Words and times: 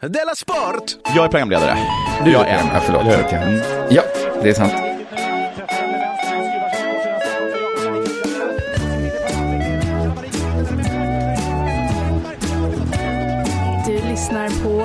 Della 0.00 0.34
Sport! 0.34 0.96
Jag 1.14 1.24
är 1.24 1.28
programledare. 1.28 1.78
Du 2.24 2.30
jag 2.30 2.48
är 2.48 2.70
ja, 2.74 2.80
förlåt. 2.80 3.32
Mm. 3.32 3.60
Ja, 3.90 4.02
det 4.42 4.48
är 4.48 4.54
sant. 4.54 4.72
Du 13.86 14.08
lyssnar 14.10 14.48
på 14.62 14.78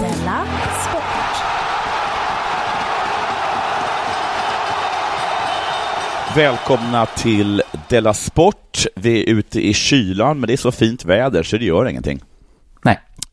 Della 0.00 0.44
Sport. 0.88 1.44
Välkomna 6.36 7.06
till 7.06 7.62
Della 7.88 8.14
Sport. 8.14 8.86
Vi 8.94 9.22
är 9.22 9.26
ute 9.34 9.66
i 9.66 9.74
kylan, 9.74 10.40
men 10.40 10.46
det 10.46 10.52
är 10.52 10.56
så 10.56 10.72
fint 10.72 11.04
väder 11.04 11.42
så 11.42 11.56
det 11.56 11.64
gör 11.64 11.88
ingenting. 11.88 12.20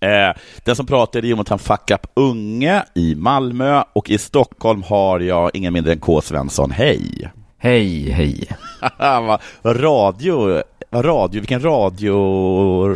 Eh, 0.01 0.33
den 0.63 0.75
som 0.75 0.85
pratar 0.85 1.19
är 1.19 1.23
Jonathan 1.23 1.59
Fuck 1.59 1.91
Up 1.91 2.07
Unge 2.13 2.83
i 2.95 3.15
Malmö 3.15 3.83
och 3.93 4.09
i 4.09 4.17
Stockholm 4.17 4.83
har 4.83 5.19
jag 5.19 5.51
ingen 5.53 5.73
mindre 5.73 5.93
än 5.93 5.99
K. 5.99 6.21
Svensson. 6.21 6.71
Hej! 6.71 7.31
Hej, 7.57 8.09
hej. 8.11 8.47
Radio, 9.63 10.61
radio, 10.91 11.39
vilken 11.41 11.61
radio... 11.63 12.95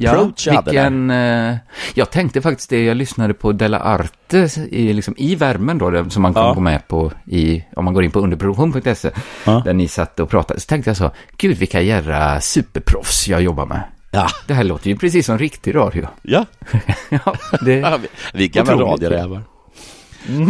Ja, 0.00 0.10
Approach 0.10 0.48
hade 0.48 0.70
vilken... 0.70 1.10
Eh, 1.10 1.56
jag 1.94 2.10
tänkte 2.10 2.42
faktiskt 2.42 2.70
det, 2.70 2.84
jag 2.84 2.96
lyssnade 2.96 3.34
på 3.34 3.52
Della 3.52 3.78
Arte 3.80 4.48
i, 4.70 4.92
liksom, 4.92 5.14
i 5.18 5.34
värmen 5.34 5.78
då, 5.78 6.10
som 6.10 6.22
man 6.22 6.34
kan 6.34 6.42
Ja. 6.46 6.52
gå 6.54 6.60
med 6.60 6.88
på 6.88 7.12
i, 7.26 7.64
om 7.76 7.84
man 7.84 7.94
går 7.94 8.04
in 8.04 8.10
på 8.10 8.20
underproduktion.se, 8.20 9.10
Ja. 9.46 9.62
där 9.64 9.72
ni 9.74 9.88
satt 9.88 10.20
och 10.20 10.30
pratade. 10.30 10.60
Så 10.60 10.66
tänkte 10.66 10.90
jag 10.90 10.96
så, 10.96 11.10
gud 11.36 11.56
vilka 11.56 11.80
jävla 11.80 12.40
superproffs 12.40 13.28
jag 13.28 13.42
jobbar 13.42 13.66
med. 13.66 13.82
Ja, 14.14 14.28
Det 14.46 14.54
här 14.54 14.64
låter 14.64 14.90
ju 14.90 14.96
precis 14.96 15.26
som 15.26 15.38
riktig 15.38 15.74
radio. 15.74 16.08
ja. 16.22 16.46
ja, 17.10 17.34
det, 17.60 18.00
vi, 18.34 18.48
gamla 18.48 18.72
radiorävar. 18.74 19.42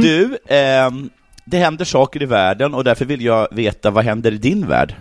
Du, 0.02 0.38
ehm, 0.48 1.10
det 1.44 1.58
händer 1.58 1.84
saker 1.84 2.22
i 2.22 2.26
världen 2.26 2.74
och 2.74 2.84
därför 2.84 3.04
vill 3.04 3.22
jag 3.22 3.48
veta 3.50 3.90
vad 3.90 4.04
händer 4.04 4.32
i 4.32 4.38
din 4.38 4.66
värld? 4.66 4.94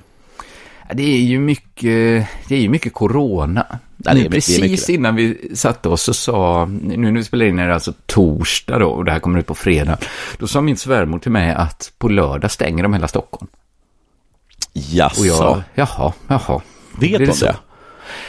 det 0.93 1.03
är 1.03 1.19
ju 1.21 1.39
mycket, 1.39 2.27
det 2.47 2.55
är 2.55 2.59
ju 2.59 2.69
mycket 2.69 2.93
corona. 2.93 3.65
Ja, 3.69 3.77
det 3.97 4.09
är 4.09 4.13
nu, 4.13 4.19
mycket- 4.29 4.31
det 4.47 4.55
är 4.55 4.59
precis 4.61 4.89
innan 4.89 5.15
vi 5.15 5.51
satte 5.55 5.89
oss 5.89 6.01
så 6.03 6.13
sa, 6.13 6.65
nu 6.81 6.97
när 6.97 7.11
vi 7.11 7.23
spelar 7.23 7.45
in 7.45 7.59
är 7.59 7.67
det 7.67 7.73
alltså 7.73 7.93
torsdag 8.05 8.79
då, 8.79 8.87
och 8.89 9.05
det 9.05 9.11
här 9.11 9.19
kommer 9.19 9.39
ut 9.39 9.45
på 9.47 9.55
fredag. 9.55 9.97
Då 10.37 10.47
sa 10.47 10.61
min 10.61 10.77
svärmor 10.77 11.19
till 11.19 11.31
mig 11.31 11.51
att 11.53 11.91
på 11.97 12.09
lördag 12.09 12.51
stänger 12.51 12.83
de 12.83 12.93
hela 12.93 13.07
Stockholm. 13.07 13.47
Jaså, 14.73 15.21
Och 15.21 15.27
jag, 15.27 15.63
jaha, 15.75 16.13
jaha. 16.27 16.61
vet 16.99 17.17
hon 17.19 17.27
det 17.27 17.33
så? 17.33 17.45
det? 17.45 17.55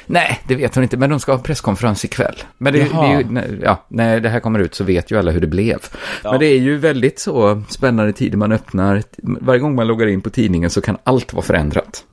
Nej, 0.07 0.41
det 0.49 0.55
vet 0.55 0.75
hon 0.75 0.83
inte, 0.85 0.97
men 0.97 1.11
de 1.11 1.21
ska 1.21 1.33
ha 1.33 1.39
presskonferens 1.39 2.05
ikväll. 2.05 2.43
Men 2.59 2.73
det, 2.73 2.79
det 2.79 2.95
är 3.07 3.19
ju, 3.19 3.25
när- 3.31 3.61
ja, 3.63 3.85
när 3.89 4.21
det 4.21 4.29
här 4.29 4.41
kommer 4.41 4.59
ut 4.59 4.75
så 4.75 4.85
vet 4.85 5.11
ju 5.11 5.19
alla 5.19 5.31
hur 5.31 5.41
det 5.41 5.47
blev. 5.47 5.79
Ja. 6.25 6.31
Men 6.31 6.41
det 6.41 6.47
är 6.47 6.59
ju 6.59 6.77
väldigt 6.79 7.19
så 7.19 7.63
spännande 7.69 8.13
tider 8.13 8.39
man 8.39 8.53
öppnar. 8.53 9.03
Varje 9.23 9.61
gång 9.61 9.75
man 9.75 9.87
loggar 9.87 10.07
in 10.07 10.21
på 10.21 10.31
tidningen 10.31 10.71
så 10.71 10.81
kan 10.81 10.99
allt 11.05 11.33
vara 11.33 11.45
förändrat. 11.45 12.05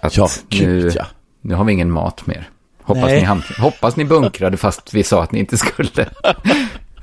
Att 0.00 0.16
Ja, 0.16 0.28
nu, 0.50 0.58
gud 0.58 0.92
ja. 0.96 1.06
nu 1.40 1.54
har 1.54 1.64
vi 1.64 1.72
ingen 1.72 1.90
mat 1.90 2.26
mer. 2.26 2.48
Hoppas 2.82 3.04
Nej. 3.04 3.20
ni, 3.34 3.62
hoppas 3.62 3.96
ni 3.96 4.04
bunkrade 4.04 4.56
fast 4.56 4.94
vi 4.94 5.02
sa 5.02 5.22
att 5.22 5.32
ni 5.32 5.38
inte 5.40 5.56
skulle. 5.56 5.88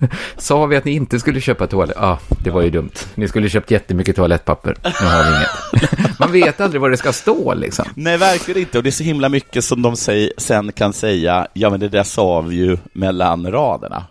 Sa 0.38 0.66
vi 0.66 0.76
att 0.76 0.86
ni 0.86 0.92
inte 0.92 1.20
skulle 1.20 1.42
köpa 1.42 1.68
toalett? 1.68 1.98
Ja, 2.00 2.20
det 2.44 2.50
var 2.52 2.62
ju 2.62 2.70
dumt. 2.70 2.92
Ni 3.16 3.28
skulle 3.28 3.50
köpt 3.50 3.72
jättemycket 3.72 4.16
toalettpapper. 4.16 4.76
Nu 4.84 5.08
har 5.08 5.24
vi 5.24 5.38
inget. 5.38 6.20
Man 6.20 6.32
vet 6.32 6.62
aldrig 6.62 6.82
vad 6.82 6.92
det 6.92 6.98
ska 6.98 7.14
stå 7.14 7.54
liksom. 7.54 7.86
Nej, 7.96 8.18
verkligen 8.18 8.62
inte. 8.62 8.78
Och 8.78 8.84
det 8.84 8.90
är 8.90 8.92
så 8.92 9.04
himla 9.04 9.30
mycket 9.30 9.64
som 9.64 9.82
de 9.82 9.96
säger, 9.96 10.32
sen 10.38 10.72
kan 10.72 10.94
säga, 10.94 11.48
ja 11.54 11.70
men 11.70 11.80
det 11.80 11.90
där 11.90 12.04
sa 12.04 12.42
vi 12.42 12.56
ju 12.56 12.78
mellan 12.94 13.52
raderna. 13.52 14.06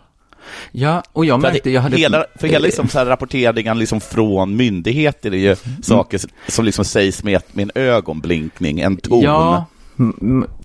Ja, 0.71 1.03
och 1.13 1.25
jag 1.25 1.39
märkte, 1.41 1.69
jag 1.69 1.81
hade... 1.81 1.97
hela, 1.97 2.25
för 2.39 2.47
hela 2.47 2.65
liksom 2.65 2.87
så 2.87 2.99
här 2.99 3.05
rapporteringen 3.05 3.79
liksom 3.79 4.01
från 4.01 4.55
myndigheter 4.55 5.31
är 5.33 5.37
ju 5.37 5.55
Mm. 5.65 5.83
saker 5.83 6.19
som 6.47 6.65
liksom 6.65 6.85
sägs 6.85 7.23
med, 7.23 7.41
med 7.51 7.63
en 7.63 7.83
ögonblinkning, 7.83 8.79
en 8.79 8.97
ton. 8.97 9.21
Ja, 9.21 9.65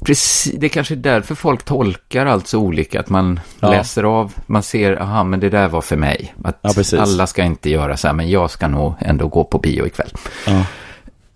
precis. 0.04 0.52
Det 0.58 0.68
kanske 0.68 0.94
är 0.94 0.96
därför 0.96 1.34
folk 1.34 1.62
tolkar 1.64 2.26
allt 2.26 2.46
så 2.46 2.58
olika. 2.58 3.00
Att 3.00 3.08
man 3.08 3.40
Ja. 3.60 3.70
läser 3.70 4.02
av, 4.04 4.32
man 4.46 4.62
ser, 4.62 5.02
aha, 5.02 5.24
men 5.24 5.40
det 5.40 5.48
där 5.48 5.68
var 5.68 5.80
för 5.80 5.96
mig. 5.96 6.34
Att 6.44 6.58
Ja, 6.92 7.00
alla 7.00 7.26
ska 7.26 7.44
inte 7.44 7.70
göra 7.70 7.96
så 7.96 8.06
här, 8.08 8.14
men 8.14 8.30
jag 8.30 8.50
ska 8.50 8.68
nog 8.68 8.94
ändå 8.98 9.28
gå 9.28 9.44
på 9.44 9.58
bio 9.58 9.86
ikväll. 9.86 10.10
Ja. 10.46 10.64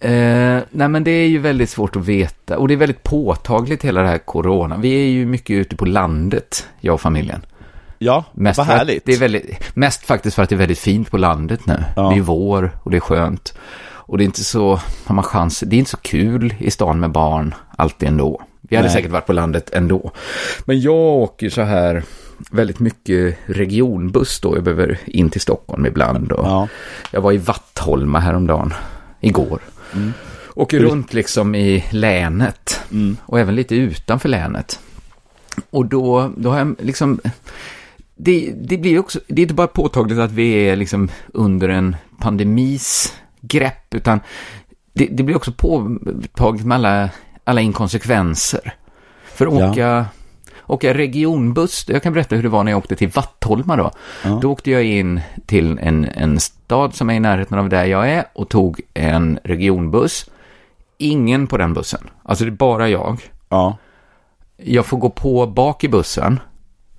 Eh, 0.09 0.63
nej, 0.71 0.89
men 0.89 1.05
det 1.05 1.11
är 1.11 1.29
ju 1.29 1.39
väldigt 1.39 1.71
svårt 1.71 1.97
att 1.97 2.05
veta. 2.05 2.59
Och 2.59 2.69
det 2.69 2.75
är 2.75 2.77
väldigt 2.79 3.03
påtagligt 3.03 3.85
hela 3.85 4.03
det 4.03 4.09
här 4.09 4.19
corona. 4.19 4.77
Vi 4.77 4.95
är 4.95 5.09
ju 5.11 5.27
mycket 5.27 5.55
ute 5.55 5.77
på 5.77 5.85
landet, 5.85 6.67
jag 6.81 6.95
och 6.95 7.01
familjen. 7.01 7.43
Ja, 7.99 8.25
Mest 8.33 8.59
vad 8.59 8.67
för 8.67 8.73
att 8.73 8.79
härligt. 8.79 9.05
Det 9.07 9.13
är 9.13 9.19
väldigt, 9.19 9.77
mest 9.77 10.07
faktiskt 10.07 10.37
för 10.37 10.43
att 10.43 10.49
det 10.49 10.55
är 10.55 10.59
väldigt 10.59 10.79
fint 10.79 11.11
på 11.11 11.19
landet 11.19 11.67
nu. 11.67 11.85
Ja. 11.97 12.11
Det 12.11 12.17
är 12.17 12.21
vår 12.23 12.71
och 12.83 12.91
det 12.91 12.97
är 12.97 13.01
skönt. 13.01 13.55
Och 14.11 14.19
det 14.19 14.25
är 14.25 14.27
inte 14.27 14.45
så, 14.45 14.81
har 15.05 15.15
man 15.15 15.25
chans, 15.25 15.61
det 15.67 15.77
är 15.77 15.79
inte 15.79 15.91
så 15.91 15.97
kul 15.97 16.55
i 16.59 16.71
stan 16.71 17.01
med 17.01 17.11
barn 17.11 17.55
alltid 17.77 18.09
ändå. 18.09 18.43
Vi 18.61 18.77
hade 18.77 18.89
Nej. 18.89 18.97
säkert 18.97 19.11
varit 19.11 19.27
på 19.27 19.33
landet 19.33 19.71
ändå. 19.73 20.11
Men 20.65 20.81
jag 20.81 20.95
åker 20.95 21.51
så 21.51 21.63
här 21.63 22.03
väldigt 22.51 22.79
mycket 22.79 23.39
regionbuss 23.47 24.41
då. 24.41 24.57
Jag 24.57 24.65
behöver 24.65 24.99
in 25.07 25.31
till 25.31 25.41
Stockholm 25.41 25.87
ibland. 25.87 26.33
Och 26.33 26.47
Ja. 26.47 26.69
Jag 27.11 27.21
var 27.21 27.33
i 27.33 27.37
Vattholma 27.37 28.19
häromdagen, 28.19 28.75
igår. 29.21 29.61
Åker 30.55 30.81
runt 30.81 31.13
liksom 31.13 31.55
i 31.55 31.85
länet. 31.91 32.81
Mm. 32.93 33.17
Och 33.27 33.41
även 33.41 33.55
lite 33.55 33.75
utanför 33.75 34.29
länet. 34.29 34.81
Och 35.71 35.87
då, 35.87 36.33
då 36.37 36.51
har 36.51 36.59
jag 36.59 36.77
liksom... 36.79 37.21
Det, 38.17 38.53
det 38.61 38.79
blir 38.79 38.99
också, 38.99 39.21
det 39.27 39.41
är 39.41 39.45
inte 39.45 39.55
bara 39.55 39.67
påtagligt 39.67 40.19
att 40.19 40.33
vi 40.33 40.53
är 40.53 40.77
liksom 40.77 41.09
under 41.33 41.69
en 41.69 41.97
pandemis 42.19 43.15
grepp, 43.41 43.95
utan 43.95 44.21
det, 44.93 45.07
det 45.11 45.23
blir 45.23 45.37
också 45.37 45.53
påtagligt 45.53 46.67
med 46.67 46.75
alla, 46.75 47.11
alla 47.45 47.61
inkonsekvenser. 47.61 48.75
För 49.25 49.47
att 49.47 49.55
Ja. 49.59 49.71
åka, 49.71 50.07
åka 50.67 50.95
regionbuss, 50.95 51.85
jag 51.89 52.03
kan 52.03 52.13
berätta 52.13 52.37
hur 52.37 52.43
det 52.43 52.49
var 52.49 52.65
när 52.65 52.73
jag 52.73 52.79
åkte 52.79 52.97
till 52.97 53.09
Vattholma 53.09 53.77
då. 53.77 53.91
Ja. 54.25 54.39
Då 54.43 54.53
åkte 54.53 54.71
jag 54.71 54.85
in 54.85 55.21
till 55.47 55.79
en, 55.83 56.05
en 56.05 56.41
stad 56.41 56.95
som 56.95 57.11
är 57.11 57.15
i 57.15 57.21
närheten 57.21 57.59
av 57.59 57.69
där 57.69 57.85
jag 57.85 58.11
är 58.11 58.25
och 58.33 58.49
tog 58.49 58.81
en 58.95 59.39
regionbuss. 59.45 60.31
Ingen 60.99 61.47
på 61.47 61.57
den 61.57 61.75
bussen, 61.75 62.11
alltså 62.23 62.45
det 62.45 62.49
är 62.49 62.53
bara 62.53 62.89
jag. 62.89 63.21
Ja. 63.49 63.77
Jag 64.57 64.87
får 64.87 64.99
gå 64.99 65.11
på 65.11 65.47
bak 65.47 65.85
i 65.85 65.89
bussen. 65.89 66.41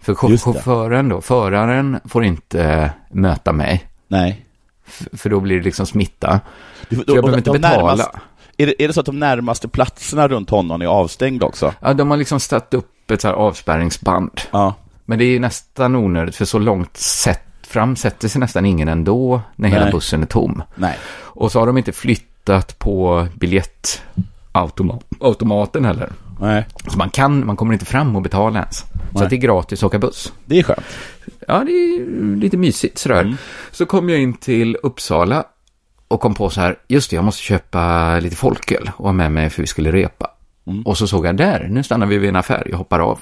För 0.01 0.15
chauffören 0.15 1.09
då, 1.09 1.21
föraren 1.21 1.99
får 2.05 2.23
inte 2.23 2.63
eh, 2.63 2.89
möta 3.11 3.51
mig. 3.51 3.85
Nej. 4.07 4.45
För 5.13 5.29
då 5.29 5.39
blir 5.39 5.57
det 5.57 5.63
liksom 5.63 5.85
smitta. 5.85 6.39
Du, 6.89 6.95
Så 6.95 7.03
jag 7.07 7.15
behöver 7.23 7.37
inte 7.37 7.51
betala. 7.51 7.95
närmast- 7.95 8.09
är, 8.57 8.65
det, 8.65 8.83
är 8.83 8.87
det 8.87 8.93
så 8.93 8.99
att 8.99 9.05
de 9.05 9.19
närmaste 9.19 9.67
platserna 9.67 10.27
runt 10.27 10.49
honom 10.49 10.81
är 10.81 10.85
avstängda 10.85 11.45
också? 11.45 11.73
Ja, 11.79 11.93
de 11.93 12.09
har 12.09 12.17
liksom 12.17 12.39
satt 12.39 12.73
upp 12.73 13.11
ett 13.11 13.21
så 13.21 13.27
här 13.27 13.35
avspärrningsband. 13.35 14.41
Ja. 14.51 14.73
Men 15.05 15.19
det 15.19 15.25
är 15.25 15.29
ju 15.29 15.39
nästan 15.39 15.95
onödigt, 15.95 16.35
för 16.35 16.45
så 16.45 16.59
långt 16.59 16.97
sett 16.97 17.41
fram 17.67 17.95
sätter 17.95 18.27
sig 18.27 18.39
nästan 18.39 18.65
ingen 18.65 18.87
ändå 18.87 19.41
när 19.55 19.69
hela 19.69 19.83
Nej. 19.83 19.91
bussen 19.93 20.21
är 20.21 20.25
tom. 20.27 20.63
Nej. 20.75 20.97
Och 21.13 21.51
så 21.51 21.59
har 21.59 21.67
de 21.67 21.77
inte 21.77 21.91
flyttat 21.91 22.79
på 22.79 23.27
biljettautomaten 23.33 25.85
heller. 25.85 26.09
Nej. 26.41 26.65
Så 26.87 26.97
man 26.97 27.09
kan, 27.09 27.45
man 27.45 27.55
kommer 27.55 27.73
inte 27.73 27.85
fram 27.85 28.15
och 28.15 28.21
betala 28.21 28.59
ens. 28.59 28.83
Så 29.13 29.23
att 29.23 29.29
det 29.29 29.35
är 29.35 29.37
gratis 29.37 29.79
att 29.79 29.87
åka 29.87 29.99
buss. 29.99 30.33
Det 30.45 30.59
är 30.59 30.63
skönt. 30.63 30.85
Ja, 31.47 31.63
det 31.63 31.71
är 31.71 32.35
lite 32.35 32.57
mysigt 32.57 32.97
sådär. 32.97 33.21
Mm. 33.21 33.35
Så 33.71 33.85
kom 33.85 34.09
jag 34.09 34.19
in 34.19 34.33
till 34.33 34.77
Uppsala 34.83 35.43
och 36.07 36.21
kom 36.21 36.33
på 36.33 36.49
så 36.49 36.61
här, 36.61 36.75
just 36.87 37.09
det, 37.09 37.15
jag 37.15 37.25
måste 37.25 37.41
köpa 37.41 38.19
lite 38.19 38.35
folköl 38.35 38.91
och 38.97 39.05
ha 39.05 39.13
med 39.13 39.31
mig 39.31 39.49
för 39.49 39.61
vi 39.61 39.67
skulle 39.67 39.91
repa. 39.91 40.31
Mm. 40.67 40.81
Och 40.81 40.97
så 40.97 41.07
såg 41.07 41.25
jag 41.25 41.37
där, 41.37 41.67
nu 41.71 41.83
stannar 41.83 42.05
vi 42.05 42.17
vid 42.17 42.29
en 42.29 42.35
affär, 42.35 42.67
jag 42.69 42.77
hoppar 42.77 42.99
av. 42.99 43.19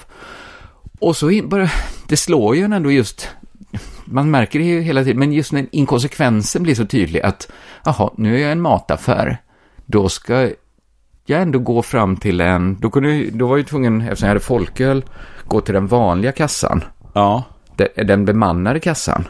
Och 0.98 1.16
så 1.16 1.30
in, 1.30 1.48
bara, 1.48 1.70
det 2.08 2.16
slår 2.16 2.56
ju 2.56 2.62
en 2.62 2.72
ändå 2.72 2.90
just, 2.90 3.28
man 4.04 4.30
märker 4.30 4.58
det 4.58 4.64
ju 4.64 4.80
hela 4.80 5.04
tiden, 5.04 5.18
men 5.18 5.32
just 5.32 5.52
när 5.52 5.66
inkonsekvensen 5.72 6.62
blir 6.62 6.74
så 6.74 6.86
tydlig 6.86 7.20
att, 7.20 7.50
jaha, 7.84 8.10
nu 8.16 8.36
är 8.36 8.42
jag 8.42 8.52
en 8.52 8.60
mataffär, 8.60 9.38
då 9.86 10.08
ska 10.08 10.50
jag 11.24 11.42
ändå 11.42 11.58
gå 11.58 11.82
fram 11.82 12.16
till 12.16 12.40
en, 12.40 12.76
då, 12.80 12.90
kunde, 12.90 13.30
då 13.30 13.46
var 13.46 13.52
jag 13.52 13.58
ju 13.58 13.64
tvungen, 13.64 14.00
eftersom 14.00 14.26
jag 14.26 14.30
hade 14.30 14.40
folköl, 14.40 15.04
gå 15.46 15.60
till 15.60 15.74
den 15.74 15.86
vanliga 15.86 16.32
kassan 16.32 16.84
Ja. 17.14 17.44
de- 17.76 18.04
den 18.04 18.24
bemannade 18.24 18.80
kassan. 18.80 19.28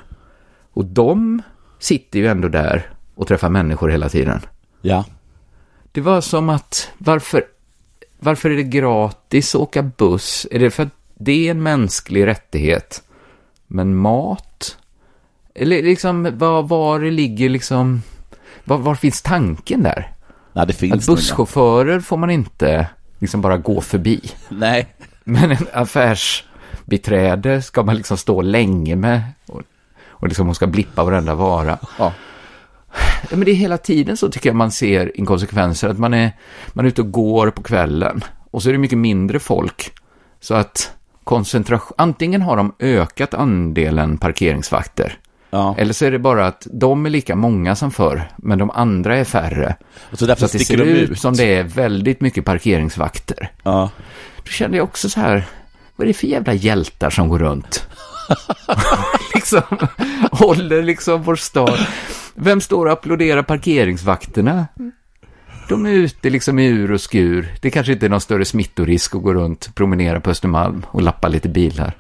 Och 0.72 0.84
de 0.84 1.42
sitter 1.78 2.18
ju 2.18 2.26
ändå 2.26 2.48
där 2.48 2.90
och 3.14 3.26
träffar 3.26 3.48
människor 3.50 3.88
hela 3.88 4.08
tiden. 4.08 4.40
Ja. 4.82 5.04
Det 5.92 6.00
var 6.00 6.20
som 6.20 6.48
att, 6.48 6.90
varför, 6.98 7.42
varför 8.18 8.50
är 8.50 8.56
det 8.56 8.62
gratis 8.62 9.54
att 9.54 9.60
åka 9.60 9.82
buss? 9.82 10.46
Är 10.50 10.58
det 10.58 10.70
för 10.70 10.82
att 10.82 10.94
det 11.14 11.46
är 11.46 11.50
en 11.50 11.62
mänsklig 11.62 12.26
rättighet? 12.26 13.02
Men 13.66 13.96
mat? 13.96 14.76
Eller 15.54 15.82
liksom, 15.82 16.38
var, 16.38 16.62
var 16.62 17.00
det 17.00 17.10
ligger 17.10 17.48
liksom, 17.48 18.02
var, 18.64 18.78
var 18.78 18.94
finns 18.94 19.22
tanken 19.22 19.82
där? 19.82 20.12
Nej, 20.60 20.66
det 20.66 20.72
finns 20.72 21.08
Att 21.08 21.16
busschaufförer 21.16 22.00
får 22.00 22.16
man 22.16 22.30
inte 22.30 22.86
liksom 23.18 23.40
bara 23.40 23.56
gå 23.56 23.80
förbi. 23.80 24.20
Nej. 24.48 24.86
Men 25.24 25.50
en 25.50 25.66
bankbiträde 26.90 27.62
ska 27.62 27.82
man 27.82 27.96
liksom 27.96 28.16
stå 28.16 28.42
länge 28.42 28.96
med. 28.96 29.22
Och, 29.46 29.62
och 30.08 30.28
liksom 30.28 30.46
hon 30.46 30.54
ska 30.54 30.66
blippa 30.66 31.04
varenda 31.04 31.34
vara. 31.34 31.78
Ja. 31.98 32.12
Ja, 33.30 33.36
men 33.36 33.44
det 33.44 33.50
är 33.50 33.54
hela 33.54 33.78
tiden 33.78 34.16
så 34.16 34.30
tycker 34.30 34.48
jag 34.48 34.56
man 34.56 34.70
ser 34.70 35.18
inkonsekvenser. 35.18 35.88
Att 35.88 35.98
man 35.98 36.14
är, 36.14 36.32
man 36.72 36.84
är 36.84 36.88
ute 36.88 37.02
och 37.02 37.12
går 37.12 37.50
på 37.50 37.62
kvällen 37.62 38.24
och 38.50 38.62
så 38.62 38.68
är 38.68 38.72
det 38.72 38.78
mycket 38.78 38.98
mindre 38.98 39.38
folk. 39.38 39.92
Så 40.40 40.54
att 40.54 40.92
koncentration, 41.24 41.94
antingen 41.98 42.42
har 42.42 42.56
de 42.56 42.74
ökat 42.78 43.34
andelen 43.34 44.18
parkeringsvakter. 44.18 45.18
Ja. 45.50 45.74
Eller 45.78 45.92
så 45.92 46.04
är 46.04 46.10
det 46.10 46.18
bara 46.18 46.46
att 46.46 46.66
de 46.72 47.06
är 47.06 47.10
lika 47.10 47.36
många 47.36 47.76
som 47.76 47.90
förr, 47.90 48.22
men 48.36 48.58
de 48.58 48.70
andra 48.70 49.16
är 49.16 49.24
färre. 49.24 49.76
Och 50.12 50.18
så 50.18 50.26
därför 50.26 50.46
Så 50.46 50.58
det 50.58 50.64
ser 50.64 50.76
de 50.76 50.82
ut 50.84 51.10
ut. 51.10 51.20
som 51.20 51.34
det 51.34 51.54
är 51.54 51.62
väldigt 51.62 52.20
mycket 52.20 52.44
parkeringsvakter. 52.44 53.50
Ja. 53.62 53.90
Då 54.36 54.50
kände 54.50 54.76
jag 54.76 54.84
också 54.84 55.08
så 55.10 55.20
här, 55.20 55.44
vad 55.96 56.04
är 56.04 56.08
det 56.08 56.14
för 56.14 56.26
jävla 56.26 56.54
hjältar 56.54 57.10
som 57.10 57.28
går 57.28 57.38
runt? 57.38 57.86
liksom, 59.34 59.62
håller 60.32 60.82
liksom 60.82 61.22
vår 61.22 61.36
stad. 61.36 61.78
Vem 62.34 62.60
står 62.60 62.86
och 62.86 62.92
applåderar 62.92 63.42
parkeringsvakterna? 63.42 64.66
De 65.68 65.86
är 65.86 65.90
ute 65.90 66.30
liksom 66.30 66.58
i 66.58 66.66
ur 66.66 66.92
och 66.92 67.00
skur. 67.00 67.54
Det 67.60 67.70
kanske 67.70 67.92
inte 67.92 68.06
är 68.06 68.10
någon 68.10 68.20
större 68.20 68.44
smittorisk 68.44 69.14
att 69.14 69.22
gå 69.22 69.34
runt, 69.34 69.74
promenera 69.74 70.20
på 70.20 70.30
Östermalm 70.30 70.86
och 70.90 71.02
lappa 71.02 71.28
lite 71.28 71.48
bilar. 71.48 71.92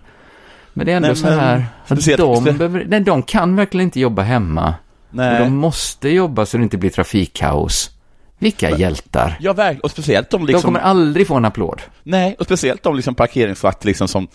Men 0.72 0.86
det 0.86 0.92
är 0.92 0.96
ändå 0.96 1.08
Nej, 1.08 1.16
så 1.16 1.26
men 1.26 1.38
här, 1.38 1.66
att 1.88 2.16
de, 2.16 2.44
behöver, 2.44 2.84
nej, 2.88 3.00
de 3.00 3.22
kan 3.22 3.56
verkligen 3.56 3.84
inte 3.84 4.00
jobba 4.00 4.22
hemma. 4.22 4.74
Nej. 5.10 5.38
de 5.38 5.56
måste 5.56 6.08
jobba 6.08 6.46
så 6.46 6.56
det 6.56 6.62
inte 6.62 6.78
blir 6.78 6.90
trafikkaos. 6.90 7.90
Vilka 8.38 8.70
hjältar. 8.76 9.38
Ja, 9.40 9.52
verkligen. 9.52 9.80
Och 9.80 9.90
speciellt 9.90 10.30
de 10.30 10.40
De 10.40 10.46
liksom... 10.46 10.62
kommer 10.62 10.80
aldrig 10.80 11.26
få 11.26 11.34
en 11.34 11.44
applåd. 11.44 11.82
Nej, 12.02 12.36
och 12.38 12.44
speciellt 12.44 12.82
de 12.82 12.96
liksom 12.96 13.14
parkeringsvakter 13.14 13.86
liksom 13.86 14.08
som, 14.08 14.28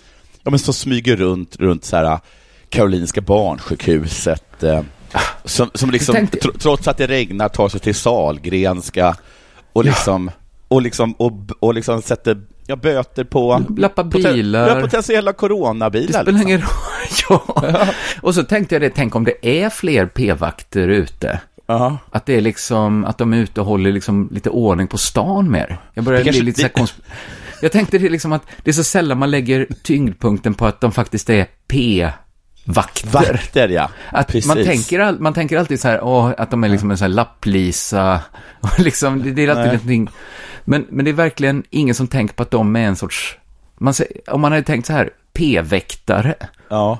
ja, 0.44 0.50
men 0.50 0.60
som 0.60 0.74
smyger 0.74 1.16
runt, 1.16 1.56
runt 1.60 1.86
så 1.86 1.96
här 1.96 2.20
Karolinska 2.70 3.22
barnsjukhuset. 3.22 4.64
Eh, 4.64 4.81
som, 5.46 5.70
som 5.74 5.92
liksom, 5.92 6.16
tänkte- 6.16 6.38
tr 6.38 6.50
trots 6.60 6.88
att 6.88 6.98
det 6.98 7.08
regnar, 7.08 7.50
tar 7.50 7.70
sig 7.70 7.80
till 7.80 7.96
Salgrenska 7.96 9.16
och 9.74 9.86
liksom, 9.86 10.31
och 10.68 10.81
liksom, 10.81 11.12
och, 11.12 11.31
och 11.60 11.74
liksom 11.74 12.02
sätter 12.02 12.42
ja, 12.68 12.76
böter 12.76 13.24
på... 13.24 13.64
Lappa 13.78 14.04
poten- 14.04 14.34
bilar. 14.34 14.76
Ja, 14.76 14.82
potentiella 14.82 15.32
Det 15.32 15.38
coronabilar. 15.38 16.08
spelar 16.24 16.32
liksom. 16.32 16.48
ingen 16.48 16.62
roll. 16.62 17.70
ja. 17.74 17.88
Och 18.22 18.36
så 18.36 18.44
tänkte 18.44 18.76
jag 18.76 18.82
det, 18.82 18.90
tänk 18.90 19.16
om 19.16 19.24
det 19.24 19.48
är 19.64 19.70
fler 19.70 20.06
p-vakter 20.06 20.88
ute. 20.88 21.40
Ja. 21.68 21.98
Att 22.12 22.26
det 22.26 22.34
är 22.34 22.42
liksom, 22.42 23.06
att 23.06 23.18
de 23.18 23.34
är 23.34 23.38
ute 23.38 23.62
och 23.62 23.68
håller 23.68 23.92
liksom 23.92 24.30
lite 24.32 24.50
ordning 24.50 24.88
på 24.88 24.98
stan 24.98 25.52
mer. 25.52 25.78
Jag 25.94 26.04
börjar 26.04 26.24
Det 26.24 26.30
bli 26.32 26.42
lite 26.42 26.62
så 26.62 26.68
det- 26.68 26.74
konsp... 26.74 26.96
Jag 27.62 27.72
tänkte 27.72 27.98
det 27.98 28.10
liksom 28.10 28.34
att 28.34 28.42
det 28.64 28.72
är 28.72 28.74
så 28.74 28.84
sällan 28.84 29.18
man 29.18 29.32
lägger 29.32 29.68
tyngdpunkten 29.84 30.54
på 30.54 30.66
att 30.66 30.82
de 30.82 30.92
faktiskt 30.92 31.30
är 31.30 31.46
p-vakter. 31.68 33.10
Vakter, 33.12 33.70
ja. 33.70 33.90
Att 34.12 34.28
Precis. 34.28 34.48
man, 34.48 34.64
tänker, 34.64 35.00
all- 35.00 35.20
man 35.20 35.34
tänker 35.34 35.58
alltid 35.60 35.80
så 35.82 35.88
här, 35.88 36.04
åh, 36.04 36.32
att 36.38 36.52
de 36.52 36.64
är 36.64 36.70
liksom 36.70 36.92
en 36.92 36.98
sån 36.98 37.06
här 37.06 37.14
lapplisa, 37.16 38.22
och 38.62 38.80
liksom, 38.80 39.24
det, 39.24 39.32
det 39.32 39.44
är 39.46 39.48
alltid 39.48 39.64
Nej. 39.66 39.74
någonting. 39.74 40.10
Men, 40.66 40.86
men 40.90 41.06
det 41.06 41.12
är 41.12 41.16
verkligen 41.16 41.64
ingen 41.70 41.96
som 41.96 42.08
tänker 42.08 42.36
på 42.36 42.44
att 42.44 42.52
de 42.52 42.76
är 42.76 42.80
en 42.80 42.96
sorts, 42.96 43.38
man, 43.78 43.94
säger- 43.94 44.34
om 44.34 44.42
man 44.42 44.52
hade 44.52 44.64
tänkt 44.64 44.86
så 44.86 44.94
här, 44.94 45.10
p-väktare, 45.34 46.36
Ja. 46.70 47.00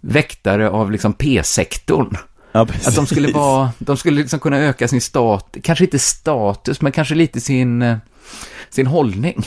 väktare 0.00 0.70
av 0.70 0.90
liksom 0.90 1.12
p-sektorn. 1.12 2.16
ja. 2.52 2.60
Att 2.60 2.94
de 2.96 3.06
skulle 3.06 3.32
vara, 3.32 3.70
de 3.78 3.96
skulle 3.96 4.20
liksom 4.20 4.40
kunna 4.40 4.58
öka 4.58 4.88
sin 4.88 5.00
stat, 5.00 5.56
kanske 5.62 5.84
inte 5.84 5.98
status, 5.98 6.80
men 6.80 6.92
kanske 6.92 7.14
lite 7.14 7.40
sin, 7.40 7.82
eh, 7.82 7.96
sin 8.70 8.86
hållning. 8.86 9.46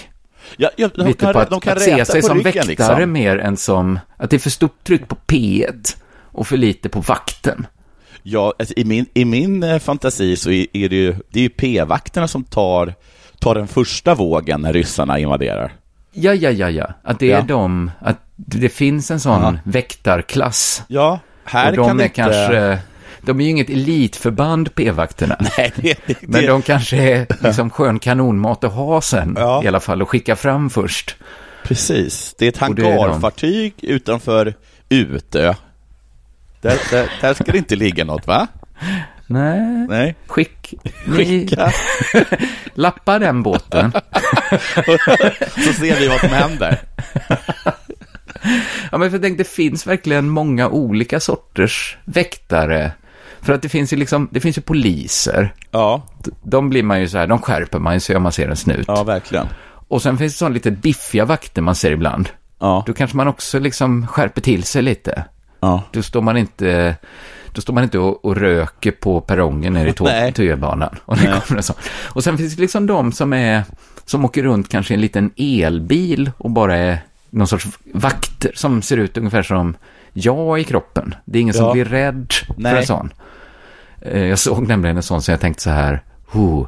Ja, 0.57 0.69
ja, 0.77 0.89
de, 0.95 1.07
lite 1.07 1.25
kan, 1.25 1.33
på 1.33 1.39
att, 1.39 1.49
de 1.49 1.61
kan 1.61 1.77
att 1.77 1.83
se 1.83 2.05
sig 2.05 2.21
som 2.21 2.37
ryggen 2.37 2.67
väktare 2.67 2.97
liksom. 2.97 3.11
mer 3.11 3.37
än 3.37 3.57
som, 3.57 3.99
att 4.17 4.29
det 4.29 4.35
är 4.35 4.39
för 4.39 4.49
stort 4.49 4.83
tryck 4.83 5.07
på 5.07 5.15
P1 5.27 5.97
och 6.31 6.47
för 6.47 6.57
lite 6.57 6.89
på 6.89 7.01
vakten. 7.01 7.67
Ja, 8.23 8.53
alltså, 8.59 8.73
i 8.77 8.85
min, 8.85 9.05
i 9.13 9.25
min 9.25 9.63
eh, 9.63 9.79
fantasi 9.79 10.35
så 10.35 10.51
är, 10.51 10.67
är 10.73 10.89
det 10.89 10.95
ju, 10.95 11.15
det 11.29 11.39
är 11.39 11.43
ju 11.43 11.49
p-vakterna 11.49 12.27
som 12.27 12.43
tar, 12.43 12.93
tar 13.39 13.55
den 13.55 13.67
första 13.67 14.15
vågen 14.15 14.61
när 14.61 14.73
ryssarna 14.73 15.19
invaderar. 15.19 15.73
Ja, 16.11 16.33
ja, 16.33 16.49
ja, 16.49 16.69
ja. 16.69 16.87
Att 17.03 17.19
det 17.19 17.31
är 17.31 17.35
Ja. 17.37 17.41
de, 17.41 17.91
att 18.01 18.17
det 18.35 18.69
finns 18.69 19.11
en 19.11 19.19
sån 19.19 19.41
Ja. 19.41 19.55
väktarklass. 19.63 20.83
Ja, 20.87 21.19
här 21.43 21.69
och 21.71 21.77
de 21.77 21.87
kan 21.87 21.99
är 21.99 22.03
inte... 22.03 22.15
kanske, 22.15 22.79
de 23.21 23.39
är 23.39 23.43
ju 23.43 23.49
inget 23.49 23.69
elitförband, 23.69 24.75
p-vakterna. 24.75 25.35
Nej, 25.57 25.71
det, 25.75 25.99
det, 26.05 26.15
Men 26.21 26.41
det, 26.41 26.47
de 26.47 26.61
kanske 26.61 26.97
är 26.97 27.27
liksom 27.43 27.69
skön 27.69 27.99
kanonmat 27.99 28.63
att 28.63 28.73
ha 28.73 29.01
sen, 29.01 29.35
Ja. 29.37 29.63
i 29.63 29.67
alla 29.67 29.79
fall, 29.79 30.01
och 30.01 30.09
skicka 30.09 30.35
fram 30.35 30.69
först. 30.69 31.15
Precis, 31.63 32.35
det 32.37 32.45
är 32.45 32.49
ett 32.69 32.75
det 32.75 32.81
är 32.87 32.97
hangarfartyg 32.99 33.73
utanför 33.81 34.53
Utö. 34.89 35.53
Där, 36.61 36.77
där, 36.91 37.11
där 37.21 37.33
ska 37.33 37.51
det 37.51 37.57
inte 37.57 37.75
ligga 37.75 38.05
något, 38.05 38.27
va? 38.27 38.47
Nej, 39.31 39.85
Nej. 39.89 40.15
skick, 40.27 40.73
Skicka, 41.07 41.71
lappa 42.73 43.19
den 43.19 43.43
båten. 43.43 43.91
så 45.55 45.73
ser 45.73 45.99
vi 45.99 46.07
vad 46.07 46.19
som 46.19 46.29
händer. 46.29 46.79
Ja, 48.91 48.97
men 48.97 49.09
för 49.09 49.17
jag 49.17 49.21
tänkte, 49.21 49.43
det 49.43 49.49
finns 49.49 49.87
verkligen 49.87 50.29
många 50.29 50.69
olika 50.69 51.19
sorters 51.19 51.97
väktare. 52.05 52.91
För 53.41 53.53
att 53.53 53.61
det 53.61 53.69
finns 53.69 53.93
ju 53.93 53.97
liksom, 53.97 54.29
det 54.31 54.39
finns 54.39 54.57
ju 54.57 54.61
poliser. 54.61 55.53
Ja, 55.71 56.03
De 56.43 56.69
blir 56.69 56.83
man 56.83 56.99
ju 57.01 57.07
så 57.07 57.17
här, 57.17 57.27
de 57.27 57.39
skärper 57.41 57.79
man 57.79 57.93
ju 57.93 57.99
sig 57.99 58.15
om 58.15 58.23
man 58.23 58.31
ser 58.31 58.47
en 58.49 58.55
snut. 58.55 58.85
ja 58.87 59.03
verkligen. 59.03 59.47
Och 59.87 60.01
sen 60.01 60.17
finns 60.17 60.33
det 60.33 60.37
sådana 60.37 60.53
lite 60.53 60.71
biffiga 60.71 61.25
vakter 61.25 61.61
man 61.61 61.75
ser 61.75 61.91
ibland. 61.91 62.29
Ja, 62.59 62.83
Då 62.87 62.93
kanske 62.93 63.17
man 63.17 63.27
också 63.27 63.59
liksom 63.59 64.07
skärper 64.07 64.41
till 64.41 64.63
sig 64.63 64.81
lite. 64.81 65.23
ja. 65.59 65.83
Då 65.91 66.01
står 66.01 66.21
man 66.21 66.37
inte, 66.37 66.95
då 67.59 67.61
står 67.61 67.73
man 67.73 67.83
inte 67.83 67.99
och, 67.99 68.25
och 68.25 68.35
röker 68.37 68.91
på 68.91 69.21
perrongen 69.21 69.73
nere 69.73 69.89
i 69.89 69.93
Nej. 69.99 70.31
tå- 70.31 70.35
tunnelbanan. 70.35 70.95
Och, 71.05 71.17
sån. 71.61 71.75
och 72.13 72.23
sen 72.23 72.37
finns 72.37 72.55
det 72.55 72.61
liksom 72.61 72.87
de 72.87 73.11
som 73.11 73.33
är, 73.33 73.63
som 74.05 74.25
åker 74.25 74.43
runt 74.43 74.69
kanske 74.69 74.93
i 74.93 74.95
en 74.95 75.01
liten 75.01 75.31
elbil 75.37 76.31
och 76.37 76.51
bara 76.51 76.77
är 76.77 76.99
någon 77.29 77.47
sorts 77.47 77.67
vakter 77.93 78.51
som 78.55 78.81
ser 78.81 78.97
ut 78.97 79.17
ungefär 79.17 79.43
som 79.43 79.75
jag 80.13 80.59
i 80.59 80.63
kroppen. 80.63 81.15
Det 81.25 81.37
är 81.37 81.41
ingen 81.41 81.53
som 81.53 81.65
Ja. 81.65 81.73
blir 81.73 81.85
rädd 81.85 82.33
för 82.47 82.53
Nej. 82.57 82.77
en 82.77 82.85
sån. 82.85 83.13
Eh, 84.01 84.23
Jag 84.25 84.39
såg 84.39 84.67
nämligen 84.67 84.97
en 84.97 85.03
sån 85.03 85.21
så 85.21 85.31
jag 85.31 85.39
tänkte 85.39 85.63
så 85.63 85.69
här, 85.69 86.03
oh, 86.33 86.67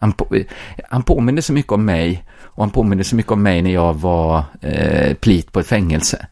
han, 0.00 0.12
på, 0.12 0.36
han 0.90 1.02
påminner 1.02 1.42
så 1.42 1.52
mycket 1.52 1.72
om 1.72 1.84
mig 1.84 2.24
och 2.40 2.62
han 2.64 2.70
påminner 2.70 3.02
så 3.04 3.16
mycket 3.16 3.32
om 3.32 3.42
mig 3.42 3.62
när 3.62 3.70
jag 3.74 3.94
var 3.94 4.44
eh, 4.60 5.14
plit 5.14 5.52
på 5.52 5.60
ett 5.60 5.66
fängelse. 5.66 6.26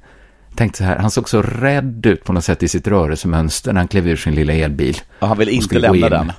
Tänkte 0.56 0.78
så 0.78 0.84
här, 0.84 0.96
han 0.98 1.10
såg 1.10 1.28
så 1.28 1.42
rädd 1.42 2.06
ut 2.06 2.24
på 2.24 2.32
något 2.32 2.44
sätt 2.44 2.62
i 2.62 2.68
sitt 2.68 2.86
rörelsemönster 2.88 3.72
när 3.72 3.80
han 3.80 3.88
klev 3.88 4.08
ur 4.08 4.16
sin 4.16 4.34
lilla 4.34 4.52
elbil. 4.52 4.96
Ja, 5.18 5.26
Han 5.26 5.38
vill 5.38 5.48
inte 5.48 5.78
lämna 5.78 6.08
den. 6.08 6.32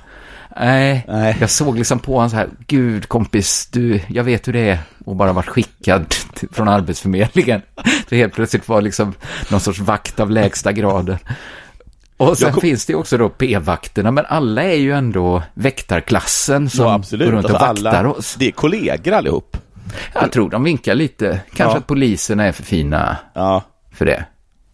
Nej, 0.60 1.04
Nej. 1.08 1.36
jag 1.40 1.50
såg 1.50 1.78
liksom 1.78 1.98
på 1.98 2.14
honom 2.14 2.30
så 2.30 2.36
här, 2.36 2.48
gud 2.66 3.08
kompis, 3.08 3.68
du, 3.72 4.00
jag 4.08 4.24
vet 4.24 4.48
hur 4.48 4.52
det 4.52 4.70
är 4.70 4.78
och 5.04 5.16
bara 5.16 5.32
varit 5.32 5.48
skickad 5.48 6.14
från 6.52 6.68
Arbetsförmedlingen. 6.68 7.62
Så 8.08 8.14
helt 8.14 8.34
plötsligt 8.34 8.68
var 8.68 8.82
liksom 8.82 9.14
någon 9.50 9.60
sorts 9.60 9.78
vakt 9.78 10.20
av 10.20 10.30
lägsta 10.30 10.72
graden. 10.72 11.18
Och 12.16 12.38
sen 12.38 12.52
kom- 12.52 12.60
finns 12.60 12.86
det 12.86 12.92
ju 12.92 12.98
också 12.98 13.18
då 13.18 13.28
p-vakterna, 13.28 14.10
men 14.10 14.24
alla 14.28 14.62
är 14.62 14.76
ju 14.76 14.92
ändå 14.92 15.42
väktarklassen 15.54 16.70
som 16.70 16.84
Ja, 16.86 16.98
går 17.10 17.16
runt 17.18 17.44
och 17.44 17.50
Alltså, 17.50 17.66
vaktar 17.84 17.98
alla, 17.98 18.08
oss. 18.10 18.34
Det 18.38 18.46
är 18.46 18.50
kollegor 18.52 19.12
allihop. 19.12 19.56
Jag 20.14 20.32
tror 20.32 20.50
de 20.50 20.64
vinkar 20.64 20.94
lite. 20.94 21.40
Kanske 21.54 21.74
Ja. 21.76 21.78
att 21.78 21.86
poliserna 21.86 22.44
är 22.44 22.52
för 22.52 22.62
fina 22.62 23.16
Ja, 23.34 23.62
för 23.98 24.06
det. 24.06 24.24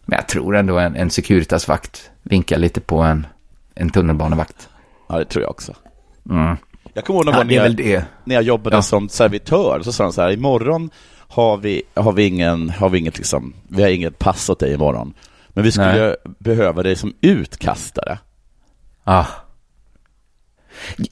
Men 0.05 0.15
jag 0.17 0.27
tror 0.27 0.55
ändå 0.55 0.79
en, 0.79 0.95
en 0.95 1.09
Securitas-vakt 1.09 2.09
vinkar 2.23 2.57
lite 2.57 2.81
på 2.81 2.99
en, 3.01 3.27
en 3.75 3.89
tunnelbanevakt. 3.89 4.69
ja 5.09 5.19
det 5.19 5.25
tror 5.25 5.43
jag 5.43 5.51
också. 5.51 5.73
Mm. 6.29 6.57
Jag 6.93 7.05
kommer 7.05 7.17
ihåg 7.17 7.25
någon 7.25 7.33
Ja, 7.33 7.39
gång 7.39 7.47
när 7.47 7.81
är 7.81 7.93
jag, 7.93 8.03
när 8.23 8.35
jag 8.35 8.43
jobbade 8.43 8.75
Ja. 8.75 8.81
som 8.81 9.09
servitör, 9.09 9.81
så 9.83 9.91
sa 9.91 10.03
de 10.03 10.13
så 10.13 10.21
här, 10.21 10.31
imorgon 10.31 10.89
har 11.27 11.57
vi, 11.57 11.81
har 11.93 12.11
vi 12.11 12.23
ingen, 12.27 12.69
har 12.69 12.89
vi 12.89 12.99
inget 12.99 13.17
liksom, 13.17 13.53
vi 13.67 13.81
har 13.83 13.89
inget 13.89 14.19
pass 14.19 14.49
åt 14.49 14.59
dig 14.59 14.73
imorgon. 14.73 15.13
Men 15.49 15.63
vi 15.63 15.71
skulle 15.71 16.15
behöva 16.39 16.83
dig 16.83 16.95
som 16.95 17.13
utkastare. 17.21 18.19
Ah. 19.03 19.25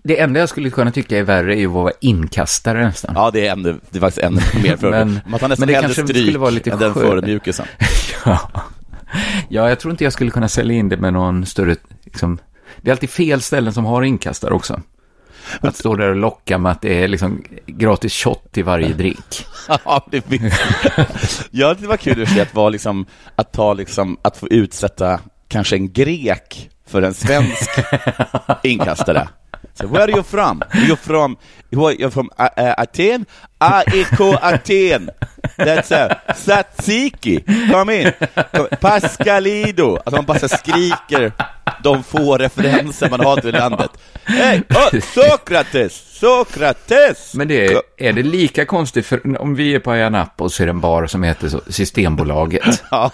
Det 0.03 0.19
enda 0.19 0.39
jag 0.39 0.49
skulle 0.49 0.69
kunna 0.69 0.91
tycka 0.91 1.17
är 1.17 1.23
värre 1.23 1.55
är 1.55 1.59
ju 1.59 1.67
att 1.67 1.73
vara 1.73 1.91
inkastare 2.01 2.85
nästan. 2.85 3.13
Ja, 3.15 3.31
det 3.31 3.47
är 3.47 3.51
ännu, 3.51 3.79
det 3.89 3.97
är 3.97 3.99
faktiskt 3.99 4.25
ännu 4.25 4.41
mer 4.63 4.77
för 4.77 4.89
Men- 4.89 5.19
Man 5.27 5.39
tar 5.39 5.47
nästan 5.47 5.67
men 5.67 5.75
det 5.75 5.81
kanske 5.81 6.03
stryk 6.03 6.23
skulle 6.25 6.37
vara 6.39 6.49
lite 6.49 6.71
än 6.71 6.79
den 6.79 6.93
förödmjukelsen. 6.93 7.65
Ja. 8.25 8.49
ja, 9.49 9.69
jag 9.69 9.79
tror 9.79 9.91
inte 9.91 10.03
jag 10.03 10.13
skulle 10.13 10.31
kunna 10.31 10.47
sälja 10.49 10.75
in 10.77 10.89
det 10.89 10.97
med 10.97 11.13
någon 11.13 11.45
större, 11.45 11.75
liksom, 12.03 12.37
det 12.81 12.89
är 12.89 12.91
alltid 12.93 13.09
fel 13.09 13.41
ställen 13.41 13.73
som 13.73 13.85
har 13.85 14.03
inkastare 14.03 14.53
också. 14.53 14.81
Att 15.61 15.75
stå 15.75 15.95
där 15.95 16.09
och 16.09 16.15
locka 16.15 16.57
med 16.57 16.71
att 16.71 16.81
det 16.81 17.03
är 17.03 17.07
liksom 17.07 17.43
gratis 17.65 18.13
shot 18.13 18.51
till 18.51 18.63
varje 18.63 18.93
drink. 18.93 19.45
Ja, 19.85 20.07
det 20.11 20.21
finns. 20.21 20.53
ja, 21.51 21.75
det 21.79 21.87
var 21.87 21.97
kul 21.97 22.27
att 22.41 22.53
vara 22.55 22.69
liksom, 22.69 23.05
att 23.35 23.51
ta 23.51 23.73
liksom, 23.73 24.17
att 24.21 24.37
få 24.37 24.47
utsätta 24.47 25.19
kanske 25.47 25.75
en 25.75 25.93
grek 25.93 26.69
för 26.87 27.01
en 27.01 27.13
svensk 27.13 27.69
inkastare. 28.63 29.27
So 29.73 29.87
where 29.87 30.03
are 30.03 30.11
you 30.11 30.23
from? 30.23 30.63
You're 30.73 30.95
from, 30.97 31.37
you're 31.71 32.11
from 32.11 32.29
uh, 32.37 32.49
uh, 32.57 32.73
Aten? 32.77 33.25
AEK 33.59 34.19
Aten. 34.41 35.09
That's 35.57 35.91
a 35.91 36.21
Tzatziki, 36.27 37.43
kom 37.71 37.89
in! 37.89 38.11
Kom. 38.51 38.67
Pascalido! 38.81 39.95
Alltså 39.95 40.15
man 40.15 40.25
bara 40.25 40.47
skriker 40.47 41.31
de 41.83 42.03
få 42.03 42.37
referenser 42.37 43.09
man 43.09 43.19
har 43.19 43.37
till 43.37 43.53
landet. 43.53 43.91
Hej! 44.23 44.63
Oh, 44.69 44.99
Sokrates! 44.99 46.19
Sokrates! 46.19 47.33
Men 47.33 47.47
det 47.47 47.65
är, 47.65 47.81
är 47.97 48.13
det 48.13 48.23
lika 48.23 48.65
konstigt 48.65 49.05
för 49.05 49.41
om 49.41 49.55
vi 49.55 49.75
är 49.75 49.79
på 49.79 49.91
Ayia 49.91 50.09
Napa 50.09 50.43
och 50.43 50.51
det 50.57 50.63
en 50.63 50.79
bar 50.79 51.05
som 51.05 51.23
heter 51.23 51.49
så, 51.49 51.61
Systembolaget. 51.67 52.83
Ja. 52.91 53.11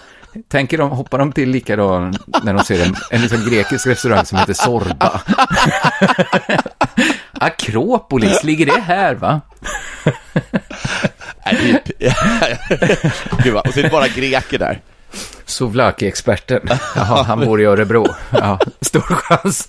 Tänker 0.48 0.78
de, 0.78 0.90
hoppar 0.90 1.18
de 1.18 1.32
till 1.32 1.50
likadant 1.50 2.18
när 2.44 2.54
de 2.54 2.64
ser 2.64 2.84
en, 2.84 2.96
en 3.10 3.20
liksom 3.20 3.44
grekisk 3.50 3.86
restaurang 3.86 4.24
som 4.26 4.38
heter 4.38 4.52
Sorba? 4.54 5.20
Akropolis, 7.32 8.44
ligger 8.44 8.66
det 8.66 8.80
här 8.80 9.14
va? 9.14 9.40
Gud, 13.44 13.54
och 13.56 13.72
så 13.74 13.78
är 13.78 13.82
det 13.82 13.88
bara 13.90 14.08
greker 14.08 14.58
där. 14.58 14.80
Souvlaki-experten. 15.46 16.60
Jaha, 16.96 17.22
han 17.22 17.40
bor 17.40 17.60
i 17.60 17.64
Örebro. 17.64 18.06
Ja, 18.30 18.58
stor 18.80 19.00
chans. 19.00 19.68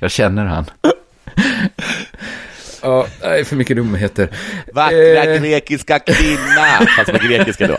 Jag 0.00 0.10
känner 0.10 0.44
han. 0.44 0.64
Ja, 2.82 3.06
det 3.20 3.26
är 3.40 3.44
för 3.44 3.56
mycket 3.56 3.76
dumheter. 3.76 4.28
Vackra 4.74 5.24
Eh. 5.24 5.40
grekiska 5.42 5.98
kvinna! 5.98 6.86
Fast 6.96 7.12
på 7.12 7.18
grekiska 7.26 7.66
då. 7.66 7.76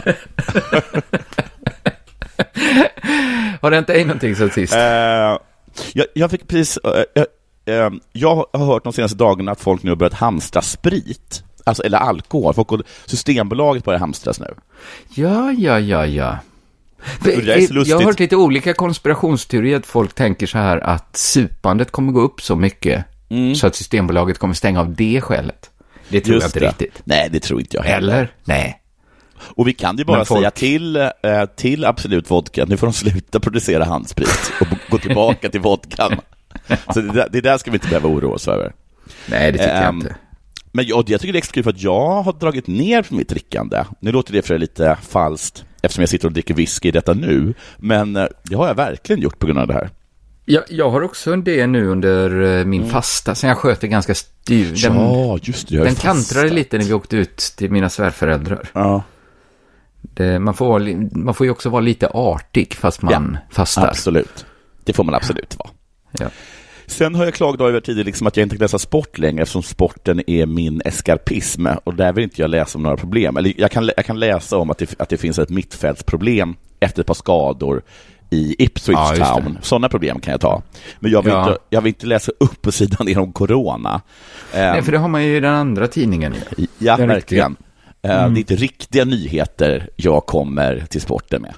Har 3.62 3.70
det 3.70 3.78
hänt 3.78 3.88
dig 3.88 4.06
någonting 4.06 4.36
sen 4.36 4.50
sist? 4.52 4.74
Eh, 4.74 4.80
jag, 5.94 6.06
jag 6.14 6.32
fick 6.32 6.48
precis... 6.48 6.78
eh, 6.78 7.24
eh, 7.76 7.90
jag 8.12 8.36
har 8.54 8.66
hört 8.66 8.84
de 8.84 8.94
senaste 8.94 9.18
dagarna 9.18 9.52
att 9.52 9.62
folk 9.62 9.84
nu 9.84 9.92
har 9.92 9.96
börjat 9.96 10.14
hamstra 10.14 10.62
sprit. 10.62 11.44
Alltså, 11.64 11.84
eller 11.84 11.98
alkohol. 11.98 12.54
Folk, 12.54 12.70
Systembolaget 13.06 13.84
börjar 13.84 14.00
hamstras 14.00 14.40
nu. 14.40 14.56
Ja, 15.16 15.52
ja, 15.52 15.80
ja, 15.80 16.06
ja. 16.06 16.38
Jag 17.86 17.98
har 17.98 18.04
hört 18.04 18.20
lite 18.20 18.36
olika 18.36 18.74
konspirationsteorier, 18.74 19.78
att 19.78 19.86
folk 19.86 20.14
tänker 20.14 20.48
så 20.48 20.58
här 20.58 20.78
att 20.78 21.18
supandet 21.18 21.92
kommer 21.92 22.12
gå 22.12 22.22
upp 22.22 22.42
så 22.42 22.56
mycket 22.56 23.06
så 23.56 23.68
att 23.68 23.76
Systembolaget 23.76 24.38
kommer 24.40 24.54
stänga 24.54 24.80
av 24.80 24.96
det 24.96 25.22
skälet. 25.22 25.70
Det 26.10 26.22
tror 26.22 26.36
jag 26.40 26.48
inte 26.48 26.60
det. 26.60 26.68
riktigt. 26.68 27.02
Nej, 27.04 27.30
det 27.32 27.40
tror 27.40 27.60
inte 27.60 27.78
jag 27.78 27.84
heller. 27.84 28.14
Eller? 28.14 28.32
Nej. 28.44 28.83
Och 29.50 29.68
vi 29.68 29.74
kan 29.74 29.98
ju 29.98 30.06
bara 30.06 30.26
folk- 30.26 30.40
säga 30.40 30.52
till, 30.52 30.96
eh, 30.96 31.10
till 31.56 31.86
Absolut 31.86 32.32
Vodka 32.32 32.64
att 32.64 32.70
nu 32.70 32.78
får 32.78 32.88
de 32.88 32.94
sluta 32.94 33.40
producera 33.40 33.84
handsprit 33.86 34.52
och 34.62 34.68
gå 34.90 34.98
tillbaka 34.98 35.50
till 35.50 35.60
vodkan. 35.62 36.12
Så 36.94 37.02
det 37.02 37.12
där, 37.14 37.28
det 37.32 37.42
där 37.42 37.58
ska 37.58 37.72
vi 37.72 37.76
inte 37.76 37.88
behöva 37.88 38.10
oroa 38.10 38.34
oss 38.34 38.48
över. 38.48 38.74
Nej, 39.30 39.52
det 39.52 39.58
tycker 39.58 39.74
jag 39.76 39.84
Ehm, 39.84 39.96
inte. 39.96 40.16
Men 40.72 40.86
jag, 40.86 41.10
jag 41.10 41.22
tycker 41.22 41.34
det 41.34 41.38
är 41.38 41.40
extra 41.40 41.54
kul 41.54 41.64
för 41.64 41.70
att 41.72 41.82
jag 41.82 42.22
har 42.22 42.34
dragit 42.34 42.68
ner 42.68 43.02
på 43.02 43.16
mitt 43.16 43.30
drickande. 43.30 43.84
Nu 44.00 44.12
låter 44.12 44.34
det 44.34 44.42
för 44.42 44.58
lite 44.58 44.98
falskt 45.10 45.64
eftersom 45.82 46.02
jag 46.02 46.10
sitter 46.10 46.28
och 46.28 46.34
dricker 46.34 46.54
whisky 46.54 46.88
i 46.88 46.92
detta 46.92 47.14
nu. 47.14 47.54
Men 47.78 48.16
eh, 48.16 48.26
det 48.44 48.56
har 48.56 48.68
jag 48.68 48.76
verkligen 48.76 49.22
gjort 49.22 49.40
på 49.40 49.46
grund 49.46 49.60
av 49.60 49.68
det 49.68 49.74
här. 49.74 49.90
Jag, 50.46 50.64
jag 50.70 50.90
har 50.90 51.02
också 51.02 51.36
det 51.36 51.68
nu 51.68 51.88
under 51.88 52.42
eh, 52.60 52.66
min 52.66 52.90
fasta, 52.90 53.36
sen 53.36 53.48
jag 53.48 53.58
sköt 53.58 53.82
det 53.82 53.88
ganska 53.88 54.16
styr. 54.16 54.76
Den, 54.84 54.96
ja, 54.96 55.40
just 55.42 55.68
det. 55.68 55.84
den 55.84 55.96
kantrade 55.96 56.50
lite 56.50 56.78
när 56.78 56.86
vi 56.86 56.94
åkte 56.94 57.18
ut 57.18 57.38
till 57.58 57.72
mina 57.72 57.90
svärföräldrar. 57.90 58.70
Ja, 58.74 59.04
Det, 60.14 60.40
man, 60.40 60.54
får, 60.54 60.68
vara 60.68 61.10
man 61.12 61.34
får 61.34 61.46
ju 61.46 61.52
också 61.52 61.70
vara 61.70 61.82
lite 61.82 62.08
artig 62.08 62.74
fast 62.74 63.02
man 63.02 63.38
fastar. 63.52 63.88
absolut. 63.88 64.46
Det 64.84 64.94
får 64.94 65.04
man 65.04 65.16
absolut 65.16 65.56
vara. 65.60 65.70
Ja. 66.20 66.30
Sen 66.86 67.16
har 67.16 67.24
jag 67.26 67.34
klagat 67.34 67.62
över 67.62 67.80
tidigare 67.82 68.06
liksom 68.06 68.28
att 68.28 68.38
jag 68.38 68.46
inte 68.46 68.56
kan 68.56 68.64
läsa 68.64 68.80
sport 68.80 69.18
längre 69.18 69.42
eftersom 69.42 69.64
sporten 69.64 70.22
är 70.30 70.46
min 70.46 70.82
eskarpism 70.86 71.68
och 71.84 71.94
där 71.94 72.14
vill 72.14 72.24
inte 72.24 72.42
jag 72.42 72.50
läsa 72.50 72.78
om 72.78 72.84
några 72.84 72.98
problem. 72.98 73.38
Eller 73.38 73.54
jag 73.58 73.72
kan, 73.72 73.90
jag 73.98 74.06
kan 74.06 74.20
läsa 74.20 74.58
om 74.58 74.70
att 74.70 74.78
det, 74.78 74.96
att 75.00 75.10
det 75.10 75.18
finns 75.18 75.40
ett 75.40 75.50
mittfältsproblem 75.50 76.56
efter 76.80 77.02
ett 77.02 77.08
par 77.08 77.14
skador 77.14 77.82
i 78.30 78.56
Ipswich 78.64 78.98
Ja. 78.98 79.16
Town. 79.36 79.58
Sådana 79.62 79.90
problem 79.90 80.20
kan 80.20 80.32
jag 80.32 80.42
ta. 80.42 80.62
Men 81.00 81.12
jag 81.12 81.22
vill, 81.22 81.34
Ja. 81.34 81.48
inte, 81.48 81.58
jag 81.70 81.82
vill 81.82 81.90
inte 81.90 82.06
läsa 82.06 82.32
upp 82.40 82.74
sidan 82.74 83.06
ner 83.06 83.20
om 83.20 83.34
corona. 83.34 84.02
Nej, 84.54 84.78
Ehm, 84.78 84.84
för 84.84 84.92
det 84.92 84.98
har 84.98 85.08
man 85.08 85.24
ju 85.26 85.38
i 85.38 85.40
den 85.40 85.54
andra 85.54 85.88
tidningen. 85.88 86.36
ja, 86.78 86.98
den 86.98 87.08
verkligen. 87.08 87.52
Eh, 87.52 87.58
Mm. 88.04 88.34
Det 88.34 88.38
är 88.38 88.42
inte 88.42 88.56
riktiga 88.56 89.06
nyheter 89.06 89.90
jag 89.96 90.26
kommer 90.26 90.86
till 90.90 91.02
sporten 91.02 91.42
med. 91.42 91.54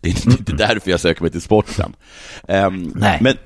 Det 0.00 0.08
är 0.08 0.30
inte, 0.30 0.52
därför 0.52 0.90
jag 0.90 1.00
söker 1.00 1.22
mig 1.22 1.30
till 1.30 1.40
sporten. 1.40 1.96
Ehm, 2.48 2.92
Nej. 2.96 3.18
Men, 3.20 3.36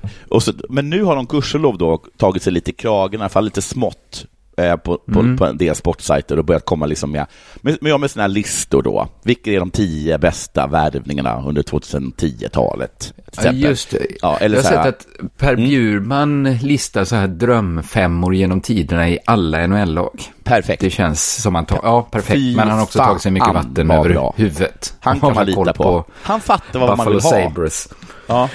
så, 0.41 0.53
men 0.69 0.89
nu 0.89 1.03
har 1.03 1.15
de 1.15 1.25
gudskelov 1.25 1.77
då 1.77 1.97
tagit 2.17 2.43
sig 2.43 2.53
lite 2.53 2.71
i 2.71 2.73
kragen, 2.73 3.19
i 3.19 3.23
alla 3.23 3.29
fall 3.29 3.45
lite 3.45 3.61
smått, 3.61 4.25
eh, 4.57 4.75
på, 4.75 4.97
på, 4.97 5.19
Mm. 5.19 5.37
på 5.37 5.45
en 5.45 5.57
del 5.57 5.75
sportsajter 5.75 6.39
och 6.39 6.45
börjat 6.45 6.65
komma 6.65 6.85
liksom 6.85 7.11
med, 7.11 7.25
med, 7.61 7.77
med, 7.81 7.99
med 7.99 8.09
här 8.15 8.27
listor 8.27 8.81
då. 8.83 9.07
Vilka 9.23 9.51
är 9.51 9.59
de 9.59 9.71
tio 9.71 10.17
bästa 10.17 10.67
värvningarna 10.67 11.43
under 11.45 11.63
2010-talet? 11.63 13.13
till 13.31 13.45
Ja, 13.45 13.51
just 13.69 13.91
det. 13.91 14.05
Ja, 14.21 14.37
eller 14.37 14.57
jag 14.57 14.63
har 14.63 14.69
här- 14.69 14.81
Mm. 14.81 14.93
sett 14.93 15.21
att 15.31 15.37
Per 15.37 15.55
Bjurman 15.55 16.43
listar 16.61 17.03
så 17.05 17.15
här 17.15 17.27
drömfemmor 17.27 18.35
genom 18.35 18.61
tiderna 18.61 19.09
i 19.09 19.19
alla 19.25 19.67
NHL-lag. 19.67 20.21
Perfekt. 20.43 20.81
Det 20.81 20.89
känns 20.89 21.41
som 21.41 21.55
han 21.55 21.65
tar, 21.65 21.79
ja 21.83 22.01
perfekt, 22.11 22.33
Fy 22.39 22.55
men 22.55 22.67
han 22.67 22.77
har 22.77 22.83
också 22.83 22.99
tagit 22.99 23.21
sig 23.21 23.31
mycket 23.31 23.53
vatten 23.53 23.91
över 23.91 24.09
bra. 24.09 24.33
huvudet. 24.37 24.93
Han 24.99 25.19
kan 25.19 25.29
har 25.29 25.35
man 25.35 25.45
lita 25.45 25.73
på. 25.73 26.05
Han 26.21 26.41
fattar 26.41 26.79
vad 26.79 26.87
man 26.89 26.97
Buffalo 26.97 27.15
vill 27.15 27.23
ha. 27.23 27.49
Sabres. 27.49 27.89
Ja, 28.27 28.49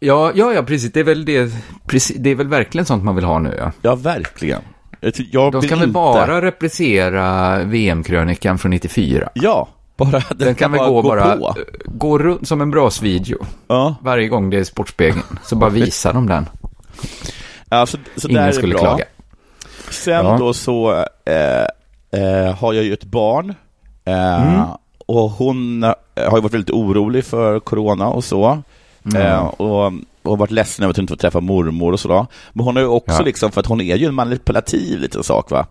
Ja, 0.00 0.32
ja, 0.34 0.52
ja, 0.52 0.62
precis. 0.62 0.92
Det 0.92 1.00
är 1.00 1.04
väl 1.04 1.24
det, 1.24 1.52
precis, 1.86 2.16
det 2.18 2.30
är 2.30 2.34
väl 2.34 2.48
verkligen 2.48 2.84
sånt 2.86 3.04
man 3.04 3.14
vill 3.14 3.24
ha 3.24 3.38
nu, 3.38 3.54
ja. 3.58 3.72
ja 3.82 3.94
verkligen. 3.94 4.60
Jag 5.00 5.52
De 5.52 5.62
ska 5.62 5.74
väl 5.74 5.82
inte- 5.84 5.92
bara 5.92 6.40
reprisera 6.42 7.58
VM-krönikan 7.64 8.58
från 8.58 8.70
94. 8.70 9.28
Ja, 9.34 9.68
bara 9.96 10.22
Den 10.36 10.54
kan 10.54 10.72
väl 10.72 10.80
gå, 10.80 11.02
bara, 11.02 11.36
på. 11.36 11.54
gå 11.86 12.18
runt 12.18 12.48
som 12.48 12.60
en 12.60 12.70
brasvideo. 12.70 13.38
Ja, 13.68 13.94
Varje 14.02 14.28
gång 14.28 14.50
det 14.50 14.58
är 14.58 14.64
Sportspegeln. 14.64 15.38
Så 15.44 15.56
bara 15.56 15.70
visar 15.70 16.12
de 16.12 16.26
den. 16.26 16.46
ja 17.70 17.86
så, 17.86 17.96
så 18.16 18.28
där 18.28 18.34
Ingen 18.34 18.44
är 18.44 18.52
skulle 18.52 18.74
bra. 18.74 18.80
klaga. 18.82 19.04
Sen 19.90 20.26
Ja. 20.26 20.36
då 20.38 20.52
så 20.52 20.92
eh, 21.24 21.62
eh, 22.22 22.54
har 22.54 22.72
jag 22.72 22.84
ju 22.84 22.92
ett 22.92 23.04
barn. 23.04 23.54
Eh, 24.04 24.42
Mm. 24.48 24.60
Och 25.06 25.30
hon 25.30 25.82
eh, 25.84 25.92
har 26.28 26.36
ju 26.36 26.42
varit 26.42 26.54
väldigt 26.54 26.70
orolig 26.70 27.24
för 27.24 27.60
corona 27.60 28.08
och 28.08 28.24
så. 28.24 28.62
Mm. 29.04 29.22
Eh, 29.22 29.38
och, 29.46 29.92
och 30.22 30.38
varit 30.38 30.50
ledsen 30.50 30.82
över 30.82 30.90
att 30.90 30.96
hon 30.96 31.02
inte 31.02 31.10
får 31.12 31.16
träffa 31.18 31.40
mormor 31.40 31.92
och 31.92 32.00
sådär. 32.00 32.26
Men 32.52 32.64
hon 32.64 32.76
har 32.76 32.82
ju 32.82 32.88
också 32.88 33.18
Ja. 33.20 33.24
liksom, 33.24 33.52
för 33.52 33.60
att 33.60 33.66
hon 33.66 33.80
är 33.80 33.96
ju 33.96 34.06
en 34.06 34.14
manipulativ 34.14 34.98
liten 34.98 35.22
sak 35.22 35.50
va. 35.50 35.66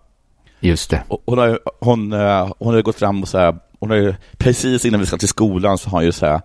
Just 0.60 0.90
det. 0.90 1.02
Och 1.08 1.22
Hon 1.26 1.38
har, 1.38 1.60
hon, 1.80 2.12
eh, 2.12 2.52
hon 2.58 2.74
har 2.74 2.82
gått 2.82 2.96
fram 2.98 3.22
och 3.22 3.28
så 3.28 3.38
här, 3.38 3.56
hon 3.80 3.90
har 3.90 3.96
ju, 3.96 4.14
precis 4.36 4.84
innan 4.84 5.00
vi 5.00 5.06
ska 5.06 5.16
till 5.16 5.28
skolan 5.28 5.78
så 5.78 5.90
har 5.90 5.98
hon 5.98 6.04
ju 6.04 6.12
så 6.12 6.26
här, 6.26 6.40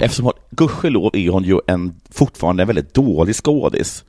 eftersom 0.00 0.24
hon, 0.24 0.32
gudskelov 0.50 1.10
är 1.16 1.30
hon 1.30 1.44
ju 1.44 1.58
en, 1.66 1.94
fortfarande 2.10 2.62
en 2.62 2.66
väldigt 2.66 2.94
dålig 2.94 3.34
skådis. 3.36 4.04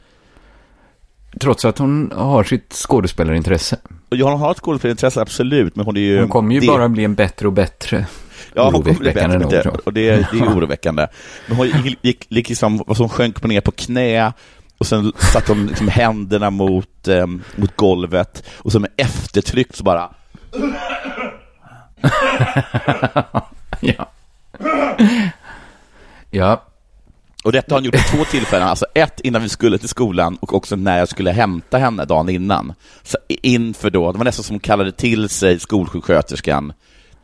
Trots 1.39 1.65
att 1.65 1.77
hon 1.77 2.11
har 2.15 2.43
sitt 2.43 2.73
skådespelarintresse. 2.73 3.77
Och 4.11 4.17
jag 4.17 4.35
har 4.37 4.51
ett 4.51 4.57
skådespelarintresse, 4.59 5.21
absolut, 5.21 5.75
men 5.75 5.85
hon 5.85 5.97
är 5.97 6.01
ju... 6.01 6.19
Hon 6.19 6.29
kommer 6.29 6.53
ju 6.55 6.59
det- 6.59 6.67
bara 6.67 6.89
bli 6.89 7.03
en 7.03 7.15
bättre 7.15 7.47
och 7.47 7.53
bättre. 7.53 8.05
Ja, 8.55 8.63
hon 8.63 8.73
kommer 8.83 8.99
bli 8.99 9.13
bättre, 9.13 9.61
jag. 9.65 9.79
och 9.85 9.93
det, 9.93 10.09
är- 10.09 10.27
det 10.31 10.39
är 10.39 10.57
oroväckande. 10.57 11.07
Men 11.47 11.57
hon 11.57 11.67
gick, 11.67 11.85
gick, 11.85 11.97
gick 12.03 12.25
liksom, 12.29 12.83
hon 12.87 13.09
sjönk 13.09 13.43
ner 13.43 13.61
på 13.61 13.71
knä 13.71 14.33
och 14.77 14.87
sen 14.87 15.13
satte 15.33 15.51
hon 15.51 15.67
liksom 15.67 15.87
händerna 15.87 16.49
mot, 16.49 17.07
eh, 17.07 17.25
mot 17.55 17.75
golvet 17.75 18.43
och 18.57 18.71
så 18.71 18.79
med 18.79 18.89
eftertryck 18.97 19.75
så 19.75 19.83
bara 19.83 20.09
Ja. 23.81 24.09
Ja, 26.31 26.63
Och 27.43 27.51
detta 27.51 27.75
har 27.75 27.79
han 27.79 27.85
gjort 27.85 27.95
på 27.95 28.17
två 28.17 28.25
tillfällen, 28.25 28.67
alltså 28.67 28.85
ett 28.93 29.19
innan 29.19 29.41
vi 29.41 29.49
skulle 29.49 29.77
till 29.77 29.89
skolan 29.89 30.37
och 30.41 30.53
också 30.53 30.75
när 30.75 30.99
jag 30.99 31.09
skulle 31.09 31.31
hämta 31.31 31.77
henne 31.77 32.05
dagen 32.05 32.29
innan. 32.29 32.73
Så 33.03 33.17
inför 33.27 33.89
då, 33.89 34.11
det 34.11 34.17
var 34.17 34.25
nästan 34.25 34.43
som 34.43 34.53
hon 34.53 34.59
kallade 34.59 34.91
till 34.91 35.29
sig 35.29 35.59
skolsjuksköterskan, 35.59 36.73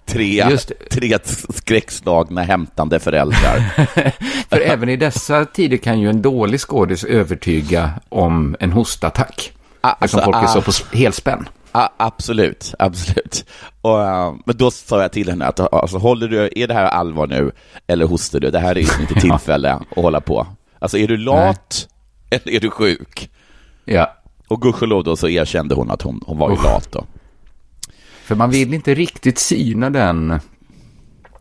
tre, 0.05 0.45
Just 0.49 0.71
tre 0.91 1.17
skräckslagna 1.49 2.41
hämtande 2.41 2.99
föräldrar. 2.99 3.59
för 4.49 4.59
även 4.59 4.89
i 4.89 4.97
dessa 4.97 5.45
tider 5.45 5.77
kan 5.77 5.99
ju 5.99 6.09
en 6.09 6.21
dålig 6.21 6.59
skådis 6.59 7.03
övertyga 7.03 7.91
om 8.09 8.55
en 8.59 8.71
hostattack. 8.71 9.51
Ah, 9.81 9.91
Eftersom 9.91 10.19
alltså, 10.19 10.31
folk 10.31 10.43
är 10.43 10.47
så 10.47 10.59
ah. 10.59 10.89
på 10.91 10.97
helspänn. 10.97 11.49
Ja, 11.71 11.89
absolut, 11.97 12.73
absolut. 12.79 13.45
Och, 13.81 14.03
eh, 14.03 14.33
men 14.45 14.57
då 14.57 14.71
sa 14.71 15.01
jag 15.01 15.11
till 15.11 15.29
henne 15.29 15.45
att 15.45 15.73
alltså, 15.73 15.97
håller 15.97 16.27
du, 16.27 16.49
är 16.55 16.67
det 16.67 16.73
här 16.73 16.85
allvar 16.85 17.27
nu 17.27 17.51
eller 17.87 18.05
hostar 18.05 18.39
du? 18.39 18.51
Det 18.51 18.59
här 18.59 18.71
är 18.71 18.75
liksom 18.75 19.01
inte 19.01 19.13
tillfälle 19.21 19.73
att 19.73 19.83
hålla 19.95 20.21
på. 20.21 20.47
Alltså 20.79 20.97
är 20.97 21.07
du 21.07 21.17
lat 21.17 21.87
eller 22.29 22.55
är 22.55 22.59
du 22.59 22.69
sjuk? 22.69 23.29
Ja, 23.85 24.13
Och 24.47 24.61
gudskelov 24.61 25.03
då 25.03 25.15
så 25.15 25.29
erkände 25.29 25.75
hon 25.75 25.91
att 25.91 26.01
hon, 26.01 26.21
hon 26.25 26.37
var 26.37 26.49
ju 26.49 26.55
lat 26.55 26.91
då. 26.91 27.05
För 28.25 28.35
man 28.35 28.49
vill 28.49 28.73
inte 28.73 28.93
riktigt 28.93 29.39
syna 29.39 29.89
den 29.89 30.39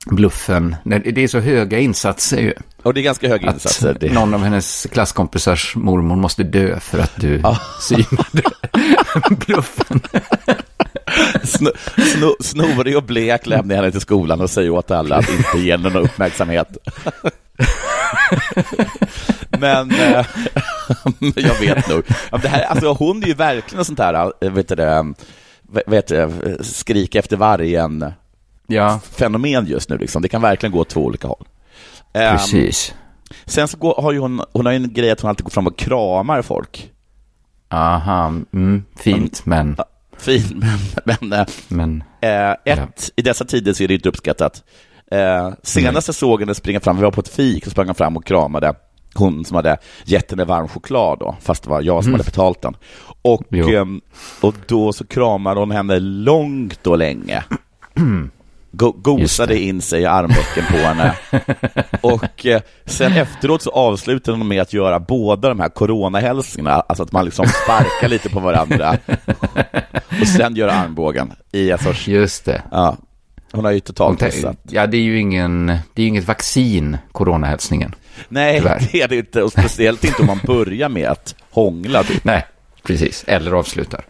bluffen. 0.06 0.76
Det 0.84 1.18
är 1.18 1.28
så 1.28 1.40
höga 1.40 1.78
insatser 1.78 2.40
ju. 2.40 2.52
Och 2.82 2.94
det 2.94 3.00
är 3.00 3.02
ganska 3.02 3.28
höga 3.28 3.48
Att 3.48 3.54
insatser. 3.54 3.96
Det, 4.00 4.12
någon 4.12 4.34
av 4.34 4.42
hennes 4.42 4.86
klasskompisars 4.92 5.76
mormor 5.76 6.16
måste 6.16 6.42
dö 6.42 6.80
för 6.80 6.98
att 6.98 7.12
du 7.16 7.42
synade 7.80 8.42
bluffen. 9.46 10.00
Sno, 11.44 11.70
sno, 12.14 12.36
snorig 12.40 12.96
och 12.96 13.02
blek 13.02 13.46
lämnar 13.46 13.74
jag 13.74 13.82
henne 13.82 13.92
till 13.92 14.00
skolan 14.00 14.40
och 14.40 14.50
säger 14.50 14.70
åt 14.70 14.90
alla 14.90 15.16
att 15.16 15.30
inte 15.30 15.58
ge 15.58 15.72
henne 15.72 15.88
någon 15.88 16.02
uppmärksamhet. 16.02 16.68
Men 19.58 19.90
eh, 19.90 20.26
jag 21.36 21.60
vet 21.60 21.88
nog. 21.88 22.02
Det 22.42 22.48
här, 22.48 22.62
alltså, 22.64 22.92
hon 22.92 23.22
är 23.22 23.26
ju 23.26 23.34
verkligen 23.34 23.78
en 23.78 23.84
sånt 23.84 23.98
här, 23.98 24.32
eh, 24.40 24.50
vet 24.50 24.68
du 24.68 24.74
det, 24.74 25.14
vet 25.86 26.12
skrik 26.60 27.14
efter 27.14 27.36
vargen 27.36 28.12
Ja, 28.66 29.00
fenomen 29.12 29.66
just 29.66 29.88
nu. 29.88 29.98
Liksom. 29.98 30.22
Det 30.22 30.28
kan 30.28 30.42
verkligen 30.42 30.72
gå 30.72 30.80
åt 30.80 30.88
två 30.88 31.04
olika 31.04 31.28
håll. 31.28 31.44
Ehm, 32.12 32.36
precis. 32.36 32.94
sen 33.44 33.68
så 33.68 33.76
går, 33.76 34.02
har 34.02 34.12
ju 34.12 34.18
hon, 34.18 34.42
hon 34.52 34.66
har 34.66 34.72
en 34.72 34.92
grej 34.92 35.10
att 35.10 35.20
hon 35.20 35.28
alltid 35.28 35.44
går 35.44 35.50
fram 35.50 35.66
och 35.66 35.78
kramar 35.78 36.42
folk. 36.42 36.90
Aha, 37.68 38.26
mm, 38.52 38.84
fint, 38.96 39.46
men, 39.46 39.76
Fint, 40.16 40.52
men, 41.04 41.16
men 41.18 41.32
eh, 41.32 41.46
men, 41.68 42.04
Eh, 42.20 42.54
ett, 42.64 43.10
i 43.16 43.22
dessa 43.22 43.44
tider 43.44 43.72
så 43.72 43.82
är 43.82 43.88
det 43.88 43.94
inte 43.94 44.08
uppskattat. 44.08 44.64
Eh, 45.10 45.52
senast 45.62 46.08
jag 46.08 46.14
såg 46.14 46.40
henne 46.40 46.54
springa 46.54 46.80
fram, 46.80 46.96
vi 46.96 47.02
var 47.02 47.10
på 47.10 47.20
ett 47.20 47.28
fik, 47.28 47.66
och 47.66 47.72
sprang 47.72 47.94
fram 47.94 48.16
och 48.16 48.24
kramade 48.24 48.74
hon 49.18 49.44
som 49.44 49.54
hade 49.56 49.76
gett 50.04 50.30
henne 50.30 50.44
varm 50.44 50.68
choklad 50.68 51.18
då, 51.18 51.36
fast 51.40 51.62
det 51.62 51.70
var 51.70 51.82
jag 51.82 52.04
som 52.04 52.12
hade 52.12 52.24
betalt 52.24 52.62
den. 52.62 52.76
Och, 53.22 53.42
Jo. 53.48 53.68
ehm, 53.68 54.00
och 54.40 54.54
då 54.66 54.92
så 54.92 55.06
kramade 55.06 55.60
hon 55.60 55.70
henne 55.70 55.98
långt 55.98 56.86
och 56.86 56.98
länge. 56.98 57.44
Go 58.76 58.92
gosade 58.92 59.58
in 59.58 59.82
sig 59.82 60.02
i 60.02 60.06
armvecken 60.06 60.64
på 60.70 60.76
henne. 60.76 61.14
Och 62.00 62.46
eh, 62.46 62.60
sen 62.84 63.12
efteråt 63.12 63.62
så 63.62 63.70
avslutade 63.70 64.38
hon 64.38 64.48
med 64.48 64.62
att 64.62 64.72
göra 64.72 65.00
båda 65.00 65.48
de 65.48 65.60
här 65.60 65.68
coronahälsningarna, 65.68 66.80
alltså 66.80 67.02
att 67.02 67.12
man 67.12 67.24
liksom 67.24 67.46
sparkar 67.46 68.08
lite 68.08 68.28
på 68.30 68.40
varandra 68.40 68.96
och 70.20 70.26
sen 70.36 70.56
göra 70.56 70.72
armbågen 70.72 71.32
i 71.52 71.70
en 71.70 71.78
sorts, 71.78 72.08
just 72.08 72.44
det. 72.44 72.62
ja, 72.70 72.96
hon 73.52 73.64
har 73.64 73.72
ju 73.72 73.80
totalt 73.80 74.20
missat. 74.20 74.56
Ja, 74.70 74.86
det 74.86 74.96
är 74.96 75.02
ju 75.02 75.18
ingen, 75.20 75.66
det 75.94 76.02
är 76.02 76.06
inget 76.06 76.28
vaccin, 76.28 76.96
coronahälsningen. 77.12 77.94
Nej, 78.28 78.58
tyvärr. 78.58 78.88
det 78.92 79.02
är 79.02 79.08
det 79.08 79.16
inte, 79.16 79.42
och 79.42 79.52
speciellt 79.52 80.04
inte 80.04 80.20
om 80.20 80.26
man 80.26 80.40
börjar 80.46 80.88
med 80.88 81.08
att 81.08 81.34
hångla. 81.50 82.02
typ. 82.02 82.24
Nej, 82.24 82.46
precis. 82.82 83.24
Eller 83.26 83.52
avslutar. 83.52 84.04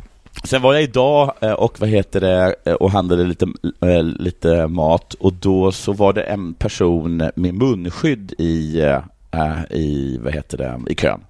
Sen 0.45 0.63
var 0.63 0.75
jag 0.75 0.83
idag 0.83 1.35
eh, 1.41 1.53
och 1.53 1.81
vad 1.81 1.89
heter 1.89 2.21
det 2.21 2.55
eh, 2.65 2.73
och 2.73 2.91
handlade 2.91 3.25
lite, 3.25 3.47
eh, 3.81 4.03
lite 4.03 4.67
mat 4.67 5.15
och 5.15 5.33
då 5.33 5.73
så 5.73 5.93
var 5.93 6.13
det 6.13 6.23
en 6.23 6.55
person 6.55 7.17
med 7.35 7.55
munskydd 7.55 8.35
i, 8.39 8.83
i 9.71 10.19
vad 10.23 10.33
heter 10.35 10.59
det, 10.59 10.81
i 10.89 10.95
kön. 10.95 11.21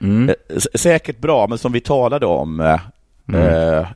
Mm. 0.00 0.34
Säkert 0.74 1.18
bra, 1.18 1.46
men 1.46 1.58
som 1.58 1.72
vi 1.72 1.80
talade 1.80 2.26
om 2.26 2.60
eh, 3.34 3.86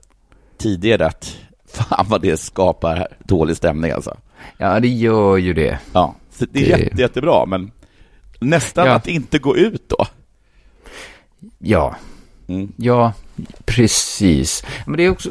tidigare 0.58 1.06
att 1.06 1.36
fan 1.68 2.06
vad 2.08 2.22
det 2.22 2.36
skapar 2.36 3.08
dålig 3.18 3.56
stämning 3.56 3.90
alltså. 3.90 4.16
Ja, 4.58 4.80
det 4.80 4.88
gör 4.88 5.36
ju 5.36 5.52
det. 5.54 5.78
Ja, 5.92 6.14
det 6.38 6.44
är 6.44 6.76
Det- 6.76 6.82
jätte, 6.84 7.00
jättebra, 7.02 7.46
men 7.46 7.70
nästan 8.40 8.86
Ja. 8.86 8.92
att 8.94 9.06
inte 9.06 9.38
gå 9.38 9.56
ut 9.56 9.88
då. 9.88 10.06
Ja, 11.58 11.96
Mm. 12.48 12.72
ja, 12.76 13.12
precis. 13.64 14.64
Men 14.86 14.96
det 14.96 15.04
är 15.04 15.10
också, 15.10 15.30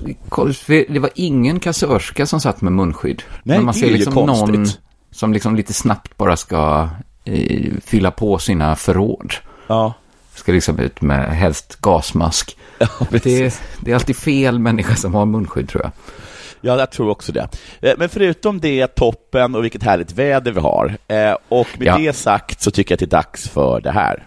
det 0.67 0.99
var 0.99 1.09
ingen 1.15 1.59
kassörska 1.59 2.25
som 2.25 2.39
satt 2.41 2.61
med 2.61 2.73
munskydd. 2.73 3.23
Nej, 3.43 3.57
Men 3.57 3.65
man 3.65 3.73
det 3.73 3.79
ser 3.79 3.87
är 3.87 3.91
ju 3.91 3.97
liksom 3.97 4.13
konstigt. 4.13 4.49
någon 4.55 4.67
som 5.11 5.33
liksom 5.33 5.55
lite 5.55 5.73
snabbt 5.73 6.17
bara 6.17 6.37
ska 6.37 6.89
eh, 7.25 7.71
fylla 7.85 8.11
på 8.11 8.37
sina 8.39 8.75
förråd. 8.75 9.33
Ja, 9.67 9.93
Ska 10.35 10.51
liksom 10.51 10.79
ut 10.79 11.01
med 11.01 11.35
helst 11.37 11.77
gasmask. 11.81 12.57
ja 12.79 12.87
Det, 13.23 13.59
det 13.79 13.91
är 13.91 13.95
alltid 13.95 14.15
fel 14.17 14.59
människa 14.59 14.95
som 14.95 15.13
har 15.13 15.25
munskydd 15.25 15.69
tror 15.69 15.83
jag. 15.83 15.91
Ja, 16.65 16.79
jag 16.79 16.91
tror 16.91 17.09
också 17.09 17.31
det. 17.31 17.47
Eh, 17.81 17.93
Men 17.97 18.09
förutom 18.09 18.59
det, 18.59 18.87
toppen 18.87 19.55
och 19.55 19.63
vilket 19.63 19.83
härligt 19.83 20.11
väder 20.11 20.51
vi 20.51 20.59
har. 20.59 20.97
Eh, 21.07 21.35
Och 21.49 21.67
med 21.77 21.87
Ja. 21.87 21.97
det 21.97 22.13
sagt 22.13 22.61
så 22.61 22.71
tycker 22.71 22.91
jag 22.91 22.95
att 22.95 22.99
det 22.99 23.15
är 23.15 23.17
dags 23.21 23.49
för 23.49 23.81
det 23.81 23.91
här. 23.91 24.23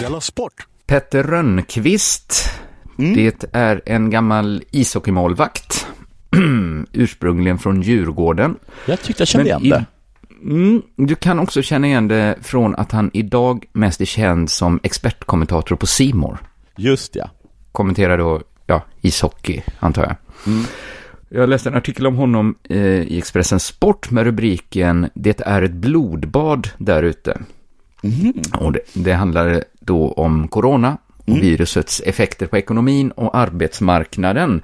Della 0.00 0.20
Sport! 0.20 0.66
Petter 0.86 1.22
Rönnqvist. 1.22 2.50
Mm. 2.98 3.14
Det 3.14 3.44
är 3.52 3.82
en 3.86 4.10
gammal 4.10 4.62
ishockeymålvakt. 4.70 5.86
Ursprungligen 6.92 7.58
från 7.58 7.82
Djurgården. 7.82 8.56
Jag 8.86 9.00
tyckte 9.02 9.20
jag 9.20 9.28
kände 9.28 9.46
igen 9.48 9.62
det. 9.68 9.84
Mm, 10.42 10.82
du 10.96 11.14
kan 11.14 11.38
också 11.38 11.62
känna 11.62 11.86
igen 11.86 12.08
det 12.08 12.36
från 12.42 12.74
att 12.74 12.92
han 12.92 13.10
idag 13.12 13.64
mest 13.72 14.00
är 14.00 14.04
känd 14.04 14.50
som 14.50 14.80
expertkommentator 14.82 15.76
på 15.76 15.86
Simor. 15.86 16.38
Just 16.76 17.16
ja. 17.16 17.30
Kommenterar 17.72 18.18
då, 18.18 18.42
ja, 18.66 18.82
ishockey, 19.00 19.62
antar 19.80 20.02
jag. 20.02 20.16
Mm. 20.46 20.64
Jag 21.28 21.48
läste 21.48 21.68
en 21.68 21.74
artikel 21.74 22.06
om 22.06 22.16
honom 22.16 22.54
eh, 22.68 22.78
i 22.82 23.18
Expressen 23.18 23.60
Sport 23.60 24.10
med 24.10 24.24
rubriken 24.24 25.10
Det 25.14 25.40
är 25.40 25.62
ett 25.62 25.72
blodbad 25.72 26.68
där 26.78 27.02
ute. 27.02 27.40
Och 28.60 28.72
det, 28.72 28.80
det 28.92 29.12
handlar 29.12 29.64
då 29.80 30.12
om 30.12 30.48
corona 30.48 30.98
och 31.26 31.36
virusets 31.36 32.00
effekter 32.00 32.46
på 32.46 32.56
ekonomin 32.58 33.10
och 33.10 33.36
arbetsmarknaden. 33.36 34.62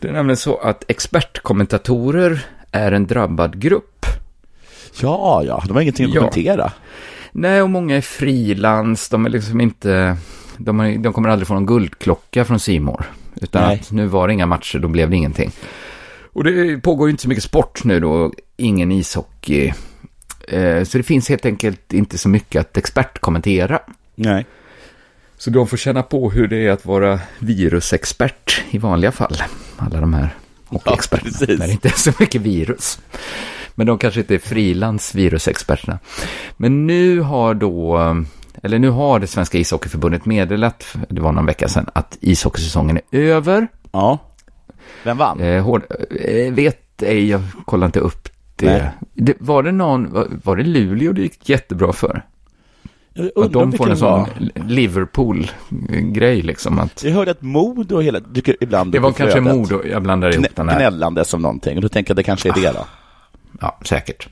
Det 0.00 0.08
är 0.08 0.12
nämligen 0.12 0.36
så 0.36 0.56
att 0.56 0.84
expertkommentatorer 0.88 2.46
är 2.72 2.92
en 2.92 3.06
drabbad 3.06 3.60
grupp. 3.60 3.97
Ja, 5.00 5.42
ja, 5.44 5.62
de 5.66 5.72
har 5.74 5.80
ingenting 5.82 6.06
att 6.06 6.14
Ja. 6.14 6.20
kommentera. 6.20 6.72
Nej, 7.32 7.62
och 7.62 7.70
många 7.70 7.96
är 7.96 8.00
frilans, 8.00 9.08
de 9.08 9.26
är 9.26 9.30
liksom 9.30 9.60
inte, 9.60 10.16
de, 10.56 10.78
har, 10.78 10.98
de 11.02 11.12
kommer 11.12 11.28
aldrig 11.28 11.46
få 11.48 11.54
någon 11.54 11.66
guldklocka 11.66 12.44
från 12.44 12.60
Simor 12.60 13.04
Utan 13.40 13.62
Nej. 13.62 13.80
att 13.82 13.90
nu 13.90 14.06
var 14.06 14.26
det 14.28 14.34
inga 14.34 14.46
matcher, 14.46 14.78
då 14.78 14.88
blev 14.88 15.10
det 15.10 15.16
ingenting. 15.16 15.50
Och 16.32 16.44
det 16.44 16.78
pågår 16.82 17.08
ju 17.08 17.10
inte 17.10 17.22
så 17.22 17.28
mycket 17.28 17.44
sport 17.44 17.84
nu 17.84 18.00
då, 18.00 18.32
ingen 18.56 18.92
ishockey. 18.92 19.72
Eh, 20.48 20.84
Så 20.84 20.98
det 20.98 21.02
finns 21.04 21.28
helt 21.28 21.46
enkelt 21.46 21.92
inte 21.92 22.18
så 22.18 22.28
mycket 22.28 22.60
att 22.60 22.76
expertkommentera. 22.76 23.78
Nej. 24.14 24.46
Så 25.38 25.50
de 25.50 25.66
får 25.68 25.76
känna 25.76 26.02
på 26.02 26.30
hur 26.30 26.48
det 26.48 26.66
är 26.66 26.70
att 26.70 26.84
vara 26.86 27.20
virusexpert 27.38 28.62
i 28.70 28.78
vanliga 28.78 29.12
fall. 29.12 29.36
Alla 29.76 30.00
de 30.00 30.14
här 30.14 30.34
hockeyexperterna. 30.66 31.30
precis. 31.38 31.58
när 31.58 31.66
det 31.66 31.72
inte 31.72 31.88
är 31.88 31.92
så 31.92 32.12
mycket 32.20 32.42
virus. 32.42 32.98
Men 33.78 33.86
de 33.86 33.98
kanske 33.98 34.20
inte 34.20 34.34
är 34.34 34.38
frilans 34.38 35.14
virusexperterna. 35.14 35.98
Men 36.56 36.86
nu 36.86 37.20
har 37.20 37.54
då, 37.54 37.98
eller 38.62 38.78
nu 38.78 38.90
har 38.90 39.20
det 39.20 39.26
svenska 39.26 39.58
ishockeyförbundet 39.58 40.26
meddelat, 40.26 40.96
det 41.08 41.20
var 41.20 41.32
någon 41.32 41.46
vecka 41.46 41.68
sedan, 41.68 41.86
att 41.92 42.18
ishockeysäsongen 42.20 42.98
är 43.10 43.20
över. 43.20 43.68
Ja. 43.92 44.18
Vem 45.04 45.18
vann? 45.18 45.40
Eh, 45.40 45.64
hård, 45.64 45.82
eh, 46.10 46.52
vet 46.52 47.02
ej, 47.02 47.28
jag 47.28 47.40
kollar 47.64 47.86
inte 47.86 48.00
upp 48.00 48.28
det. 48.56 48.90
Det. 49.14 49.34
Var 49.40 49.62
det 49.62 49.72
någon, 49.72 50.12
var, 50.12 50.28
var 50.44 50.56
det 50.56 50.64
Luleå 50.64 51.12
det 51.12 51.22
gick 51.22 51.48
jättebra 51.48 51.92
för? 51.92 52.22
Att 53.36 53.52
de 53.52 53.72
får 53.72 53.90
en 53.90 53.96
sån. 53.96 54.26
Liverpool-grej 54.54 56.42
liksom. 56.42 56.78
Att 56.78 57.04
Jag 57.04 57.12
hörde 57.12 57.30
att 57.30 57.42
Modo 57.42 58.00
hela, 58.00 58.20
dyker 58.20 58.56
ibland 58.60 58.92
det 58.92 58.98
var 58.98 59.12
kanske. 59.12 59.40
Modo, 59.40 59.86
jag 59.86 60.02
blandar 60.02 60.34
ihop 60.34 60.46
den 60.54 60.68
här. 60.68 60.78
gnällande 60.78 61.24
som 61.24 61.42
någonting. 61.42 61.76
Och 61.76 61.82
då 61.82 61.88
tänker 61.88 62.10
jag 62.10 62.14
att 62.14 62.16
det 62.16 62.22
kanske 62.22 62.48
är 62.48 62.52
det 62.52 62.72
då. 62.72 62.86
Ja, 63.60 63.78
säkert. 63.84 64.28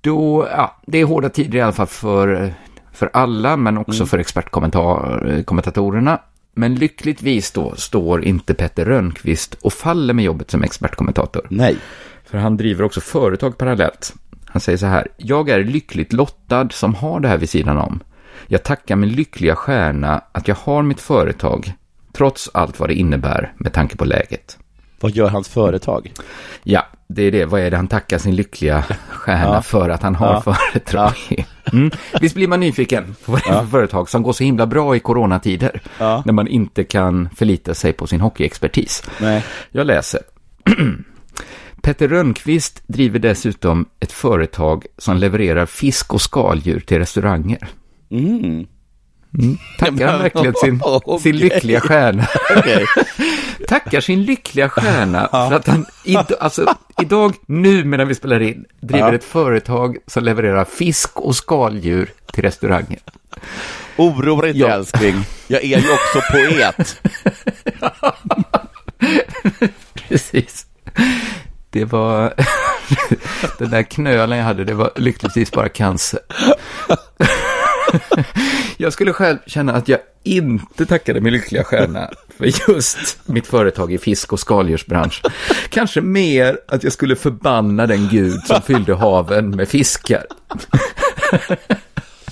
Då, 0.00 0.48
ja, 0.50 0.76
det 0.86 0.98
är 0.98 1.04
hårda 1.04 1.28
tider 1.28 1.58
i 1.58 1.62
alla 1.62 1.72
fall 1.72 1.86
för, 1.86 2.54
för 2.92 3.10
alla, 3.12 3.56
men 3.56 3.78
också 3.78 4.06
för 4.06 4.18
expertkommentatorerna. 4.18 6.18
Men 6.54 6.74
lyckligtvis 6.74 7.50
då 7.50 7.74
står 7.76 8.24
inte 8.24 8.54
Petter 8.54 8.84
Rönnqvist 8.84 9.54
och 9.54 9.72
faller 9.72 10.14
med 10.14 10.24
jobbet 10.24 10.50
som 10.50 10.62
expertkommentator. 10.62 11.46
Nej. 11.50 11.76
För 12.24 12.38
han 12.38 12.56
driver 12.56 12.84
också 12.84 13.00
företag 13.00 13.58
parallellt. 13.58 14.14
Han 14.46 14.60
säger 14.60 14.78
så 14.78 14.86
här, 14.86 15.08
jag 15.16 15.48
är 15.48 15.64
lyckligt 15.64 16.12
lottad 16.12 16.68
som 16.70 16.94
har 16.94 17.20
det 17.20 17.28
här 17.28 17.38
vid 17.38 17.50
sidan 17.50 17.78
om. 17.78 18.00
Jag 18.46 18.62
tackar 18.62 18.96
min 18.96 19.08
lyckliga 19.08 19.56
stjärna 19.56 20.22
att 20.32 20.48
jag 20.48 20.54
har 20.54 20.82
mitt 20.82 21.00
företag, 21.00 21.72
trots 22.12 22.50
allt 22.54 22.80
vad 22.80 22.88
det 22.88 22.94
innebär 22.94 23.52
med 23.56 23.72
tanke 23.72 23.96
på 23.96 24.04
läget. 24.04 24.58
Vad 25.02 25.12
gör 25.12 25.28
hans 25.28 25.48
företag? 25.48 26.12
Ja, 26.62 26.86
det 27.08 27.22
är 27.22 27.30
det. 27.32 27.44
Vad 27.44 27.60
är 27.60 27.70
det 27.70 27.76
han 27.76 27.88
tackar 27.88 28.18
sin 28.18 28.36
lyckliga 28.36 28.84
stjärna 29.08 29.54
Ja. 29.54 29.62
för 29.62 29.88
att 29.88 30.02
han 30.02 30.14
har 30.14 30.42
Ja. 30.46 30.54
företag 30.54 31.12
i? 31.28 31.44
Mm. 31.72 31.90
Visst 32.20 32.34
blir 32.34 32.48
man 32.48 32.60
nyfiken 32.60 33.14
på 33.24 33.32
vad 33.32 33.40
det 33.44 33.50
är 33.50 33.58
för 33.60 33.66
företag 33.66 34.10
som 34.10 34.22
går 34.22 34.32
så 34.32 34.44
himla 34.44 34.66
bra 34.66 34.96
i 34.96 35.00
coronatider, 35.00 35.80
Ja. 35.98 36.22
när 36.26 36.32
man 36.32 36.48
inte 36.48 36.84
kan 36.84 37.28
förlita 37.36 37.74
sig 37.74 37.92
på 37.92 38.06
sin 38.06 38.20
hockeyexpertis. 38.20 39.02
Nej. 39.20 39.44
Jag 39.70 39.86
läser. 39.86 40.20
Petter 41.82 42.08
Rönnqvist 42.08 42.82
driver 42.86 43.18
dessutom 43.18 43.86
ett 44.00 44.12
företag 44.12 44.86
som 44.98 45.16
levererar 45.16 45.66
fisk 45.66 46.14
och 46.14 46.20
skaldjur 46.20 46.80
till 46.80 46.98
restauranger. 46.98 47.68
Mm. 48.10 48.66
Tackar 49.78 50.06
han 50.08 50.22
verkligen 50.22 50.54
sin, 50.54 50.80
Okej. 50.84 51.20
sin 51.20 51.36
lyckliga 51.36 51.80
stjärna? 51.80 52.26
Tackar 53.68 54.00
sin 54.00 54.22
lyckliga 54.22 54.68
stjärna 54.68 55.28
för 55.28 55.52
att 55.56 55.66
han 55.66 55.86
inte, 56.04 56.36
alltså, 56.40 56.74
idag, 57.02 57.34
nu 57.46 57.84
medan 57.84 58.08
vi 58.08 58.14
spelar 58.14 58.40
in, 58.42 58.64
driver 58.80 59.08
Ja. 59.08 59.14
ett 59.14 59.24
företag 59.24 59.96
som 60.06 60.24
levererar 60.24 60.64
fisk 60.64 61.20
och 61.20 61.36
skaldjur 61.36 62.10
till 62.32 62.42
restauranger. 62.44 62.98
Oroa 63.96 64.40
dig 64.40 64.50
inte 64.50 64.60
Ja. 64.60 64.68
älskling, 64.68 65.24
jag 65.46 65.64
är 65.64 65.78
ju 65.78 65.92
också 65.92 66.20
poet. 66.32 67.00
Precis. 70.08 70.66
Det 71.70 71.84
var... 71.84 72.34
Den 73.58 73.70
där 73.70 73.82
knölen 73.82 74.38
jag 74.38 74.44
hade, 74.44 74.64
det 74.64 74.74
var 74.74 74.90
lyckligtvis 74.96 75.50
bara 75.50 75.68
cancer. 75.68 76.20
Jag 78.76 78.92
skulle 78.92 79.12
själv 79.12 79.38
känna 79.46 79.72
att 79.72 79.88
jag 79.88 79.98
inte 80.24 80.86
tackade 80.86 81.20
min 81.20 81.32
lyckliga 81.32 81.64
stjärna 81.64 82.10
för 82.38 82.70
just 82.72 83.18
mitt 83.26 83.46
företag 83.46 83.92
i 83.92 83.98
fisk 83.98 84.32
och 84.32 84.40
skaldjursbransch. 84.40 85.22
Kanske 85.68 86.00
mer 86.00 86.58
att 86.68 86.84
jag 86.84 86.92
skulle 86.92 87.16
förbanna 87.16 87.86
den 87.86 88.08
gud 88.08 88.40
som 88.46 88.62
fyllde 88.62 88.94
haven 88.94 89.50
med 89.50 89.68
fiskar. 89.68 90.24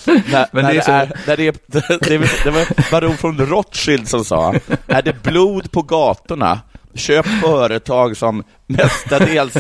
När, 0.06 0.46
Men 0.52 0.64
när 0.64 0.72
det 0.72 0.78
är 0.78 0.82
så- 0.82 0.90
är, 0.92 1.12
när 1.26 1.36
det, 1.36 1.46
är, 1.46 1.54
det, 1.66 2.14
är- 2.14 2.44
det 2.44 2.50
var 2.50 2.90
baron 2.90 3.16
från 3.16 3.38
Rothschild 3.46 4.08
som 4.08 4.24
sa, 4.24 4.54
är 4.86 5.02
det 5.02 5.22
blod 5.22 5.70
på 5.72 5.82
gatorna, 5.82 6.60
köp 6.94 7.26
företag 7.26 8.16
som 8.16 8.44
mestadels 8.66 9.56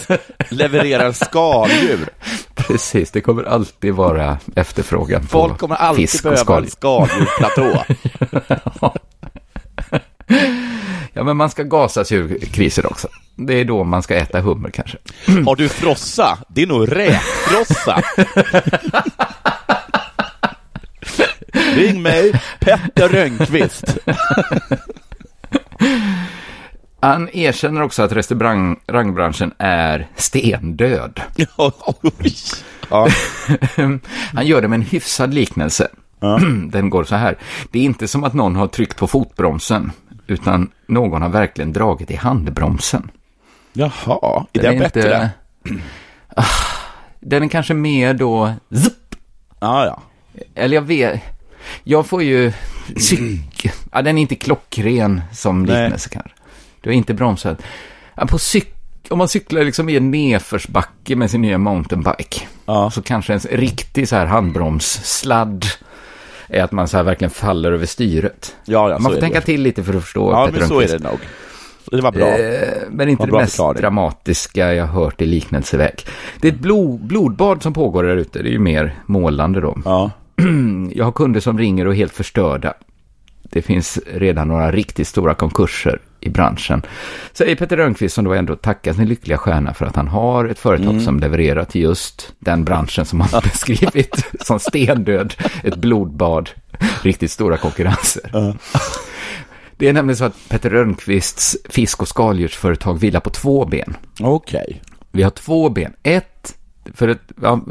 levererar 0.48 1.12
skaldjur. 1.12 2.08
Precis, 2.54 3.10
det 3.10 3.20
kommer 3.20 3.42
alltid 3.44 3.94
vara 3.94 4.38
efterfrågan 4.56 5.20
på 5.22 5.28
Folk 5.28 5.58
kommer 5.58 5.76
alltid 5.76 6.10
fisk 6.10 6.22
behöva 6.24 6.38
en 6.58 6.66
skaldjur. 6.70 7.26
skaldjursplatå. 7.36 7.84
Ja, 11.12 11.22
men 11.24 11.36
man 11.36 11.50
ska 11.50 11.62
gasas 11.62 12.12
ur 12.12 12.38
krisen 12.38 12.84
också. 12.86 13.08
Det 13.36 13.54
är 13.54 13.64
då 13.64 13.84
man 13.84 14.02
ska 14.02 14.14
äta 14.14 14.40
hummer 14.40 14.70
kanske. 14.70 14.98
Har 15.46 15.56
du 15.56 15.68
frossa? 15.68 16.38
Det 16.48 16.62
är 16.62 16.66
nog 16.66 16.96
räkfrossa. 16.96 18.02
Ring 21.74 22.02
mig, 22.02 22.32
Petter 22.60 23.08
Rönnqvist. 23.08 23.84
Han 27.00 27.28
erkänner 27.32 27.82
också 27.82 28.02
att 28.02 28.12
restaurangbranschen 28.12 29.52
är 29.58 30.08
stendöd. 30.16 31.20
Ja. 32.90 33.08
Han 34.34 34.46
gör 34.46 34.62
det 34.62 34.68
med 34.68 34.76
en 34.76 34.82
hyfsad 34.86 35.34
liknelse. 35.34 35.88
Den 36.70 36.90
går 36.90 37.04
så 37.04 37.14
här. 37.14 37.36
Det 37.70 37.78
är 37.78 37.82
inte 37.82 38.08
som 38.08 38.24
att 38.24 38.34
någon 38.34 38.56
har 38.56 38.66
tryckt 38.66 38.96
på 38.96 39.06
fotbromsen, 39.06 39.92
utan 40.26 40.70
någon 40.86 41.22
har 41.22 41.28
verkligen 41.28 41.72
dragit 41.72 42.10
i 42.10 42.16
handbromsen. 42.16 43.10
Jaha, 43.72 44.46
är 44.52 44.62
Den 44.62 44.78
det 44.78 44.80
bättre? 44.80 45.30
Ah, 46.36 46.44
Den 47.20 47.42
är 47.42 47.48
kanske 47.48 47.74
mer 47.74 48.14
då... 48.14 48.52
Zup, 48.70 49.14
Ja, 49.60 49.86
ja. 49.86 50.02
eller 50.54 50.74
jag 50.74 50.82
vet... 50.82 51.20
Jag 51.84 52.06
får 52.06 52.22
ju. 52.22 52.52
Ja, 53.92 54.02
den 54.02 54.18
är 54.18 54.22
inte 54.22 54.34
klockren 54.34 55.22
som 55.32 55.66
liknelse 55.66 56.08
kanske. 56.08 56.32
Du 56.80 56.90
har 56.90 56.94
inte 56.94 57.14
bromsat. 57.14 57.62
På 58.28 58.38
cyk... 58.38 58.74
Om 59.10 59.18
man 59.18 59.28
cyklar 59.28 59.64
liksom 59.64 59.88
i 59.88 59.96
en 59.96 60.10
nedförsbacke 60.10 61.16
med 61.16 61.30
sin 61.30 61.42
nya 61.42 61.58
mountainbike. 61.58 62.40
Ja. 62.66 62.90
Så 62.90 63.02
kanske 63.02 63.32
en 63.32 63.40
riktig 63.40 64.08
så 64.08 64.16
här 64.16 64.26
handbromssladd 64.26 65.64
är 66.48 66.62
att 66.62 66.72
man 66.72 66.88
så 66.88 66.96
här 66.96 67.04
verkligen 67.04 67.30
faller 67.30 67.72
över 67.72 67.86
styret. 67.86 68.56
Ja, 68.64 68.90
ja, 68.90 68.98
man 68.98 69.12
får 69.12 69.20
tänka 69.20 69.40
det. 69.40 69.46
till 69.46 69.62
lite 69.62 69.84
för 69.84 69.94
att 69.94 70.02
förstå 70.02 70.32
Ja, 70.32 70.46
Peter 70.46 70.58
men 70.58 70.68
så 70.68 70.80
är 70.80 70.88
det 70.88 70.98
nog. 70.98 71.18
Det 71.90 72.00
var 72.00 72.12
bra. 72.12 72.26
Eh, 72.26 72.78
men 72.90 73.08
inte 73.08 73.26
det 73.26 73.30
bra 73.30 73.40
mest 73.40 73.52
förklaring. 73.52 73.80
dramatiska 73.80 74.74
jag 74.74 74.86
hört 74.86 75.22
i 75.22 75.26
liknelseväg. 75.26 76.06
Det 76.40 76.48
är 76.48 76.52
ett 76.52 76.58
blod, 76.58 77.00
blodbad 77.00 77.62
som 77.62 77.72
pågår 77.72 78.04
där 78.04 78.16
ute. 78.16 78.42
Det 78.42 78.48
är 78.48 78.52
ju 78.52 78.58
mer 78.58 78.94
målande 79.06 79.60
då. 79.60 79.76
Ja. 79.84 80.10
Jag 80.92 81.04
har 81.04 81.12
kunder 81.12 81.40
som 81.40 81.58
ringer 81.58 81.86
och 81.86 81.92
är 81.92 81.96
helt 81.96 82.12
förstörda. 82.12 82.74
Det 83.50 83.62
finns 83.62 83.98
redan 84.14 84.48
några 84.48 84.72
riktigt 84.72 85.08
stora 85.08 85.34
konkurser 85.34 86.00
i 86.20 86.28
branschen. 86.30 86.82
Säger 87.32 87.56
Peter 87.56 87.76
Rönnqvist 87.76 88.14
som 88.14 88.24
då 88.24 88.32
ändå 88.34 88.56
tackar 88.56 88.92
sin 88.92 89.08
lyckliga 89.08 89.38
stjärna 89.38 89.74
för 89.74 89.86
att 89.86 89.96
han 89.96 90.08
har 90.08 90.44
ett 90.44 90.58
företag 90.58 90.90
Mm. 90.90 91.04
som 91.04 91.20
levererar 91.20 91.64
till 91.64 91.80
just 91.82 92.32
den 92.38 92.64
branschen 92.64 93.04
som 93.04 93.20
han 93.20 93.40
beskrivit 93.44 94.24
som 94.40 94.58
stendöd, 94.60 95.34
ett 95.64 95.76
blodbad, 95.76 96.50
riktigt 97.02 97.30
stora 97.30 97.56
konkurrenser. 97.56 98.54
Det 99.76 99.88
är 99.88 99.92
nämligen 99.92 100.16
så 100.16 100.24
att 100.24 100.48
Peter 100.48 100.70
Rönnqvists 100.70 101.56
fisk 101.68 102.02
och 102.02 102.08
skaldjursföretag 102.08 102.98
vilar 103.00 103.20
på 103.20 103.30
två 103.30 103.64
ben. 103.64 103.96
Okej. 104.20 104.82
Vi 105.12 105.22
har 105.22 105.30
två 105.30 105.68
ben. 105.68 105.92
Ett, 106.02 106.54
för 106.94 107.08
att, 107.08 107.18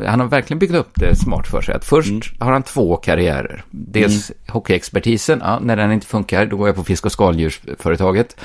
han 0.06 0.20
har 0.20 0.28
verkligen 0.28 0.60
byggt 0.60 0.74
upp 0.76 0.92
det 0.96 1.16
smart 1.16 1.48
för 1.48 1.62
sig. 1.62 1.76
Att 1.76 1.86
först 1.86 2.10
Mm. 2.10 2.22
har 2.40 2.52
han 2.52 2.64
två 2.64 2.96
karriärer. 2.98 3.64
Dels 3.72 4.32
hockeyexpertisen, 4.48 5.40
ja, 5.44 5.60
när 5.62 5.76
den 5.76 5.92
inte 5.92 6.08
funkar, 6.08 6.46
då 6.46 6.58
går 6.58 6.68
jag 6.68 6.76
på 6.76 6.84
fisk 6.84 7.06
och 7.06 7.12
skaldjursföretaget. 7.12 8.36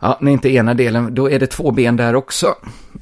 Ja, 0.00 0.18
när 0.20 0.32
inte 0.32 0.54
ena 0.54 0.74
delen, 0.74 1.14
då 1.14 1.30
är 1.30 1.38
det 1.40 1.46
två 1.46 1.70
ben 1.70 1.96
där 1.96 2.14
också. 2.14 2.54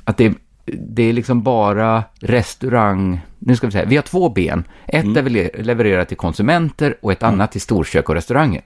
Att 0.05 0.17
det, 0.17 0.33
det 0.67 1.03
är 1.03 1.13
liksom 1.13 1.43
bara 1.43 2.05
restaurang, 2.21 3.21
nu 3.39 3.57
ska 3.57 3.67
vi 3.67 3.73
säga, 3.73 3.85
vi 3.85 3.97
har 3.97 4.03
två 4.03 4.29
ben. 4.29 4.65
Ett 4.87 5.03
Mm. 5.03 5.15
där 5.15 5.23
vi 5.23 5.31
le- 5.31 5.51
levererar 5.63 6.05
till 6.05 6.17
konsumenter 6.17 6.97
och 7.03 7.13
ett 7.13 7.23
annat 7.23 7.53
till 7.53 7.61
storkök 7.61 8.09
och 8.09 8.15
restauranger. 8.15 8.63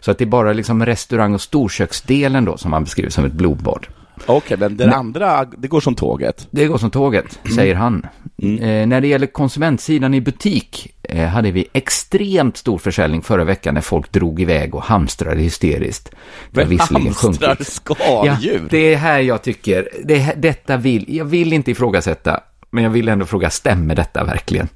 Så 0.00 0.10
att 0.10 0.18
det 0.18 0.24
är 0.24 0.26
bara 0.26 0.52
liksom 0.52 0.86
restaurang 0.86 1.34
och 1.34 1.40
storköksdelen 1.40 2.44
då 2.44 2.56
som 2.56 2.70
man 2.70 2.84
beskriver 2.84 3.10
som 3.10 3.24
ett 3.24 3.32
blodbad. 3.32 3.86
Okej, 4.26 4.56
men 4.56 4.76
den 4.76 4.92
andra, 4.92 5.44
det 5.44 5.68
går 5.68 5.80
som 5.80 5.94
tåget. 5.94 6.48
Det 6.50 6.66
går 6.66 6.78
som 6.78 6.90
tåget, 6.90 7.38
säger 7.54 7.74
han. 7.74 8.06
Mm. 8.42 8.62
Eh, 8.62 8.86
när 8.86 9.00
det 9.00 9.08
gäller 9.08 9.26
konsumentsidan 9.26 10.14
i 10.14 10.20
butik 10.20 10.94
eh, 11.02 11.26
hade 11.26 11.50
vi 11.50 11.68
extremt 11.72 12.56
stor 12.56 12.78
försäljning 12.78 13.22
förra 13.22 13.44
veckan 13.44 13.74
när 13.74 13.80
folk 13.80 14.12
drog 14.12 14.40
iväg 14.40 14.74
och 14.74 14.82
hamstrade 14.82 15.40
hysteriskt. 15.40 16.10
Det 16.50 16.60
har 16.60 16.68
visserligen 16.68 17.14
Hamstrar 17.22 17.48
sjunkit. 17.48 17.82
Ja, 17.88 18.36
skaldjur. 18.36 18.68
det 18.70 18.94
är 18.94 18.96
här 18.96 19.20
jag 19.20 19.42
tycker, 19.42 19.88
det, 20.04 20.34
detta 20.36 20.76
vill, 20.76 21.16
jag 21.16 21.24
vill 21.24 21.52
inte 21.52 21.70
ifrågasätta, 21.70 22.40
men 22.70 22.84
jag 22.84 22.90
vill 22.90 23.08
ändå 23.08 23.26
fråga, 23.26 23.50
stämmer 23.50 23.94
detta 23.94 24.24
verkligen? 24.24 24.68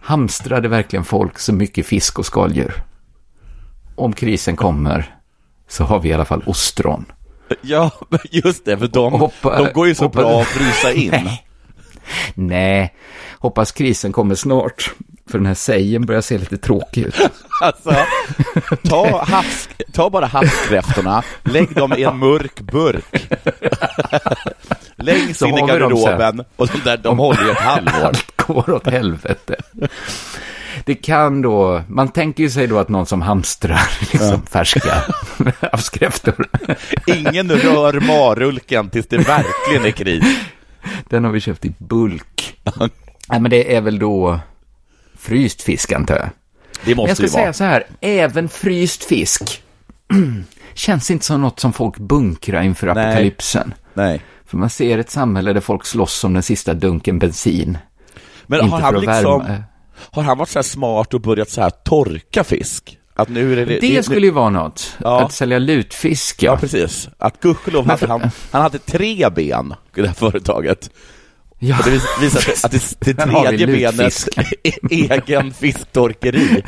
Hamstrade 0.00 0.68
verkligen 0.68 1.04
folk 1.04 1.38
så 1.38 1.52
mycket 1.52 1.86
fisk 1.86 2.18
och 2.18 2.26
skaldjur? 2.26 2.72
Om 3.94 4.12
krisen 4.12 4.56
kommer 4.56 5.14
så 5.68 5.84
har 5.84 6.00
vi 6.00 6.08
i 6.08 6.12
alla 6.12 6.24
fall 6.24 6.42
ostron. 6.46 7.04
Ja, 7.62 7.90
just 8.30 8.64
det, 8.64 8.78
för 8.78 8.88
de, 8.88 9.12
Hoppa- 9.12 9.58
de 9.64 9.72
går 9.72 9.86
ju 9.88 9.94
så 9.94 10.04
hoppa- 10.04 10.20
bra 10.20 10.40
att 10.40 10.46
frysa 10.46 10.92
in. 10.92 11.10
Nej. 11.24 11.46
Nej, 12.34 12.94
hoppas 13.38 13.72
krisen 13.72 14.12
kommer 14.12 14.34
snart. 14.34 14.90
För 15.30 15.38
den 15.38 15.46
här 15.46 15.54
sägen 15.54 16.06
börjar 16.06 16.20
se 16.20 16.38
lite 16.38 16.56
tråkig 16.58 17.02
ut. 17.06 17.14
Alltså, 17.62 17.94
ta, 18.88 19.24
havs, 19.24 19.68
ta 19.92 20.10
bara 20.10 20.26
havskräftorna, 20.26 21.22
lägg 21.42 21.74
dem 21.74 21.92
i 21.92 22.02
en 22.02 22.18
mörk 22.18 22.60
burk. 22.60 23.28
Längst 24.96 25.38
Så 25.38 25.46
in 25.46 25.58
i 25.58 25.60
garderoben 25.60 26.44
och 26.56 26.68
de 26.68 26.78
där, 26.84 26.96
de 26.96 27.18
håller 27.18 27.48
i 27.48 27.50
ett 27.50 27.56
halvår. 27.56 28.04
Allt 28.04 28.36
går 28.36 28.70
åt 28.70 28.86
helvete. 28.86 29.56
Det 30.84 30.94
kan 30.94 31.42
då, 31.42 31.82
man 31.88 32.08
tänker 32.08 32.42
ju 32.42 32.50
sig 32.50 32.66
då 32.66 32.78
att 32.78 32.88
någon 32.88 33.06
som 33.06 33.22
hamstrar 33.22 33.82
liksom 34.12 34.42
färska 34.42 34.94
havskräftor. 35.72 36.46
Ingen 37.06 37.50
rör 37.50 38.00
marulken 38.00 38.90
tills 38.90 39.06
det 39.06 39.16
verkligen 39.18 39.84
är 39.84 39.90
kris. 39.90 40.24
Den 41.08 41.24
har 41.24 41.30
vi 41.32 41.40
köpt 41.40 41.64
i 41.64 41.74
bulk. 41.78 42.54
Nej, 43.28 43.40
men 43.40 43.50
det 43.50 43.74
är 43.76 43.80
väl 43.80 43.98
då 43.98 44.40
fryst 45.18 45.62
fisk 45.62 45.92
antar 45.92 46.16
jag. 46.16 46.24
Det 46.24 46.30
Men 46.84 46.90
jag 46.90 46.96
måste 46.96 47.14
ska 47.14 47.22
ju 47.24 47.28
vara. 47.30 47.42
säga 47.42 47.52
så 47.52 47.64
här, 47.64 47.84
även 48.00 48.48
fryst 48.48 49.04
fisk 49.04 49.62
känns 50.74 51.10
inte 51.10 51.24
som 51.24 51.40
något 51.40 51.60
som 51.60 51.72
folk 51.72 51.98
bunkrar 51.98 52.62
inför 52.62 52.94
Nej. 52.94 53.06
apokalypsen. 53.06 53.74
Nej. 53.94 54.20
För 54.46 54.56
man 54.56 54.70
ser 54.70 54.98
ett 54.98 55.10
samhälle 55.10 55.52
där 55.52 55.60
folk 55.60 55.86
slåss 55.86 56.24
om 56.24 56.32
den 56.32 56.42
sista 56.42 56.74
dunken 56.74 57.18
bensin. 57.18 57.78
Men 58.46 58.60
inte 58.60 58.74
har 58.74 58.80
han, 58.80 59.00
liksom. 59.00 59.62
Har 60.10 60.22
han 60.22 60.38
varit 60.38 60.48
så 60.48 60.58
här 60.58 60.62
smart 60.64 61.14
och 61.14 61.20
börjat 61.20 61.50
så 61.50 61.60
här 61.60 61.70
torka 61.70 62.44
fisk? 62.44 62.98
Att 63.14 63.28
nu 63.28 63.52
är 63.52 63.66
det... 63.66 63.78
Det 63.80 64.02
skulle 64.04 64.26
ju 64.26 64.32
vara 64.32 64.50
något. 64.50 64.96
Ja. 64.98 65.24
Att 65.24 65.32
sälja 65.32 65.58
lutfisk, 65.58 66.42
Ja, 66.42 66.52
ja. 66.52 66.56
precis. 66.56 67.08
Att 67.18 67.40
gudskelov 67.40 67.96
för- 67.96 68.06
han, 68.06 68.30
han 68.50 68.62
hade 68.62 68.78
tre 68.78 69.28
ben 69.30 69.74
i 69.96 70.00
det 70.00 70.06
här 70.08 70.14
företaget. 70.14 70.90
ja. 71.58 71.78
Och 71.78 71.84
det 71.84 71.90
vis- 71.90 72.06
visar 72.20 72.40
sig 72.40 72.54
att 72.62 72.72
det, 72.72 72.96
det 73.00 73.14
tredje 73.14 73.66
benet 73.66 74.28
är 74.64 74.90
egen 74.90 75.52
fisktorkeri. 75.52 76.62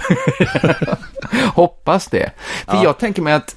Hoppas 1.55 2.07
det. 2.07 2.31
För 2.67 2.77
Ja. 2.77 2.85
jag 2.85 2.99
tänker 2.99 3.23
mig 3.23 3.33
att 3.35 3.57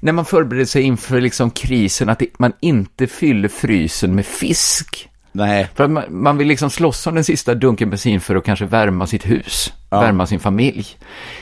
när 0.00 0.12
man 0.12 0.24
förbereder 0.24 0.64
sig 0.66 0.82
inför 0.82 1.20
liksom 1.20 1.50
krisen, 1.50 2.08
att 2.08 2.18
det- 2.18 2.38
man 2.38 2.52
inte 2.60 3.06
fyller 3.06 3.48
frysen 3.48 4.14
med 4.14 4.26
fisk. 4.26 5.08
Nej, 5.34 5.68
För 5.74 5.84
att 5.84 5.90
man, 5.90 6.04
man 6.08 6.38
vill 6.38 6.48
liksom 6.48 6.70
slåss 6.70 7.06
om 7.06 7.14
den 7.14 7.24
sista 7.24 7.54
dunken 7.54 7.90
bensin 7.90 8.20
för 8.20 8.36
att 8.36 8.44
kanske 8.44 8.64
värma 8.64 9.06
sitt 9.06 9.26
hus, 9.26 9.72
Ja. 9.90 10.00
värma 10.00 10.26
sin 10.26 10.40
familj. 10.40 10.86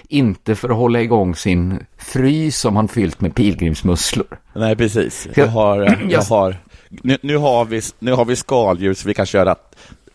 Inte 0.09 0.55
för 0.55 0.69
att 0.69 0.77
hålla 0.77 1.01
igång 1.01 1.35
sin 1.37 1.79
frys 1.99 2.59
som 2.59 2.77
han 2.77 2.89
fyllt 2.89 3.21
med 3.21 3.35
pilgrimsmusslor. 3.35 4.27
nej 4.55 4.77
precis. 4.77 5.29
Jag- 5.35 5.47
har, 5.47 5.79
jag 5.85 5.99
jag- 6.11 6.23
har 6.23 6.57
nu, 6.89 7.19
nu, 7.23 7.37
har 7.37 7.65
vi, 7.65 7.81
nu 7.99 8.13
har 8.13 8.25
vi 8.25 8.37
skaldjur 8.37 8.95
så 8.95 9.09
vi 9.09 9.15
kan 9.15 9.27
köra 9.27 9.57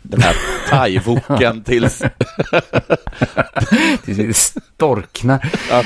den 0.01 0.21
här 0.21 0.35
thaivoken 0.69 1.63
tills... 1.65 2.03
tills 4.05 4.17
det 4.17 4.33
storknar. 4.75 5.51
Ja. 5.69 5.83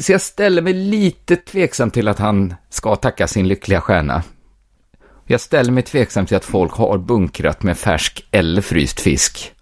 Så 0.00 0.12
jag 0.12 0.20
ställer 0.20 0.62
mig 0.62 0.72
lite 0.72 1.36
tveksam 1.36 1.90
till 1.90 2.08
att 2.08 2.18
han 2.18 2.54
ska 2.70 2.96
tacka 2.96 3.26
sin 3.26 3.48
lyckliga 3.48 3.80
stjärna. 3.80 4.22
Jag 5.26 5.40
ställer 5.40 5.72
mig 5.72 5.82
tveksam 5.82 6.26
till 6.26 6.36
att 6.36 6.44
folk 6.44 6.72
har 6.72 6.98
bunkrat 6.98 7.62
med 7.62 7.78
färsk 7.78 8.24
eller 8.30 8.62
fryst 8.62 9.00
fisk. 9.00 9.52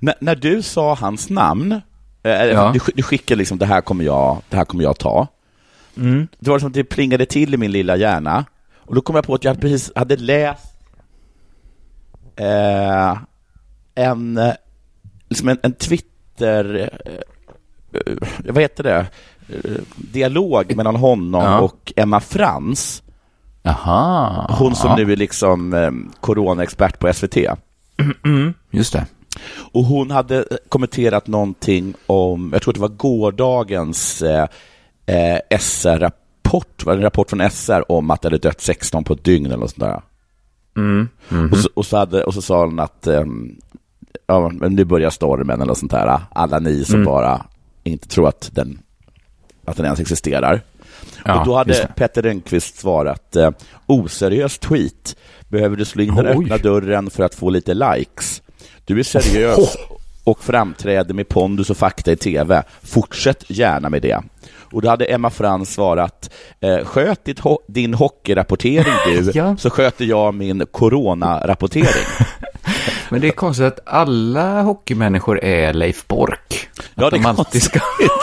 N 0.00 0.12
när 0.20 0.36
du 0.36 0.62
sa 0.62 0.94
hans 0.94 1.30
namn, 1.30 1.80
eh, 2.22 2.32
ja. 2.32 2.72
du, 2.72 2.92
du 2.94 3.02
skickade 3.02 3.38
liksom 3.38 3.58
det 3.58 3.66
här 3.66 3.80
kommer 3.80 4.04
jag, 4.04 4.42
det 4.48 4.56
här 4.56 4.64
kommer 4.64 4.84
jag 4.84 4.98
ta. 4.98 5.26
Mm. 5.96 6.28
Det 6.38 6.50
var 6.50 6.58
som 6.58 6.68
att 6.68 6.74
det 6.74 6.84
plingade 6.84 7.26
till 7.26 7.54
i 7.54 7.56
min 7.56 7.72
lilla 7.72 7.96
hjärna. 7.96 8.44
Och 8.76 8.94
då 8.94 9.00
kom 9.00 9.16
jag 9.16 9.26
på 9.26 9.34
att 9.34 9.44
jag 9.44 9.60
precis 9.60 9.92
hade 9.94 10.16
läst 10.16 10.74
eh, 12.36 13.18
en, 13.94 14.40
liksom 15.28 15.48
en, 15.48 15.58
en 15.62 15.72
Twitter, 15.72 16.90
eh, 17.92 18.14
vad 18.44 18.62
heter 18.62 18.82
det, 18.84 19.06
eh, 19.48 19.82
dialog 19.96 20.76
mellan 20.76 20.96
honom 20.96 21.44
ja. 21.44 21.60
och 21.60 21.92
Emma 21.96 22.20
Frans. 22.20 23.02
Aha. 23.64 24.46
Hon 24.58 24.74
som 24.74 24.96
nu 24.96 25.12
är 25.12 25.16
liksom 25.16 25.74
eh, 25.74 25.90
coronaexpert 26.20 26.98
på 26.98 27.12
SVT. 27.12 27.36
Mm, 28.24 28.54
just 28.70 28.92
det. 28.92 29.06
Och 29.72 29.84
hon 29.84 30.10
hade 30.10 30.44
kommenterat 30.68 31.26
någonting 31.26 31.94
om, 32.06 32.50
jag 32.52 32.62
tror 32.62 32.74
det 32.74 32.80
var 32.80 32.88
gårdagens 32.88 34.22
eh, 34.22 34.48
eh, 35.06 35.58
SR-rapport, 35.58 36.86
en 36.86 37.02
rapport 37.02 37.30
från 37.30 37.50
SR 37.50 37.92
om 37.92 38.10
att 38.10 38.22
det 38.22 38.26
hade 38.26 38.38
dött 38.38 38.60
16 38.60 39.04
på 39.04 39.12
ett 39.12 39.24
dygn 39.24 39.46
eller 39.46 39.56
något 39.56 39.70
sånt 39.70 39.80
där. 39.80 40.00
Mm. 40.76 41.08
Mm 41.28 41.48
-hmm. 41.48 41.52
och, 41.52 41.58
så, 41.58 41.68
och, 41.74 41.86
så 41.86 41.96
hade, 41.96 42.24
och 42.24 42.34
så 42.34 42.42
sa 42.42 42.64
hon 42.64 42.80
att 42.80 43.06
um, 43.06 43.56
ja, 44.26 44.50
men 44.54 44.74
nu 44.74 44.84
börjar 44.84 45.10
stormen 45.10 45.60
eller 45.60 45.74
sånt 45.74 45.92
där. 45.92 46.20
Alla 46.30 46.58
ni 46.58 46.84
som 46.84 46.94
mm. 46.94 47.06
bara 47.06 47.46
inte 47.84 48.08
tror 48.08 48.28
att 48.28 48.50
den, 48.52 48.78
att 49.64 49.76
den 49.76 49.84
ens 49.84 50.00
existerar. 50.00 50.62
Ja, 51.24 51.40
och 51.40 51.46
då 51.46 51.56
hade 51.56 51.88
Petter 51.96 52.22
Rönnqvist 52.22 52.78
svarat 52.78 53.36
eh, 53.36 53.50
oseriös 53.86 54.58
tweet. 54.58 55.16
Behöver 55.48 55.76
du 55.76 55.84
slå 55.84 56.02
in 56.02 56.14
den 56.14 56.26
öppna 56.26 56.58
dörren 56.58 57.10
för 57.10 57.22
att 57.22 57.34
få 57.34 57.50
lite 57.50 57.74
likes? 57.74 58.42
Du 58.84 58.98
är 58.98 59.02
seriös 59.02 59.58
oh. 59.90 59.96
och 60.24 60.44
framträder 60.44 61.14
med 61.14 61.28
pondus 61.28 61.70
och 61.70 61.76
fakta 61.76 62.12
i 62.12 62.16
tv. 62.16 62.62
Fortsätt 62.82 63.44
gärna 63.48 63.90
med 63.90 64.02
det. 64.02 64.22
Och 64.72 64.82
då 64.82 64.88
hade 64.88 65.04
Emma 65.04 65.30
Frans 65.30 65.74
svarat, 65.74 66.30
eh, 66.60 66.84
sköt 66.84 67.24
ditt 67.24 67.38
ho 67.38 67.58
din 67.66 67.94
hockeyrapportering 67.94 68.94
du, 69.06 69.30
ja. 69.34 69.56
så 69.56 69.70
sköter 69.70 70.04
jag 70.04 70.34
min 70.34 70.66
coronarapportering. 70.70 72.04
Men 73.10 73.20
det 73.20 73.28
är 73.28 73.32
konstigt 73.32 73.66
att 73.66 73.80
alla 73.84 74.62
hockeymänniskor 74.62 75.44
är 75.44 75.72
Leif 75.72 76.06
Bork. 76.06 76.68
Ja, 76.98 77.10
de 77.10 77.26
alltid 77.26 77.62
ska 77.62 77.80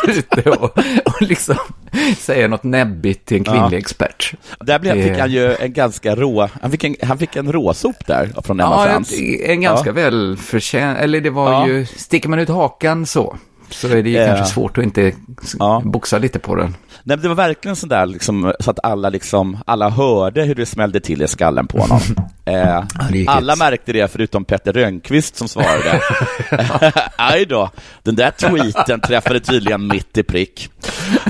ute 0.08 0.50
och, 0.50 0.78
och 1.06 1.22
liksom 1.22 1.56
säga 2.18 2.48
något 2.48 2.64
näbbigt 2.64 3.26
till 3.26 3.38
en 3.38 3.44
kvinnlig 3.44 3.78
ja. 3.78 3.80
expert. 3.80 4.34
Där 4.60 4.80
blev, 4.80 5.04
fick 5.04 5.20
han 5.20 5.32
ju 5.32 5.56
en 5.56 5.74
ganska 5.74 6.16
rå, 6.16 6.50
han 6.62 6.72
fick 6.72 6.84
en, 6.84 6.96
han 7.04 7.18
fick 7.18 7.36
en 7.36 7.52
råsop 7.52 8.08
där 8.08 8.30
från 8.44 8.60
Emma 8.60 8.72
ja, 8.72 8.84
Frans. 8.84 9.14
En, 9.14 9.52
en 9.52 9.62
ganska 9.62 9.90
ja. 9.90 9.94
väl 9.94 10.38
förtjänt, 10.38 11.00
eller 11.00 11.22
det 11.22 11.30
var 11.30 11.52
ja. 11.52 11.68
ju, 11.68 11.86
sticker 11.86 12.30
man 12.30 12.40
ut 12.40 12.50
hakan 12.50 13.06
så, 13.06 13.38
så 13.70 13.88
är 13.88 14.04
det 14.04 14.10
ju 14.10 14.18
eh, 14.18 14.28
kanske 14.28 14.54
svårt 14.54 14.78
att 14.78 14.84
inte 14.84 15.14
ja. 15.60 15.82
boxa 15.86 16.18
lite 16.18 16.40
på 16.40 16.56
den. 16.56 16.76
Nej, 17.04 17.18
det 17.18 17.28
var 17.28 17.36
verkligen 17.36 17.76
sådär 17.76 18.06
liksom, 18.06 18.54
så 18.60 18.72
att 18.72 18.80
alla, 18.84 19.10
liksom, 19.10 19.58
alla 19.66 19.90
hörde 19.90 20.44
hur 20.44 20.56
det 20.56 20.66
smällde 20.66 21.00
till 21.00 21.22
i 21.22 21.28
skallen 21.28 21.68
på 21.68 21.80
honom. 21.80 22.02
eh, 22.46 22.84
alla 23.28 23.56
märkte 23.56 23.94
det 23.94 24.12
förutom 24.12 24.46
Petter 24.46 24.74
Rönnqvist 24.74 25.36
som 25.36 25.48
svarade. 25.48 26.02
Aj 27.16 27.46
då, 27.46 27.70
den 28.04 28.16
där 28.16 28.32
tweeten 28.32 29.02
träffade 29.02 29.40
tydligen 29.40 29.88
mitt 29.88 30.18
i 30.18 30.24
prick. 30.24 30.70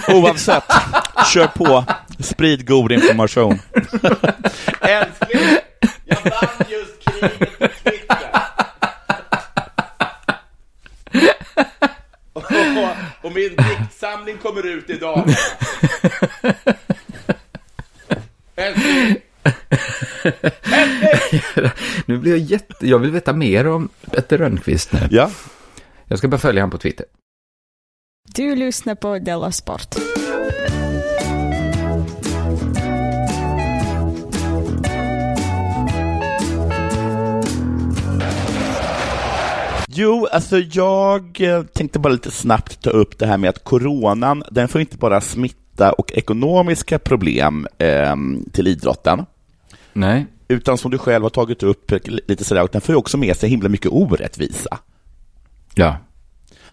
Oavsett, 0.07 0.63
kör 1.33 1.47
på. 1.47 1.83
Sprid 2.19 2.67
god 2.67 2.91
information. 2.91 3.59
Älskling, 4.81 5.57
jag 6.05 6.17
vann 6.23 6.67
just 6.69 7.05
kriget 7.05 7.59
på 7.59 7.67
Twitter. 7.67 8.35
och, 13.21 13.31
min 13.31 13.55
diktsamling 13.55 14.37
kommer 14.37 14.65
ut 14.65 14.89
idag. 14.89 15.25
nu 22.05 22.17
blir 22.17 22.31
jag 22.31 22.39
jätte... 22.39 22.87
Jag 22.87 22.99
vill 22.99 23.11
veta 23.11 23.33
mer 23.33 23.67
om 23.67 23.89
Petter 24.11 24.37
Rönnqvist 24.37 24.93
nu. 24.93 24.99
Ja. 25.11 25.31
Jag 26.05 26.17
ska 26.17 26.27
börja 26.27 26.39
följa 26.39 26.61
honom 26.61 26.71
på 26.71 26.77
Twitter. 26.77 27.05
Du 28.35 28.55
lyssnar 28.55 28.95
på 28.95 29.19
Della 29.19 29.51
Sport. 29.51 29.95
Jo, 39.97 40.27
alltså 40.31 40.57
jag 40.59 41.41
eh, 41.41 41.63
tänkte 41.63 41.99
bara 41.99 42.13
lite 42.13 42.31
snabbt 42.31 42.81
ta 42.81 42.89
upp 42.89 43.19
det 43.19 43.25
här 43.25 43.37
med 43.37 43.49
att 43.49 43.63
coronan, 43.63 44.43
den 44.51 44.67
får 44.67 44.81
inte 44.81 44.97
bara 44.97 45.21
smitta 45.21 45.91
och 45.91 46.11
ekonomiska 46.11 46.99
problem 46.99 47.67
eh, 47.77 48.15
till 48.51 48.67
idrotten. 48.67 49.25
Nej. 49.93 50.25
Utan 50.47 50.77
som 50.77 50.91
du 50.91 50.97
själv 50.97 51.23
har 51.23 51.29
tagit 51.29 51.63
upp 51.63 51.91
lite 52.27 52.43
sådär, 52.43 52.67
den 52.71 52.81
får 52.81 52.93
ju 52.93 52.97
också 52.97 53.17
med 53.17 53.37
sig 53.37 53.49
himla 53.49 53.69
mycket 53.69 53.91
orättvisa. 53.91 54.77
Ja. 55.75 55.97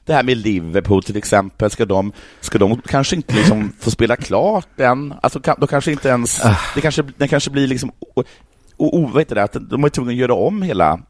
Det 0.04 0.14
här 0.14 0.22
med 0.22 0.36
Liverpool 0.36 1.02
till 1.02 1.16
exempel, 1.16 1.70
ska 1.70 1.84
de, 1.84 2.12
ska 2.40 2.58
de 2.58 2.80
kanske 2.80 3.16
inte 3.16 3.34
liksom 3.34 3.72
få 3.80 3.90
spela 3.90 4.16
klart 4.16 4.80
än? 4.80 5.14
Alltså, 5.22 5.38
de 5.38 5.66
kanske 5.66 5.92
inte 5.92 6.08
ens, 6.08 6.44
uh. 6.44 6.60
det 6.74 6.80
kanske, 6.80 7.02
den 7.16 7.28
kanske 7.28 7.50
blir 7.50 7.66
liksom, 7.66 7.92
och, 8.14 8.24
och 8.76 9.10
vad 9.10 9.20
heter 9.20 9.34
det, 9.34 9.42
att 9.42 9.56
de 9.70 9.84
är 9.84 9.88
tvungna 9.88 10.12
att 10.12 10.18
göra 10.18 10.34
om 10.34 10.62
hela 10.62 11.00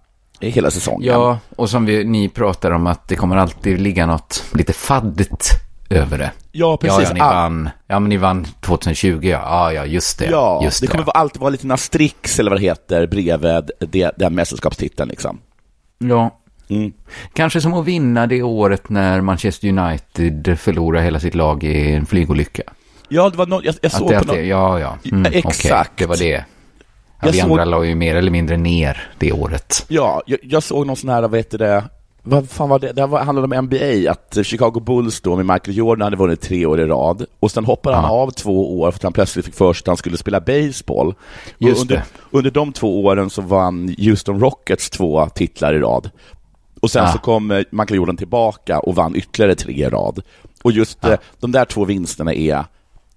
hela 0.51 0.71
säsongen. 0.71 1.09
Ja, 1.13 1.39
och 1.57 1.71
som 1.71 1.85
vi, 1.85 2.05
ni 2.05 2.29
pratar 2.29 2.71
om 2.71 2.87
att 2.87 3.09
det 3.09 3.17
kommer 3.17 3.37
alltid 3.37 3.81
ligga 3.81 4.07
något 4.07 4.45
lite 4.53 4.73
faddigt 4.73 5.51
över 5.91 6.19
det. 6.19 6.31
Ja, 6.53 6.77
precis. 6.77 7.01
Ja, 7.01 7.07
ja, 7.09 7.15
ni 7.15 7.21
vann, 7.21 7.71
ja 7.87 8.01
men 8.01 8.09
ni 8.09 8.17
vann 8.17 8.47
2020, 8.61 9.21
ja, 9.23 9.39
ja, 9.45 9.73
ja 9.73 9.87
just 9.87 10.19
det. 10.19 10.27
Ja, 10.27 10.61
just 10.65 10.81
det, 10.81 10.87
det 10.87 10.91
kommer 10.91 11.17
alltid 11.17 11.41
vara 11.41 11.51
lite 11.51 11.67
Nastrix 11.67 12.39
eller 12.39 12.51
vad 12.51 12.61
det 12.61 12.65
heter 12.65 13.07
bredvid 13.07 13.71
det, 13.79 14.13
den 14.17 14.35
mästerskapstiteln 14.35 15.09
liksom. 15.09 15.39
Ja. 15.99 16.39
Mm. 16.69 16.93
Kanske 17.33 17.61
som 17.61 17.75
att 17.75 17.85
vinna 17.85 18.27
det 18.27 18.43
året 18.43 18.89
när 18.89 19.21
Manchester 19.21 19.69
United 19.69 20.59
förlorar 20.59 21.03
hela 21.03 21.21
sitt 21.21 21.35
lag 21.35 21.65
i 21.65 21.93
en 21.93 22.07
flygolycka. 22.07 22.63
Ja, 23.09 23.31
det 23.31 23.37
var 23.37 23.47
något, 23.47 23.65
jag, 23.65 23.75
jag 23.83 23.93
såg 23.93 24.09
på 24.09 24.25
något. 24.25 24.45
Ja, 24.45 24.81
ja. 24.81 24.99
Mm, 25.05 25.33
Exakt. 25.33 25.63
Okay, 25.65 25.87
det 25.97 26.07
var 26.07 26.17
det. 26.17 26.45
Ja, 27.23 27.31
vi 27.33 27.41
andra 27.41 27.65
la 27.65 27.85
ju 27.85 27.95
mer 27.95 28.17
eller 28.17 28.31
mindre 28.31 28.57
ner 28.57 29.11
det 29.19 29.33
året. 29.33 29.85
Ja, 29.89 30.23
jag, 30.27 30.39
jag 30.43 30.63
såg 30.63 30.87
någon 30.87 30.97
sån 30.97 31.11
här, 31.11 31.23
vad 31.23 31.39
heter 31.39 31.59
det, 31.59 31.85
vad 32.23 32.51
fan 32.51 32.69
var 32.69 32.79
det? 32.79 32.93
Det 32.93 33.07
handlade 33.07 33.57
om 33.59 33.65
NBA, 33.65 34.11
att 34.11 34.39
Chicago 34.47 34.81
Bulls 34.81 35.21
då 35.21 35.37
med 35.37 35.47
Michael 35.47 35.77
Jordan 35.77 36.05
hade 36.05 36.17
vunnit 36.17 36.41
tre 36.41 36.67
år 36.67 36.81
i 36.81 36.87
rad 36.87 37.27
och 37.41 37.51
sen 37.51 37.65
hoppade 37.65 37.97
han 37.97 38.05
av 38.05 38.31
två 38.31 38.81
år 38.81 38.91
för 38.91 38.99
att 38.99 39.03
han 39.03 39.13
plötsligt 39.13 39.45
fick 39.45 39.55
för 39.55 39.73
sig 39.73 39.83
att 39.83 39.87
han 39.87 39.97
skulle 39.97 40.17
spela 40.17 40.41
baseball. 40.41 41.15
Just 41.59 41.83
under, 41.83 41.97
det. 41.97 42.05
under 42.31 42.51
de 42.51 42.73
två 42.73 43.05
åren 43.05 43.31
så 43.31 43.43
vann 43.43 43.95
Houston 43.99 44.41
Rockets 44.41 44.91
två 44.91 45.29
titlar 45.35 45.75
i 45.75 45.79
rad. 45.79 46.11
Och 46.81 46.91
sen 46.91 47.05
ah. 47.05 47.13
så 47.13 47.19
kom 47.19 47.51
eh, 47.51 47.63
Michael 47.71 47.97
Jordan 47.97 48.17
tillbaka 48.17 48.79
och 48.79 48.95
vann 48.95 49.17
ytterligare 49.17 49.55
tre 49.55 49.87
i 49.87 49.89
rad. 49.89 50.23
Och 50.63 50.73
just 50.73 51.05
ah. 51.05 51.17
de 51.41 51.53
där 51.53 51.65
två 51.65 51.85
vinsterna 51.85 52.35
är 52.35 52.65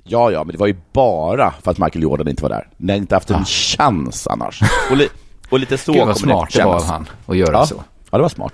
Ja, 0.07 0.31
ja, 0.31 0.43
men 0.43 0.51
det 0.51 0.57
var 0.57 0.67
ju 0.67 0.75
bara 0.93 1.53
för 1.63 1.71
att 1.71 1.77
Michael 1.77 2.03
Jordan 2.03 2.27
inte 2.27 2.43
var 2.43 2.49
där. 2.49 2.67
Ni 2.77 2.93
har 2.93 2.97
inte 2.97 3.15
haft 3.15 3.29
en 3.29 3.35
ah. 3.35 3.45
chans 3.45 4.27
annars. 4.27 4.61
Och, 4.91 4.97
li 4.97 5.09
och 5.49 5.59
lite 5.59 5.77
så 5.77 5.93
Gud, 5.93 6.05
vad 6.07 6.17
smart 6.17 6.49
det, 6.53 6.59
det 6.59 6.65
var 6.65 6.83
han 6.83 7.09
att 7.25 7.37
göra 7.37 7.51
ja. 7.51 7.65
så. 7.65 7.83
Ja, 8.11 8.17
det 8.17 8.21
var 8.21 8.29
smart. 8.29 8.53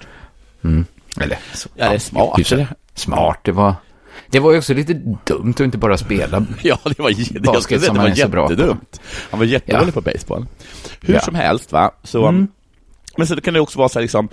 Mm. 0.63 0.85
Eller, 1.19 1.39
så, 1.53 1.69
ja, 1.75 1.89
det 1.89 1.95
är 1.95 1.99
smart. 1.99 2.49
Det. 2.49 2.67
Smart, 2.93 3.39
det 3.43 3.51
var... 3.51 3.75
Det 4.29 4.39
var 4.39 4.51
ju 4.51 4.57
också 4.57 4.73
lite 4.73 4.93
dumt 5.23 5.53
att 5.53 5.59
inte 5.59 5.77
bara 5.77 5.97
spela 5.97 6.45
Ja, 6.61 6.79
det 6.83 6.99
var, 6.99 7.41
basket 7.53 7.83
som 7.83 7.95
det 7.95 8.01
var 8.01 8.09
jättedumt. 8.09 9.01
Han 9.31 9.39
var 9.39 9.47
jättedålig 9.47 9.87
ja. 9.87 9.91
på 9.91 10.01
baseball. 10.01 10.45
Hur 11.01 11.13
ja. 11.13 11.19
som 11.19 11.35
helst, 11.35 11.71
va, 11.71 11.91
så... 12.03 12.25
Mm. 12.27 12.47
Men 13.17 13.27
så 13.27 13.41
kan 13.41 13.53
det 13.53 13.59
också 13.59 13.79
vara 13.79 13.89
så 13.89 13.99
här 13.99 14.01
liksom, 14.01 14.29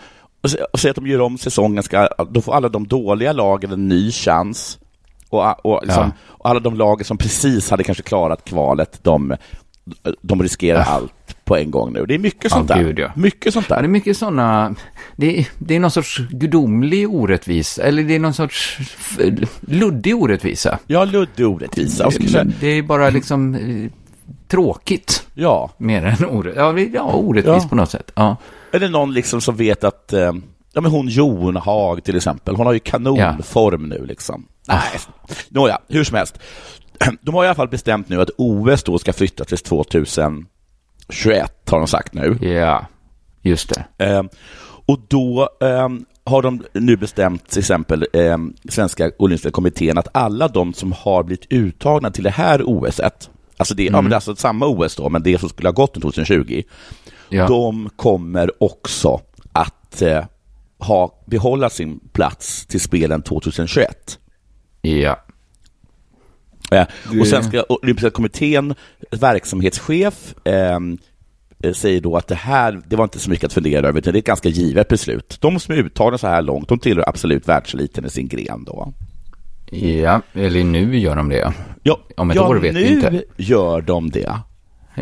och 0.72 0.80
säga 0.80 0.90
att 0.90 0.96
de 0.96 1.06
gör 1.06 1.20
om 1.20 1.38
säsongen, 1.38 1.82
ska, 1.82 2.08
då 2.30 2.40
får 2.40 2.54
alla 2.54 2.68
de 2.68 2.86
dåliga 2.86 3.32
lagen 3.32 3.72
en 3.72 3.88
ny 3.88 4.12
chans 4.12 4.78
och, 5.28 5.66
och, 5.66 5.80
liksom, 5.82 6.02
ja. 6.02 6.10
och, 6.28 6.50
alla 6.50 6.60
de 6.60 6.76
lag 6.76 7.06
som 7.06 7.18
precis 7.18 7.70
hade 7.70 7.84
kanske 7.84 8.02
klarat 8.02 8.44
kvalet, 8.44 8.98
de, 9.02 9.36
de 10.22 10.42
riskerar 10.42 10.78
ja. 10.78 10.84
allt 10.84 11.44
på 11.44 11.56
en 11.56 11.70
gång 11.70 11.92
nu. 11.92 12.06
Det 12.06 12.14
är 12.14 12.18
mycket 12.18 12.52
sånt 12.52 12.68
där. 12.68 12.82
Gud, 12.82 13.10
mycket 13.16 13.52
sånt 13.54 13.68
där. 13.68 13.76
Ja, 13.76 13.82
det 13.82 13.86
är 13.86 13.88
mycket 13.88 14.16
sådana, 14.16 14.74
det 15.16 15.38
är, 15.38 15.48
det 15.58 15.76
är 15.76 15.80
någon 15.80 15.90
sorts 15.90 16.18
gudomlig 16.30 17.10
orättvisa, 17.14 17.82
eller 17.82 18.02
det 18.02 18.14
är 18.14 18.18
någon 18.18 18.34
sorts 18.34 18.78
luddig 19.60 20.16
orättvisa. 20.16 20.78
Ja, 20.86 21.04
luddig 21.04 21.46
orättvisa. 21.46 22.10
Det, 22.10 22.44
det 22.60 22.66
är 22.66 22.82
bara 22.82 23.10
liksom 23.10 23.56
tråkigt. 24.48 25.26
Ja. 25.34 25.70
Mer 25.78 26.04
än 26.04 26.26
orä 26.26 26.52
ja, 26.56 26.72
det- 26.72 26.82
ja, 26.82 27.12
orättvist 27.12 27.62
Ja. 27.62 27.68
på 27.68 27.74
något 27.76 27.90
sätt. 27.90 28.12
Ja. 28.14 28.36
Eller 28.72 28.88
någon 28.88 29.14
liksom 29.14 29.40
som 29.40 29.56
vet 29.56 29.84
att, 29.84 30.12
eh, 30.12 30.32
ja 30.78 30.82
men 30.82 30.90
hon 30.90 31.08
Jon 31.08 31.56
Haag 31.56 32.04
till 32.04 32.16
exempel, 32.16 32.56
hon 32.56 32.66
har 32.66 32.72
ju 32.72 32.78
kanonform 32.78 33.88
nu 33.88 34.06
liksom. 34.06 34.46
Nej, 34.68 35.00
nåja, 35.48 35.78
hur 35.88 36.04
som 36.04 36.16
helst. 36.16 36.38
De 37.20 37.34
har 37.34 37.44
i 37.44 37.46
alla 37.46 37.54
fall 37.54 37.68
bestämt 37.68 38.08
nu 38.08 38.20
att 38.20 38.30
OS 38.38 38.82
då 38.82 38.98
ska 38.98 39.12
flytta 39.12 39.44
till 39.44 39.58
2021, 39.58 40.46
har 41.70 41.78
de 41.78 41.86
sagt 41.86 42.14
nu. 42.14 42.38
ja, 42.42 42.86
just 43.42 43.72
det. 43.74 44.04
Eh, 44.06 44.22
och 44.86 45.00
då 45.08 45.48
eh, 45.60 45.88
har 46.24 46.42
de 46.42 46.62
nu 46.72 46.96
bestämt 46.96 47.48
till 47.50 47.58
exempel 47.58 48.06
eh, 48.12 48.38
Svenska 48.68 49.10
Olympiska 49.18 49.50
kommittén 49.50 49.98
att 49.98 50.08
alla 50.12 50.48
de 50.48 50.74
som 50.74 50.92
har 50.92 51.22
blivit 51.22 51.46
uttagna 51.50 52.10
till 52.10 52.24
det 52.24 52.30
här 52.30 52.62
OSet, 52.64 53.30
alltså 53.56 53.74
det, 53.74 53.84
ja, 53.84 53.92
men 53.92 54.04
det 54.04 54.12
är 54.14 54.14
alltså 54.14 54.36
samma 54.36 54.66
OS 54.66 54.96
då, 54.96 55.08
men 55.08 55.22
det 55.22 55.40
som 55.40 55.48
skulle 55.48 55.68
ha 55.68 55.72
gått 55.74 55.94
2020, 56.02 56.62
Ja. 57.30 57.46
de 57.46 57.90
kommer 57.96 58.62
också 58.62 59.20
att 59.52 60.02
eh, 60.02 60.24
ha, 60.78 61.22
behålla 61.26 61.70
sin 61.70 62.00
plats 62.12 62.66
till 62.66 62.80
spelen 62.80 63.22
2021. 63.22 64.18
ja. 64.80 65.18
Eh, 66.72 66.86
Det- 67.12 67.20
Och 67.20 67.26
Svenska 67.26 67.64
Olympiska 67.68 68.10
kommittén, 68.10 68.74
verksamhetschef, 69.10 70.34
ehm, 70.44 70.98
eh, 71.62 71.72
säger 71.72 72.00
då 72.00 72.16
att 72.16 72.28
det 72.28 72.34
här, 72.34 72.80
det 72.86 72.96
var 72.96 73.04
inte 73.04 73.18
så 73.18 73.30
mycket 73.30 73.44
att 73.44 73.52
fundera 73.52 73.88
över, 73.88 73.98
utan 73.98 74.12
det 74.12 74.16
är 74.16 74.20
ett 74.20 74.26
ganska 74.26 74.48
givet 74.48 74.88
beslut. 74.88 75.38
De 75.40 75.60
som 75.60 75.74
är 75.74 75.78
uttagna 75.78 76.18
så 76.18 76.26
här 76.26 76.42
långt, 76.42 76.68
de 76.68 76.78
tillhör 76.78 77.08
absolut 77.08 77.48
världseliten 77.48 78.04
i 78.04 78.10
sin 78.10 78.28
gren 78.28 78.64
då. 78.64 78.92
Ja, 79.70 80.22
eller 80.32 80.64
nu 80.64 80.98
gör 80.98 81.16
de 81.16 81.28
det. 81.28 81.52
Ja, 81.82 82.00
Om 82.16 82.30
ett 82.30 82.36
ja 82.36 82.48
år 82.48 82.56
vet 82.56 82.76
vi 82.76 82.84
nu 82.84 82.94
inte. 82.96 83.22
gör 83.36 83.80
de 83.80 84.10
det. 84.10 84.40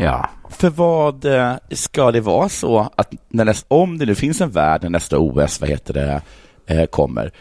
Ja. 0.01 0.29
För 0.49 0.69
vad 0.69 1.25
eh, 1.25 1.53
ska 1.71 2.11
det 2.11 2.21
vara 2.21 2.49
så 2.49 2.89
att 2.95 3.13
när 3.29 3.45
näst, 3.45 3.65
om 3.67 3.97
det 3.97 4.05
nu 4.05 4.15
finns 4.15 4.41
en 4.41 4.51
värld 4.51 4.83
när 4.83 4.89
nästa 4.89 5.19
OS, 5.19 5.61
vad 5.61 5.69
heter 5.69 5.93
det, 5.93 6.21
eh, 6.65 6.85
kommer, 6.85 7.31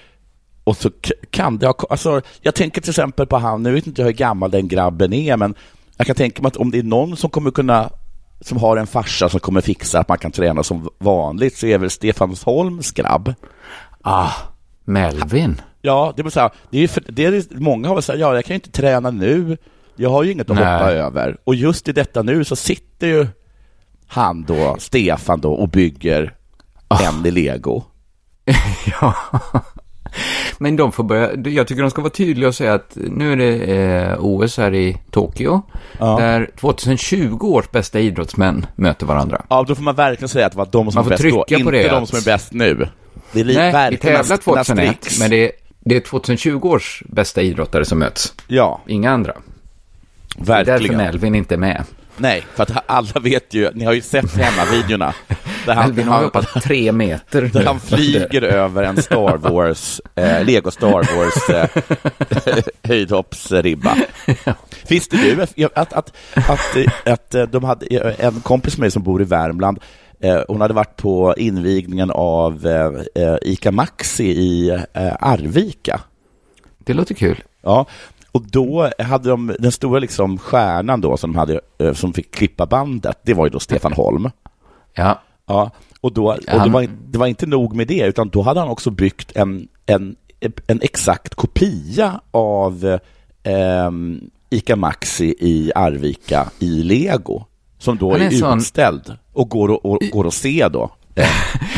och 0.65 0.77
så 0.77 0.91
kan 1.31 1.59
det 1.59 1.67
ha, 1.67 1.75
alltså 1.91 2.21
jag 2.41 2.55
tänker 2.55 2.81
till 2.81 2.91
exempel 2.91 3.27
på 3.27 3.39
han, 3.39 3.63
nu 3.63 3.73
vet 3.73 3.87
inte 3.87 4.03
jag 4.03 4.07
hur 4.07 4.13
gammal 4.13 4.51
den 4.51 4.69
grabben 4.69 5.13
är, 5.13 5.37
men 5.37 5.55
jag 5.97 6.07
kan 6.07 6.17
tänka 6.17 6.43
mig 6.43 6.49
att 6.49 6.57
om 6.57 6.71
det 6.71 6.79
är 6.79 6.83
någon 6.83 7.17
som 7.17 7.31
kommer 7.31 7.51
kunna, 7.51 7.91
som 8.41 8.59
har 8.59 8.77
en 8.77 8.87
farsa 8.87 9.29
som 9.29 9.41
kommer 9.41 9.61
fixa 9.61 10.01
att 10.01 10.09
man 10.09 10.19
kan 10.19 10.33
träna 10.33 10.63
som 10.63 10.89
vanligt, 10.99 11.57
så 11.57 11.67
är 11.67 11.79
väl 11.79 11.91
Stefan 11.91 12.37
Holms 12.45 12.93
grabb. 12.93 13.35
Ah, 14.03 14.33
Melvin. 14.85 15.61
Ja, 15.83 16.13
det 16.17 16.23
är 16.23 16.31
så 16.31 16.41
här, 16.41 16.51
det 16.71 16.79
är, 16.79 16.89
för, 16.89 17.05
det 17.09 17.25
är 17.25 17.45
många 17.51 17.89
har 17.89 17.95
väl 17.95 18.03
sagt, 18.03 18.19
ja, 18.19 18.35
jag 18.35 18.45
kan 18.45 18.55
ju 18.55 18.59
inte 18.59 18.71
träna 18.71 19.11
nu. 19.11 19.57
Jag 19.97 20.11
har 20.11 20.23
ju 20.23 20.33
inget 20.33 20.51
att 20.51 20.57
Nej. 20.57 20.65
hoppa 20.79 20.93
över. 20.93 21.37
Och 21.45 21.55
just 21.55 21.89
i 21.89 21.93
detta 21.93 22.23
nu 22.23 22.45
så 22.45 22.57
sitter 22.57 23.07
ju 23.07 23.27
han 24.07 24.43
då, 24.45 24.77
Stefan 24.79 25.41
då, 25.41 25.53
och 25.53 25.69
bygger 25.69 26.35
en 27.03 27.27
i 27.27 27.31
lego. 27.31 27.83
ja. 29.01 29.15
Men 30.59 30.77
de 30.77 30.93
får 30.93 31.05
börja, 31.05 31.51
jag 31.51 31.67
tycker 31.67 31.83
de 31.83 31.91
ska 31.91 32.01
vara 32.03 32.11
tydliga 32.11 32.49
och 32.49 32.55
säga 32.55 32.75
att 32.75 32.93
nu 32.97 33.33
är 33.33 33.37
det 33.37 33.77
eh, 33.77 34.17
OS 34.25 34.57
här 34.57 34.75
i 34.75 34.97
Tokyo, 35.11 35.63
Ja. 35.99 36.17
där 36.19 36.51
2020 36.61 37.39
års 37.47 37.71
bästa 37.71 38.01
idrottsmän 38.01 38.67
möter 38.77 39.07
varandra. 39.07 39.43
Ja, 39.51 39.65
då 39.69 39.75
får 39.75 39.83
man 39.83 39.95
verkligen 39.95 40.29
säga 40.29 40.47
att 40.47 40.53
det 40.53 40.59
var 40.59 40.69
de 40.73 40.91
som 40.93 40.99
Man 40.99 41.05
var 41.05 41.11
bäst 41.11 41.23
då, 41.23 41.45
inte 41.49 41.71
det, 41.71 41.89
de 41.89 42.07
som 42.07 42.19
är 42.19 42.25
bäst 42.25 42.53
nu. 42.53 42.89
Det 43.33 43.41
är 43.41 43.45
li- 43.45 43.55
Nej, 43.55 43.91
vi 43.91 43.97
tävlar 43.97 44.19
en 44.35 44.39
2001, 44.39 44.59
asterix. 44.91 45.21
men 45.21 45.31
det 45.31 45.37
är, 45.45 45.51
det 45.81 45.97
är 45.97 46.01
2020 46.01 46.61
års 46.69 47.03
bästa 47.07 47.43
idrottare 47.43 47.85
som 47.85 47.99
möts. 47.99 48.35
Ja, 48.49 48.81
Inga 48.87 49.11
andra. 49.11 49.33
Det 50.39 50.53
är 50.53 50.57
därför 50.57 50.73
verkligen. 50.73 50.97
Melvin 50.97 51.35
inte 51.35 51.55
är 51.55 51.59
med. 51.59 51.85
Nej, 52.17 52.45
för 52.55 52.63
att 52.63 52.85
alla 52.87 53.21
vet 53.21 53.55
ju, 53.55 53.71
ni 53.75 53.85
har 53.85 53.93
ju 53.93 54.01
sett 54.01 54.37
hemmavideorna. 54.37 55.15
Där 55.67 55.75
han, 55.75 55.87
Melvin 55.87 56.09
har 56.09 56.23
hoppat 56.23 56.63
tre 56.63 56.93
meter. 56.93 57.43
Där 57.43 57.65
han 57.65 57.81
flyger 57.81 58.43
över 58.43 58.83
en 58.83 59.03
Star 59.03 59.37
Wars, 59.37 60.01
eh, 60.15 60.45
Lego 60.45 60.71
Star 60.71 61.17
Wars 61.17 61.51
eh, 61.51 62.63
höjdhoppsribba. 62.83 63.97
Visste 64.89 65.17
du 65.17 65.43
att, 65.43 65.93
att, 65.93 65.93
att, 65.93 66.77
att, 67.05 67.35
eh, 67.35 67.43
de 67.43 67.65
hade 67.65 67.87
en 68.19 68.41
kompis 68.41 68.77
med 68.77 68.81
mig 68.81 68.91
som 68.91 69.03
bor 69.03 69.23
i 69.23 69.25
Värmland, 69.25 69.79
eh, 70.21 70.41
hon 70.49 70.61
hade 70.61 70.75
varit 70.75 70.97
på 70.97 71.35
invigningen 71.37 72.11
av 72.11 72.67
eh, 72.67 73.25
eh, 73.25 73.37
ICA 73.43 73.73
Maxi 73.73 74.25
i 74.25 74.69
eh, 74.69 75.15
Arvika. 75.21 76.01
Det 76.79 76.95
låter 76.95 77.15
kul. 77.15 77.43
Ja, 77.63 77.87
och 78.37 78.43
då 78.43 78.91
hade 78.99 79.29
de 79.29 79.55
den 79.59 79.73
stora 79.73 79.99
liksom 79.99 80.39
stjärnan 80.39 81.01
då 81.01 81.17
som, 81.17 81.33
de 81.33 81.39
hade, 81.39 81.61
eh, 81.79 81.93
som 81.93 82.13
fick 82.13 82.35
klippa 82.35 82.67
bandet, 82.67 83.19
det 83.23 83.35
var 83.35 83.47
ju 83.47 83.51
då 83.51 83.61
Stefan 83.61 83.93
Holm. 83.93 84.31
Ja, 84.95 85.23
Ja, 85.47 85.71
och, 86.01 86.13
då, 86.13 86.27
och 86.27 86.65
det, 86.65 86.71
var, 86.71 86.89
det 87.09 87.19
var 87.19 87.27
inte 87.27 87.47
nog 87.47 87.77
med 87.77 87.87
det, 87.87 88.07
utan 88.07 88.29
då 88.29 88.43
hade 88.43 88.61
han 88.61 88.69
också 88.69 88.91
byggt 88.91 89.37
en, 89.37 89.69
en, 89.87 90.17
en 90.67 90.81
exakt 90.83 91.35
kopia 91.35 92.21
av 92.31 92.99
eh, 93.43 93.91
ICA 94.51 94.77
Maxi 94.77 95.35
i 95.39 95.73
Arvika 95.75 96.47
i 96.59 96.83
Lego, 96.83 97.45
som 97.79 97.97
då 97.97 98.13
Han 98.13 98.21
är 98.21 98.27
är, 98.27 98.31
sån- 98.31 98.59
utställd 98.59 99.17
och 99.33 99.49
går, 99.49 99.69
och, 99.69 99.87
och, 99.87 99.99
går 100.13 100.27
att 100.27 100.35
se 100.35 100.69
då 100.69 100.91
eh, 101.15 101.29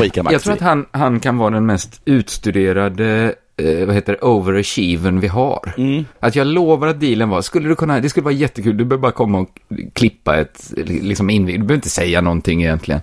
jag 0.31 0.42
tror 0.42 0.55
att 0.55 0.61
han, 0.61 0.87
han 0.90 1.21
kan 1.21 1.38
vara 1.38 1.51
den 1.51 1.66
mest 1.66 2.01
utstuderade, 2.05 3.35
eh, 3.59 3.87
vad 3.87 3.94
heter 3.94 4.12
det, 4.12 4.27
overachievern 4.27 5.21
vi 5.21 5.29
har. 5.29 5.75
Mm. 5.79 6.05
Att 6.21 6.37
jag 6.37 6.47
lovar 6.47 6.88
att 6.88 7.01
dealen 7.01 7.29
var, 7.29 7.42
skulle 7.42 7.68
du 7.68 7.75
kunna, 7.75 8.01
det 8.01 8.09
skulle 8.09 8.25
vara 8.25 8.35
jättekul, 8.35 8.77
du 8.77 8.85
behöver 8.85 9.03
bara 9.03 9.12
komma 9.12 9.38
och 9.38 9.49
klippa 9.92 10.37
ett, 10.37 10.73
liksom 10.77 11.31
invig, 11.31 11.55
du 11.55 11.59
behöver 11.59 11.75
inte 11.75 11.90
säga 11.90 12.21
någonting 12.21 12.62
egentligen. 12.62 13.01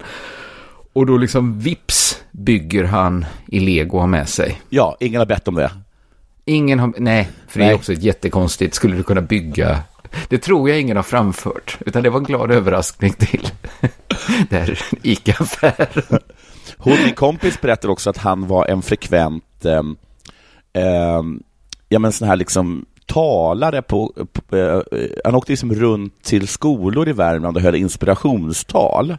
Och 0.93 1.05
då 1.05 1.17
liksom 1.17 1.59
vips 1.59 2.23
bygger 2.31 2.83
han 2.83 3.25
i 3.47 3.59
lego 3.59 3.99
har 3.99 4.07
med 4.07 4.29
sig. 4.29 4.61
Ja, 4.69 4.97
ingen 4.99 5.19
har 5.19 5.25
bett 5.25 5.47
om 5.47 5.55
det. 5.55 5.71
Ingen 6.45 6.79
har, 6.79 6.93
nej, 6.97 7.29
för 7.47 7.59
det 7.59 7.65
Nej. 7.65 7.73
är 7.73 7.75
också 7.75 7.93
ett 7.93 8.03
jättekonstigt, 8.03 8.73
skulle 8.73 8.95
du 8.95 9.03
kunna 9.03 9.21
bygga, 9.21 9.79
det 10.29 10.37
tror 10.37 10.69
jag 10.69 10.79
ingen 10.79 10.95
har 10.95 11.03
framfört, 11.03 11.77
utan 11.85 12.03
det 12.03 12.09
var 12.09 12.19
en 12.19 12.25
glad 12.25 12.51
överraskning 12.51 13.13
till 13.13 13.47
där 14.49 14.79
ICA-affären. 15.03 16.19
Hon, 16.77 16.97
min 17.05 17.13
kompis 17.13 17.61
berättar 17.61 17.89
också 17.89 18.09
att 18.09 18.17
han 18.17 18.47
var 18.47 18.65
en 18.65 18.81
frekvent, 18.81 19.65
ehm, 19.65 19.95
ehm, 20.75 21.43
ja 21.89 21.99
men 21.99 22.11
sån 22.11 22.27
här 22.27 22.35
liksom 22.35 22.85
talare 23.05 23.81
på, 23.81 24.13
på 24.49 24.57
eh, 24.57 24.81
han 25.25 25.35
åkte 25.35 25.51
liksom 25.51 25.73
runt 25.73 26.23
till 26.23 26.47
skolor 26.47 27.09
i 27.09 27.13
Värmland 27.13 27.57
och 27.57 27.63
höll 27.63 27.75
inspirationstal. 27.75 29.17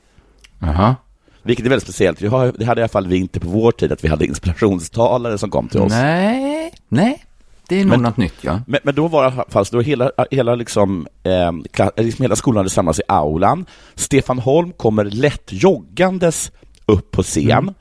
Jaha. 0.58 0.96
Vilket 1.42 1.66
är 1.66 1.70
väldigt 1.70 1.82
speciellt. 1.84 2.18
Det 2.18 2.28
hade 2.28 2.62
i 2.62 2.68
alla 2.82 2.88
fall 2.88 3.06
vi 3.06 3.16
inte 3.16 3.40
på 3.40 3.48
vår 3.48 3.72
tid, 3.72 3.92
att 3.92 4.04
vi 4.04 4.08
hade 4.08 4.26
inspirationstalare 4.26 5.38
som 5.38 5.50
kom 5.50 5.68
till 5.68 5.80
oss. 5.80 5.92
Nej, 5.92 6.72
nej, 6.88 7.24
det 7.68 7.74
är 7.80 7.84
nog 7.84 7.90
Men- 7.90 8.02
något 8.02 8.16
nytt, 8.16 8.34
ja. 8.40 8.60
Men, 8.66 8.80
men 8.82 8.94
då 8.94 9.08
var 9.08 9.22
det 9.24 9.28
i 9.28 9.32
alla 9.32 9.44
fall, 9.48 9.66
så 9.66 9.76
då 9.76 9.82
hela, 9.82 10.10
hela, 10.30 10.54
liksom, 10.54 11.06
eh, 11.22 11.30
kla- 11.52 11.90
liksom 12.02 12.22
hela 12.22 12.36
skolan 12.36 12.56
hade 12.56 12.70
samlats 12.70 12.98
i 12.98 13.02
aulan. 13.08 13.66
Stefan 13.94 14.38
Holm 14.38 14.72
kommer 14.72 15.04
lätt 15.04 15.48
joggandes 15.52 16.52
upp 16.86 17.10
på 17.10 17.22
scen, 17.22 17.74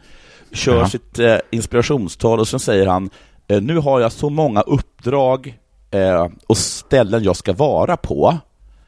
kör 0.52 0.80
Ja. 0.80 0.90
sitt 0.90 1.20
eh, 1.20 1.36
inspirationstal 1.52 2.40
och 2.40 2.48
sen 2.48 2.60
säger 2.60 2.88
han 2.88 3.04
eh, 3.06 3.10
nu 3.48 3.78
har 3.78 4.00
jag 4.00 4.12
så 4.12 4.30
många 4.30 4.62
uppdrag 4.62 5.56
eh, 5.92 6.28
och 6.48 6.58
ställen 6.58 7.24
jag 7.24 7.36
ska 7.36 7.54
vara 7.54 7.98
på 7.98 8.38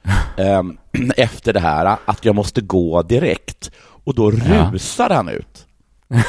eh, 0.37 0.63
efter 1.17 1.53
det 1.53 1.59
här 1.59 1.97
att 2.05 2.25
jag 2.25 2.35
måste 2.35 2.61
gå 2.61 3.01
direkt. 3.01 3.71
Och 4.03 4.15
då 4.15 4.31
Ja. 4.31 4.69
rusar 4.73 5.09
han 5.09 5.29
ut. 5.29 5.65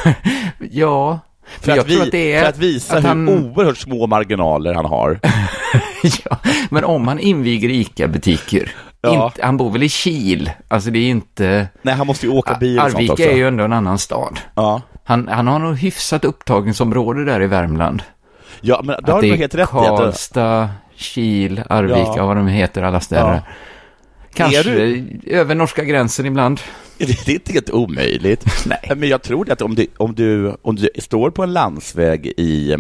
Ja, 0.71 1.19
För, 1.61 1.79
att, 1.79 1.87
vi, 1.89 2.01
att 2.03 2.15
är 2.15 2.41
för 2.43 2.49
att 2.49 2.59
visa 2.59 2.97
att 2.97 3.03
hur 3.05 3.09
han- 3.09 3.29
oerhört 3.29 3.79
små 3.79 4.07
marginaler 4.07 4.75
han 4.75 4.85
har. 4.85 5.21
ja, 6.25 6.37
men 6.71 6.85
om 6.85 7.09
han 7.09 7.19
inviger 7.19 7.69
ICA-butiker, 7.69 8.73
Ja. 9.01 9.27
inte, 9.27 9.45
han 9.47 9.57
bor 9.57 9.71
väl 9.71 9.83
i 9.83 9.89
Kil, 9.89 10.51
alltså 10.69 10.91
det 10.91 10.99
är 10.99 11.11
inte... 11.11 11.69
Nej, 11.83 11.95
han 11.95 12.07
måste 12.07 12.27
ju 12.27 12.33
åka 12.33 12.55
bil 12.55 12.79
och 12.79 12.85
sånt 12.85 12.95
Arvika 12.95 13.13
också. 13.13 13.25
är 13.25 13.37
ju 13.37 13.49
ändå 13.49 13.65
en 13.65 13.73
annan 13.73 13.99
stad. 13.99 14.41
Ja. 14.55 14.83
Han, 15.05 15.29
han 15.29 15.47
har 15.47 15.59
nog 15.59 15.77
hyfsat 15.77 16.25
upptagningsområde 16.25 17.25
där 17.25 17.43
i 17.43 17.47
Värmland. 17.47 18.03
Ja, 18.61 18.81
men 18.85 18.97
det 19.05 19.13
har 19.13 19.23
du 19.23 19.37
helt 19.37 19.55
rätt 19.55 19.69
i. 19.69 19.77
Att, 19.77 19.99
Karlstad, 19.99 20.69
Kil, 20.97 21.63
Arvika, 21.69 22.13
Ja. 22.17 22.27
vad 22.27 22.37
de 22.37 22.47
heter, 22.47 22.83
alla 22.83 23.01
städer. 23.01 23.35
Ja. 23.35 23.53
Kanske 24.35 24.71
Är 24.71 25.05
över 25.27 25.55
norska 25.55 25.85
gränsen 25.85 26.27
ibland. 26.27 26.61
det 26.99 27.29
är 27.29 27.31
inte 27.31 27.53
helt 27.53 27.71
omöjligt. 27.71 28.45
Nej. 28.67 28.93
Men 28.97 29.09
jag 29.09 29.23
tror 29.23 29.51
att 29.53 29.63
om 29.63 29.75
du, 29.75 29.87
om 29.97 30.15
du, 30.15 30.57
om 30.63 30.77
du 30.77 30.89
står 30.99 31.31
på 31.31 31.43
en 31.43 31.53
landsväg 31.53 32.27
i, 32.27 32.77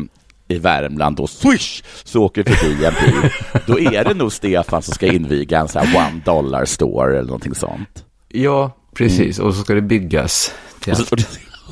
i 0.48 0.58
Värmland 0.58 1.20
och 1.20 1.30
swish 1.30 1.82
så 2.04 2.22
åker 2.22 2.44
du 2.44 2.52
förbi 2.52 2.84
en 2.84 2.94
bil, 3.04 3.30
då 3.66 3.80
är 3.80 4.04
det 4.04 4.14
nog 4.14 4.32
Stefan 4.32 4.82
som 4.82 4.94
ska 4.94 5.06
inviga 5.06 5.58
en 5.58 5.68
sån 5.68 5.82
här 5.86 6.06
one 6.08 6.20
dollar 6.24 6.64
store 6.64 7.12
eller 7.12 7.26
någonting 7.26 7.54
sånt. 7.54 8.04
Ja, 8.28 8.70
precis. 8.94 9.38
Och 9.38 9.54
så 9.54 9.62
ska 9.62 9.74
det 9.74 9.80
byggas. 9.80 10.54
Till 10.80 10.92
Och 10.92 10.98
så, 10.98 11.06
och 11.10 11.16
det, 11.16 11.26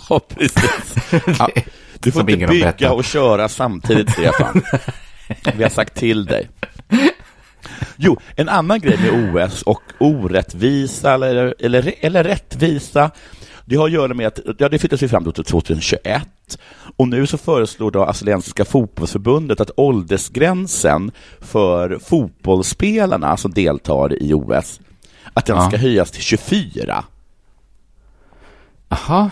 ja, 0.08 0.20
precis. 0.28 0.94
Ja, 1.38 1.48
du 2.00 2.12
får 2.12 2.30
inte 2.30 2.46
bygga 2.46 2.92
och 2.92 3.04
köra 3.04 3.48
samtidigt, 3.48 4.10
Stefan. 4.10 4.62
Vi 5.54 5.62
har 5.62 5.70
sagt 5.70 5.94
till 5.94 6.24
dig. 6.24 6.48
Jo, 7.96 8.16
en 8.36 8.48
annan 8.48 8.80
grej 8.80 8.98
med 8.98 9.34
OS 9.44 9.62
och 9.62 9.82
orättvisa 9.98 11.14
eller, 11.14 11.54
eller, 11.58 11.94
eller 12.00 12.24
rättvisa, 12.24 13.10
det 13.64 13.76
har 13.76 13.86
att 13.86 13.92
göra 13.92 14.14
med 14.14 14.26
att 14.26 14.38
ja, 14.58 14.68
det 14.68 14.78
flyttas 14.78 15.02
ju 15.02 15.08
fram 15.08 15.32
till 15.32 15.44
2021 15.44 16.28
och 16.96 17.08
nu 17.08 17.26
så 17.26 17.38
föreslår 17.38 17.90
då 17.90 18.04
Australiensiska 18.04 18.64
fotbollsförbundet 18.64 19.60
att 19.60 19.70
åldersgränsen 19.76 21.10
för 21.40 21.98
fotbollsspelarna 21.98 23.36
som 23.36 23.50
deltar 23.52 24.22
i 24.22 24.32
OS, 24.34 24.80
att 25.32 25.46
den 25.46 25.56
Ja. 25.56 25.68
ska 25.68 25.76
höjas 25.76 26.10
till 26.10 26.22
24. 26.22 27.04
Jaha, 28.88 29.30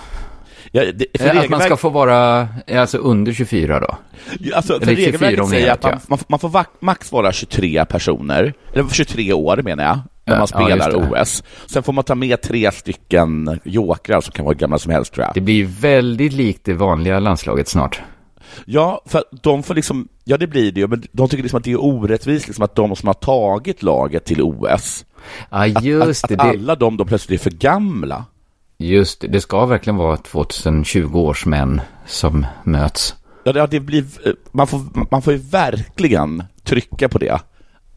Ja, 0.76 0.84
det, 0.94 1.06
för 1.18 1.34
Eh, 1.34 1.40
att 1.40 1.48
man 1.48 1.60
ska 1.60 1.76
få 1.76 1.88
vara 1.88 2.48
eh, 2.66 2.80
alltså 2.80 2.98
under 2.98 3.32
24 3.32 3.80
då? 3.80 3.96
Alltså, 4.54 4.72
för 4.80 4.82
Eller 4.82 4.96
24 4.96 5.06
regelverket 5.06 5.48
säger 5.48 5.72
att 5.72 5.82
man, 5.82 5.92
ja. 5.92 5.98
man, 6.08 6.18
man 6.28 6.38
får 6.38 6.64
max 6.80 7.12
vara 7.12 7.32
23 7.32 7.84
personer, 7.84 8.54
eller 8.72 8.88
23 8.88 9.32
år 9.32 9.56
menar 9.62 9.84
jag, 9.84 9.96
när 9.96 10.34
Ja, 10.34 10.38
man 10.38 10.40
ja, 10.40 10.46
spelar 10.46 10.90
det. 10.90 11.20
OS. 11.22 11.42
Sen 11.66 11.82
får 11.82 11.92
man 11.92 12.04
ta 12.04 12.14
med 12.14 12.42
tre 12.42 12.72
stycken 12.72 13.60
jokrar 13.64 14.20
som 14.20 14.32
kan 14.32 14.44
vara 14.44 14.54
hur 14.54 14.60
gamla 14.60 14.78
som 14.78 14.92
helst 14.92 15.12
tror 15.12 15.24
jag. 15.26 15.34
Det 15.34 15.40
blir 15.40 15.64
väldigt 15.64 16.32
likt 16.32 16.64
det 16.64 16.74
vanliga 16.74 17.20
landslaget 17.20 17.68
snart. 17.68 18.02
Ja, 18.64 19.02
för 19.06 19.18
att 19.18 19.42
de 19.42 19.62
får 19.62 19.74
liksom, 19.74 20.08
ja 20.24 20.36
det 20.36 20.46
blir 20.46 20.72
det 20.72 20.80
ju, 20.80 20.86
men 20.86 21.02
de 21.12 21.28
tycker 21.28 21.42
liksom 21.42 21.58
att 21.58 21.64
det 21.64 21.72
är 21.72 21.84
orättvist 21.84 22.46
liksom 22.46 22.64
att 22.64 22.74
de 22.74 22.96
som 22.96 23.06
har 23.06 23.14
tagit 23.14 23.82
laget 23.82 24.24
till 24.24 24.42
OS, 24.42 25.04
Ja, 25.50 25.66
just 25.66 26.24
att, 26.24 26.30
att 26.32 26.38
det 26.38 26.44
alla 26.44 26.74
de 26.74 26.96
då 26.96 27.04
plötsligt 27.04 27.40
är 27.40 27.42
för 27.42 27.50
gamla. 27.50 28.24
Just 28.78 29.20
det. 29.20 29.28
Det 29.28 29.40
ska 29.40 29.66
verkligen 29.66 29.96
vara 29.96 30.16
2020 30.16 31.16
års 31.18 31.46
män 31.46 31.80
som 32.06 32.46
möts. 32.64 33.14
Ja, 33.44 33.66
det, 33.66 33.80
blir, 33.80 34.04
man, 34.52 34.66
får, 34.66 34.80
man 35.10 35.22
får 35.22 35.32
ju 35.32 35.38
verkligen 35.38 36.42
trycka 36.62 37.08
på 37.08 37.18
det. 37.18 37.30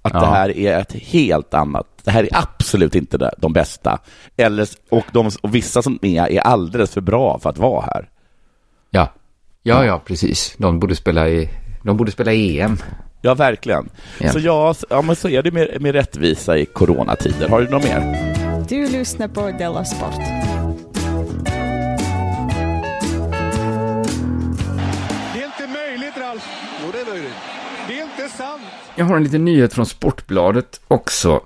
Att 0.02 0.14
Ja. 0.14 0.20
det 0.20 0.26
här 0.26 0.58
är 0.58 0.80
ett 0.80 0.94
helt 0.94 1.54
annat, 1.54 1.88
det 2.04 2.12
här 2.12 2.24
är 2.24 2.30
absolut 2.32 2.96
inte 2.96 3.18
det, 3.18 3.34
de 3.38 3.54
bästa. 3.54 4.00
Eller, 4.38 4.68
och, 4.90 5.04
de, 5.12 5.32
och 5.42 5.56
vissa 5.56 5.82
som 5.82 6.00
är, 6.02 6.32
är 6.32 6.40
alldeles 6.40 6.94
för 6.94 7.02
bra 7.02 7.40
för 7.40 7.50
att 7.50 7.58
vara 7.58 7.82
här. 7.94 8.10
Ja, 8.90 9.14
ja, 9.64 9.86
ja, 9.86 10.02
precis. 10.06 10.56
De 10.58 10.80
borde 10.80 10.96
spela 10.96 11.30
i, 11.30 11.50
de 11.84 11.98
borde 11.98 12.12
spela 12.12 12.34
EM. 12.34 12.78
Ja, 13.22 13.34
verkligen. 13.34 13.90
Ja. 14.20 14.32
Så 14.32 14.40
ja, 14.40 14.74
så- 14.74 14.86
ja, 14.90 15.02
men 15.02 15.16
så 15.16 15.30
är 15.30 15.44
det 15.44 15.52
med, 15.52 15.82
med 15.82 15.96
rättvisa 15.96 16.58
i 16.58 16.66
coronatider. 16.66 17.50
Har 17.50 17.62
du 17.62 17.70
något 17.70 17.84
mer? 17.84 18.66
Du 18.70 18.88
lyssnar 18.90 19.28
på 19.28 19.52
Della 19.58 19.86
Sport. 19.86 20.57
Möjligt. 27.18 27.36
Det 27.88 28.00
är 28.00 28.04
inte 28.04 28.30
sant. 28.38 28.62
Jag 28.96 29.06
har 29.06 29.16
en 29.16 29.24
liten 29.24 29.46
nyhet 29.46 29.74
från 29.74 29.86
Sportbladet 29.86 30.82
också. 30.88 31.42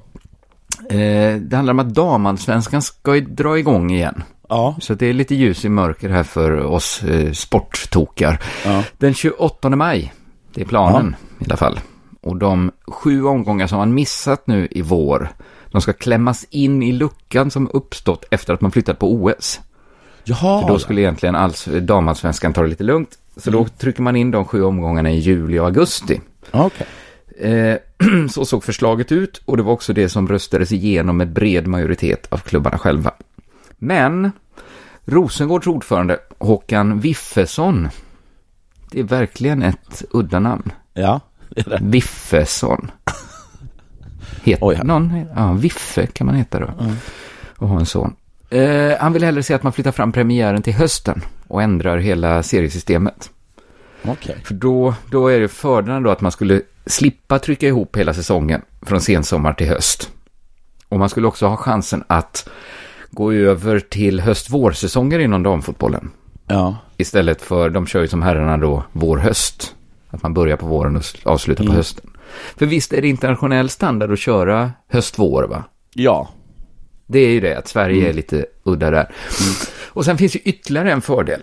Eh, 0.90 1.36
det 1.36 1.56
handlar 1.56 1.74
om 1.74 1.80
att 1.80 1.94
damallsvenskan 1.94 2.82
ska 2.82 3.12
dra 3.14 3.60
igång 3.60 3.92
igen. 3.92 4.24
Ja. 4.50 4.76
Så 4.80 4.94
det 4.94 5.06
är 5.06 5.14
lite 5.14 5.36
ljus 5.36 5.66
i 5.66 5.70
mörker 5.70 6.10
här 6.10 6.24
för 6.24 6.52
oss 6.52 7.04
eh, 7.04 7.32
sporttokar. 7.32 8.42
Ja. 8.66 8.84
Den 8.98 9.14
28 9.14 9.70
maj, 9.70 10.14
det 10.54 10.62
är 10.62 10.66
planen 10.66 11.16
i 11.40 11.46
alla 11.46 11.58
fall. 11.58 11.80
Och 12.22 12.38
de 12.38 12.72
sju 12.88 13.26
omgångar 13.26 13.68
som 13.68 13.78
man 13.78 13.94
missat 13.94 14.48
nu 14.48 14.68
i 14.72 14.82
vår, 14.82 15.30
de 15.72 15.82
ska 15.82 15.94
klämmas 15.94 16.46
in 16.50 16.84
i 16.84 16.92
luckan 16.92 17.52
som 17.52 17.70
uppstått 17.74 18.26
efter 18.32 18.54
att 18.54 18.62
man 18.62 18.72
flyttat 18.72 19.00
på 19.00 19.14
OS. 19.14 19.60
Jaha. 20.24 20.62
För 20.62 20.68
då 20.68 20.80
skulle 20.80 21.02
egentligen 21.02 21.36
alls, 21.36 21.68
damallsvenskan 21.82 22.54
ta 22.54 22.62
det 22.62 22.68
lite 22.68 22.84
lugnt. 22.84 23.18
Så 23.38 23.52
då 23.52 23.66
trycker 23.66 24.02
man 24.02 24.16
in 24.16 24.32
de 24.32 24.46
sju 24.46 24.64
omgångarna 24.64 25.12
i 25.12 25.20
juli 25.20 25.60
och 25.60 25.66
augusti. 25.66 26.22
Okej. 26.52 26.88
Eh, 27.40 27.78
så 28.30 28.46
såg 28.46 28.64
förslaget 28.64 29.12
ut 29.12 29.42
och 29.46 29.58
det 29.58 29.64
var 29.64 29.74
också 29.74 29.94
det 29.94 30.10
som 30.10 30.28
röstades 30.28 30.72
igenom 30.72 31.18
med 31.18 31.30
bred 31.34 31.68
majoritet 31.68 32.28
av 32.30 32.38
klubbarna 32.38 32.78
själva. 32.78 33.12
Men 33.78 34.32
Rosengårds 35.06 35.68
ordförande 35.68 36.20
Håkan 36.38 37.00
Wiffesson, 37.00 37.90
det 38.92 39.00
är 39.00 39.04
verkligen 39.04 39.64
ett 39.64 40.04
udda 40.12 40.40
namn. 40.40 40.72
Ja, 40.94 41.20
det 41.50 41.68
är 41.68 41.70
det. 41.70 41.80
Wiffesson. 41.82 42.92
Heter 44.44 44.66
Oj, 44.66 44.80
någon? 44.84 45.26
Ja, 45.36 45.54
Wiffe 45.54 46.06
kan 46.06 46.28
man 46.28 46.36
heta 46.36 46.60
då. 46.60 46.70
Och 47.58 47.68
ha 47.68 47.80
en 47.80 47.86
son. 47.86 48.16
Eh, 48.50 48.98
han 49.00 49.14
vill 49.14 49.24
hellre 49.24 49.44
se 49.44 49.54
att 49.54 49.64
man 49.64 49.74
flyttar 49.74 49.92
fram 49.92 50.12
premiären 50.12 50.62
till 50.62 50.74
hösten 50.74 51.22
och 51.52 51.62
ändrar 51.62 51.98
hela 51.98 52.44
seriesystemet. 52.44 53.30
Okej. 54.04 54.38
För 54.44 54.54
då, 54.54 54.96
då 55.12 55.28
är 55.28 55.40
det 55.40 55.48
fördelen 55.48 56.04
då 56.04 56.10
att 56.10 56.22
man 56.22 56.32
skulle 56.32 56.62
slippa 56.86 57.40
trycka 57.40 57.68
ihop 57.68 57.98
hela 57.98 58.14
säsongen 58.14 58.62
från 58.82 59.02
sensommar 59.02 59.54
till 59.54 59.68
höst. 59.68 60.12
Och 60.88 61.00
man 61.00 61.10
skulle 61.10 61.28
också 61.28 61.48
ha 61.48 61.58
chansen 61.58 62.04
att 62.08 62.50
gå 63.10 63.34
över 63.34 63.80
till 63.80 64.20
höst-vårsäsonger 64.20 65.20
inom 65.20 65.44
damfotbollen. 65.44 66.12
Ja. 66.48 66.78
Istället 66.98 67.42
för, 67.42 67.70
de 67.70 67.88
kör 67.88 68.02
ju 68.02 68.08
som 68.08 68.22
herrarna 68.22 68.58
då, 68.58 68.84
vår-höst. 68.92 69.76
Att 70.10 70.24
man 70.24 70.34
börjar 70.34 70.58
på 70.58 70.66
våren 70.66 70.96
och 70.96 71.04
avslutar 71.24 71.66
på 71.66 71.74
hösten. 71.74 72.10
För 72.58 72.66
visst 72.66 72.94
är 72.94 73.02
det 73.02 73.08
internationell 73.08 73.70
standard 73.70 74.12
att 74.12 74.20
köra 74.20 74.72
höst-vår 74.88 75.44
va? 75.44 75.64
Ja. 75.94 76.30
Det 77.08 77.20
är 77.20 77.30
ju 77.30 77.40
det, 77.40 77.58
att 77.58 77.68
Sverige 77.68 78.10
är 78.10 78.14
lite 78.14 78.46
udda 78.64 78.92
där. 78.92 79.12
Och 79.94 80.06
sen 80.06 80.18
finns 80.18 80.36
ju 80.36 80.40
ytterligare 80.40 80.92
en 80.92 81.02
fördel. 81.02 81.42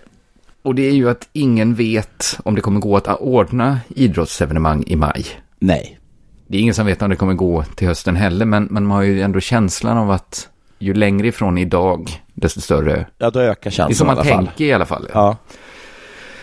Och 0.61 0.75
det 0.75 0.87
är 0.87 0.91
ju 0.93 1.09
att 1.09 1.29
ingen 1.33 1.75
vet 1.75 2.37
om 2.43 2.55
det 2.55 2.61
kommer 2.61 2.79
gå 2.79 2.97
att 2.97 3.07
ordna 3.19 3.79
idrottsevenemang 3.87 4.83
i 4.87 4.95
maj. 4.95 5.25
Nej. 5.59 5.99
Det 6.47 6.57
är 6.57 6.61
ingen 6.61 6.73
som 6.73 6.85
vet 6.85 7.01
om 7.01 7.09
det 7.09 7.15
kommer 7.15 7.33
gå 7.33 7.63
till 7.63 7.87
hösten 7.87 8.15
heller, 8.15 8.45
men, 8.45 8.63
men 8.63 8.83
man 8.85 8.95
har 8.95 9.03
ju 9.03 9.21
ändå 9.21 9.39
känslan 9.39 9.97
av 9.97 10.11
att 10.11 10.49
ju 10.79 10.93
längre 10.93 11.27
ifrån 11.27 11.57
idag, 11.57 12.09
desto 12.33 12.61
större. 12.61 13.05
Ja, 13.17 13.29
då 13.29 13.39
ökar 13.39 13.69
Det 13.69 13.73
är 13.73 13.77
chansen 13.77 13.95
som 13.95 14.07
i 14.07 14.15
man 14.15 14.25
fall. 14.25 14.45
tänker 14.45 14.65
i 14.65 14.73
alla 14.73 14.85
fall. 14.85 15.09
Ja. 15.13 15.37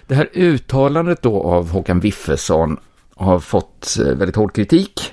Det 0.06 0.14
här 0.14 0.28
uttalandet 0.32 1.22
då 1.22 1.42
av 1.42 1.70
Håkan 1.70 2.00
Wiffesson 2.00 2.76
har 3.14 3.38
fått 3.38 3.96
eh, 4.00 4.04
väldigt 4.06 4.36
hård 4.36 4.54
kritik. 4.54 5.12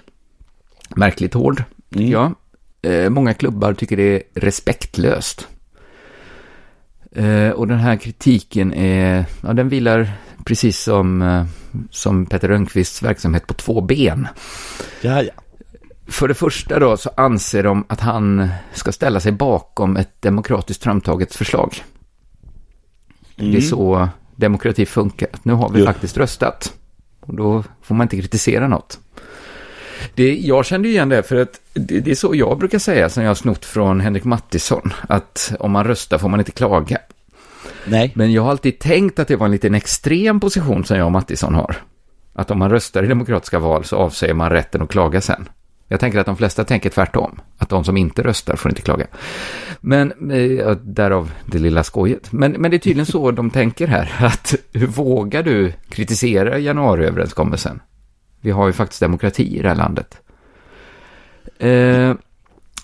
Märkligt 0.96 1.34
hård, 1.34 1.64
tycker 1.94 2.06
jag. 2.12 2.36
Eh, 2.82 3.10
många 3.10 3.34
klubbar 3.34 3.74
tycker 3.74 3.98
det 3.98 4.16
är 4.16 4.24
respektlöst. 4.36 5.48
Eh, 7.16 7.50
och 7.50 7.68
den 7.68 7.80
här 7.80 7.96
kritiken 7.96 8.74
är, 8.74 9.26
ja 9.42 9.54
den 9.54 9.70
vilar 9.70 10.12
precis 10.46 10.80
som, 10.80 11.22
eh, 11.22 11.46
som 11.90 12.26
Peter 12.26 12.48
Rönnqvists 12.48 13.04
verksamhet 13.04 13.48
på 13.48 13.54
två 13.54 13.82
ben. 13.82 14.28
Ja, 15.02 15.22
ja. 15.24 15.32
För 16.08 16.28
det 16.28 16.34
första 16.34 16.80
då 16.80 16.98
så 16.98 17.10
anser 17.18 17.64
de 17.64 17.86
att 17.90 18.00
han 18.00 18.48
ska 18.74 18.92
ställa 18.92 19.20
sig 19.20 19.32
bakom 19.32 19.98
ett 19.98 20.22
demokratiskt 20.22 20.84
framtaget 20.84 21.36
förslag. 21.36 21.84
Det 23.36 23.58
är 23.58 23.62
så 23.62 24.10
demokrati 24.36 24.86
funkar. 24.86 25.30
Nu 25.44 25.54
har 25.54 25.70
vi 25.70 25.80
Ja. 25.80 25.86
faktiskt 25.86 26.18
röstat. 26.18 26.74
Och 27.20 27.36
då 27.36 27.64
får 27.82 27.96
man 27.96 28.06
inte 28.06 28.18
kritisera 28.18 28.68
något. 28.68 29.00
Det, 30.16 30.36
jag 30.36 30.66
kände 30.66 30.88
ju 30.88 30.94
igen 30.94 31.10
det, 31.10 31.24
för 31.24 31.36
att 31.36 31.62
det, 31.74 32.00
det 32.00 32.12
är 32.12 32.16
så 32.16 32.36
jag 32.36 32.58
brukar 32.58 32.80
säga, 32.80 33.10
som 33.10 33.24
jag 33.24 33.30
har 33.30 33.36
snott 33.36 33.66
från 33.66 34.00
Henrik 34.00 34.24
Mattisson, 34.24 34.94
att 35.10 35.54
om 35.60 35.72
man 35.72 35.84
röstar 35.84 36.18
får 36.18 36.30
man 36.30 36.40
inte 36.40 36.52
klaga. 36.52 36.98
Nej. 37.86 38.12
Men 38.16 38.32
jag 38.32 38.42
har 38.42 38.52
alltid 38.52 38.80
tänkt 38.80 39.20
att 39.20 39.28
det 39.28 39.36
var 39.36 39.46
en 39.46 39.52
liten 39.52 39.76
extrem 39.76 40.40
position 40.40 40.86
som 40.86 40.98
jag 40.98 41.06
och 41.06 41.12
Mattisson 41.12 41.56
har. 41.56 41.76
Att 42.34 42.52
om 42.52 42.60
man 42.60 42.70
röstar 42.70 43.04
i 43.04 43.08
demokratiska 43.08 43.60
val 43.60 43.84
så 43.84 43.96
avsäger 43.96 44.34
man 44.34 44.50
rätten 44.50 44.82
att 44.82 44.90
klaga 44.90 45.22
sen. 45.22 45.50
Jag 45.88 46.00
tänker 46.00 46.20
att 46.20 46.26
de 46.26 46.38
flesta 46.38 46.64
tänker 46.64 46.90
tvärtom. 46.90 47.42
Att 47.58 47.70
de 47.70 47.84
som 47.84 47.98
inte 47.98 48.24
röstar 48.24 48.56
får 48.56 48.72
inte 48.72 48.82
klaga. 48.82 49.08
Men, 49.82 50.32
eh, 50.32 50.72
därav 50.72 51.32
det 51.46 51.60
lilla 51.60 51.84
skojet. 51.84 52.32
Men, 52.32 52.52
men 52.52 52.72
det 52.72 52.78
är 52.78 52.80
tydligen 52.80 53.06
så 53.06 53.32
de 53.32 53.50
tänker 53.50 53.88
här. 53.88 54.16
Att 54.26 54.56
hur 54.74 54.88
vågar 54.88 55.44
du 55.44 55.74
kritisera 55.90 56.58
januariöverenskommelsen? 56.58 57.80
Vi 58.44 58.52
har 58.52 58.68
ju 58.68 58.74
faktiskt 58.74 59.02
demokrati 59.02 59.58
i 59.58 59.62
det 59.62 59.68
här 59.68 59.76
landet. 59.76 60.22
Eh, 61.58 62.14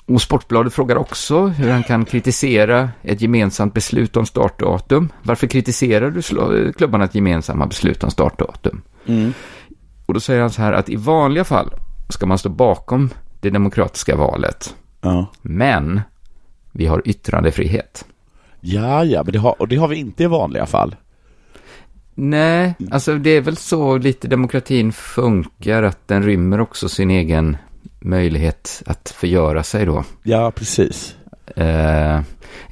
och 0.06 0.22
Sportbladet 0.22 0.74
frågar 0.74 0.96
också 0.96 1.46
hur 1.46 1.72
han 1.72 1.84
kan 1.84 2.06
kritisera 2.06 2.90
ett 3.02 3.22
gemensamt 3.22 3.74
beslut 3.74 4.18
om 4.18 4.26
startdatum. 4.26 5.10
Varför 5.24 5.48
kritiserar 5.48 6.12
du 6.12 6.20
sl- 6.20 6.74
klubbarnas 6.74 7.16
gemensamma 7.16 7.66
beslut 7.66 8.04
om 8.04 8.12
startdatum? 8.12 8.82
Mm. 9.06 9.34
Och 10.06 10.14
då 10.14 10.20
säger 10.20 10.42
han 10.42 10.50
så 10.50 10.62
här 10.62 10.74
att 10.74 10.90
i 10.90 10.96
vanliga 10.96 11.44
fall 11.44 11.74
ska 12.10 12.26
man 12.26 12.38
stå 12.38 12.50
bakom 12.50 13.10
det 13.42 13.50
demokratiska 13.50 14.16
valet. 14.16 14.76
Ja. 15.02 15.26
Men 15.42 16.02
vi 16.72 16.86
har 16.86 17.02
yttrandefrihet. 17.06 18.06
Ja, 18.62 19.04
ja, 19.04 19.24
men 19.24 19.34
det 19.34 19.40
har, 19.40 19.62
och 19.62 19.68
det 19.68 19.76
har 19.76 19.88
vi 19.88 19.96
inte 19.96 20.24
i 20.24 20.28
vanliga 20.28 20.66
fall. 20.66 20.96
Nej, 22.22 22.76
alltså 22.92 23.18
det 23.18 23.30
är 23.30 23.42
väl 23.42 23.58
så 23.58 23.98
lite 23.98 24.28
demokratin 24.28 24.92
funkar, 24.92 25.84
att 25.84 26.08
den 26.08 26.24
rymmer 26.24 26.62
också 26.62 26.90
sin 26.90 27.12
egen 27.12 27.58
möjlighet 28.00 28.84
att 28.86 29.14
förgöra 29.18 29.64
sig 29.64 29.86
då. 29.86 30.04
Ja, 30.24 30.52
precis. 30.52 31.16
Eh, 31.60 32.20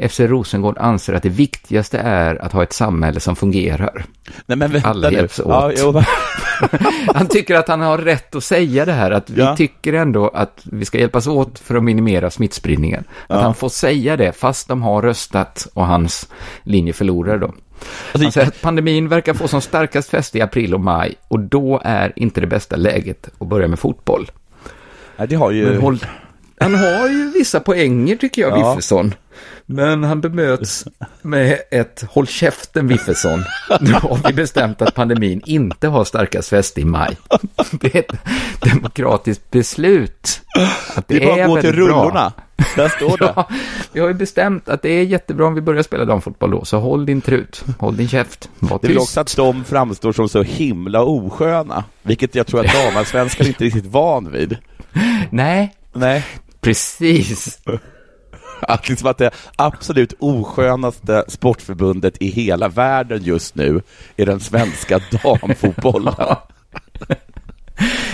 FC 0.09 0.19
Rosengård 0.19 0.77
anser 0.77 1.13
att 1.13 1.23
det 1.23 1.29
viktigaste 1.29 1.97
är 1.97 2.41
att 2.45 2.51
ha 2.53 2.63
ett 2.63 2.73
samhälle 2.73 3.19
som 3.19 3.35
fungerar. 3.35 4.05
Nej, 4.45 4.57
men 4.57 4.71
vänta 4.71 4.89
Alla 4.89 5.09
nu. 5.09 5.15
hjälps 5.15 5.39
åt. 5.39 5.73
Ja, 5.77 6.03
Han 7.15 7.27
tycker 7.27 7.55
att 7.55 7.67
han 7.67 7.81
har 7.81 7.97
rätt 7.97 8.35
att 8.35 8.43
säga 8.43 8.85
det 8.85 8.91
här, 8.91 9.11
att 9.11 9.29
vi 9.29 9.41
Ja. 9.41 9.55
tycker 9.55 9.93
ändå 9.93 10.27
att 10.27 10.61
vi 10.63 10.85
ska 10.85 10.97
hjälpas 10.99 11.27
åt 11.27 11.59
för 11.59 11.75
att 11.75 11.83
minimera 11.83 12.29
smittspridningen. 12.29 13.03
Att 13.27 13.37
Ja. 13.37 13.41
han 13.41 13.55
får 13.55 13.69
säga 13.69 14.17
det, 14.17 14.31
fast 14.31 14.67
de 14.67 14.81
har 14.81 15.01
röstat 15.01 15.67
och 15.73 15.87
hans 15.87 16.29
linje 16.63 16.93
förlorar 16.93 17.37
då. 17.37 17.47
Han 17.47 17.55
alltså, 18.13 18.31
säger 18.31 18.47
att 18.47 18.61
pandemin 18.61 19.07
verkar 19.07 19.33
få 19.33 19.47
som 19.47 19.61
starkast 19.61 20.09
fäste 20.09 20.37
i 20.37 20.41
april 20.41 20.73
och 20.73 20.81
maj 20.81 21.15
och 21.27 21.39
då 21.39 21.81
är 21.83 22.13
inte 22.15 22.41
det 22.41 22.47
bästa 22.47 22.75
läget 22.75 23.29
att 23.39 23.47
börja 23.47 23.67
med 23.67 23.79
fotboll. 23.79 24.31
nej, 25.17 25.27
det 25.27 25.35
har 25.35 25.51
ju... 25.51 25.65
Men 25.69 25.81
håll, 25.81 25.99
han 26.59 26.75
har 26.75 27.09
ju 27.09 27.31
vissa 27.31 27.59
poänger 27.59 28.15
tycker 28.15 28.41
jag, 28.41 28.59
Ja. 28.59 28.69
Wiffesson. 28.71 29.13
Men 29.65 30.03
han 30.03 30.21
bemöts 30.21 30.85
med 31.21 31.59
ett 31.71 32.03
håll 32.09 32.27
käften 32.27 32.87
Wiffesson. 32.87 33.43
Nu 33.81 33.91
har 33.93 34.27
vi 34.27 34.33
bestämt 34.33 34.81
att 34.81 34.95
pandemin 34.95 35.41
inte 35.45 35.87
har 35.87 36.03
starkast 36.05 36.49
fäste 36.49 36.81
i 36.81 36.85
maj. 36.85 37.17
Det 37.71 37.95
är 37.95 37.99
ett 37.99 38.11
demokratiskt 38.71 39.51
beslut. 39.51 40.41
Att 40.95 41.07
Det 41.07 41.23
är 41.23 41.27
bara 41.27 41.43
att 41.43 41.49
gå 41.49 41.61
till 41.61 41.73
rullorna. 41.73 42.33
Där 42.75 42.89
står 42.89 43.17
det. 43.17 43.25
Ja, 43.35 43.49
vi 43.91 43.99
har 43.99 44.07
ju 44.07 44.13
bestämt 44.13 44.69
att 44.69 44.81
det 44.81 44.89
är 44.89 45.03
jättebra 45.03 45.45
om 45.47 45.55
vi 45.55 45.61
börjar 45.61 45.83
spela 45.83 46.05
damfotboll 46.05 46.51
då, 46.51 46.65
så 46.65 46.79
håll 46.79 47.05
din 47.05 47.21
trut, 47.21 47.63
håll 47.79 47.97
din 47.97 48.07
käft, 48.07 48.49
var 48.59 48.79
Det 48.81 48.87
är 48.87 48.89
väl 48.89 48.97
också 48.97 49.19
att 49.19 49.35
de 49.35 49.63
framstår 49.63 50.11
som 50.11 50.29
så 50.29 50.43
himla 50.43 51.03
osköna, 51.03 51.83
vilket 52.01 52.35
jag 52.35 52.47
tror 52.47 52.65
att 52.65 52.73
damallsvenskan 52.73 53.47
inte 53.47 53.63
är 53.63 53.65
riktigt 53.65 53.85
van 53.85 54.31
vid. 54.31 54.57
Nej, 55.29 55.75
Nej. 55.93 56.25
Precis. 56.61 57.59
Att, 58.61 58.89
liksom 58.89 59.07
att 59.09 59.17
det 59.17 59.31
absolut 59.55 60.13
oskönaste 60.19 61.23
sportförbundet 61.27 62.17
i 62.19 62.27
hela 62.29 62.67
världen 62.67 63.23
just 63.23 63.55
nu 63.55 63.81
är 64.15 64.25
den 64.25 64.39
svenska 64.39 64.99
damfotbollen. 65.23 66.13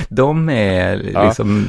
De 0.09 0.49
är 0.49 1.09
Ja. 1.13 1.25
liksom... 1.25 1.67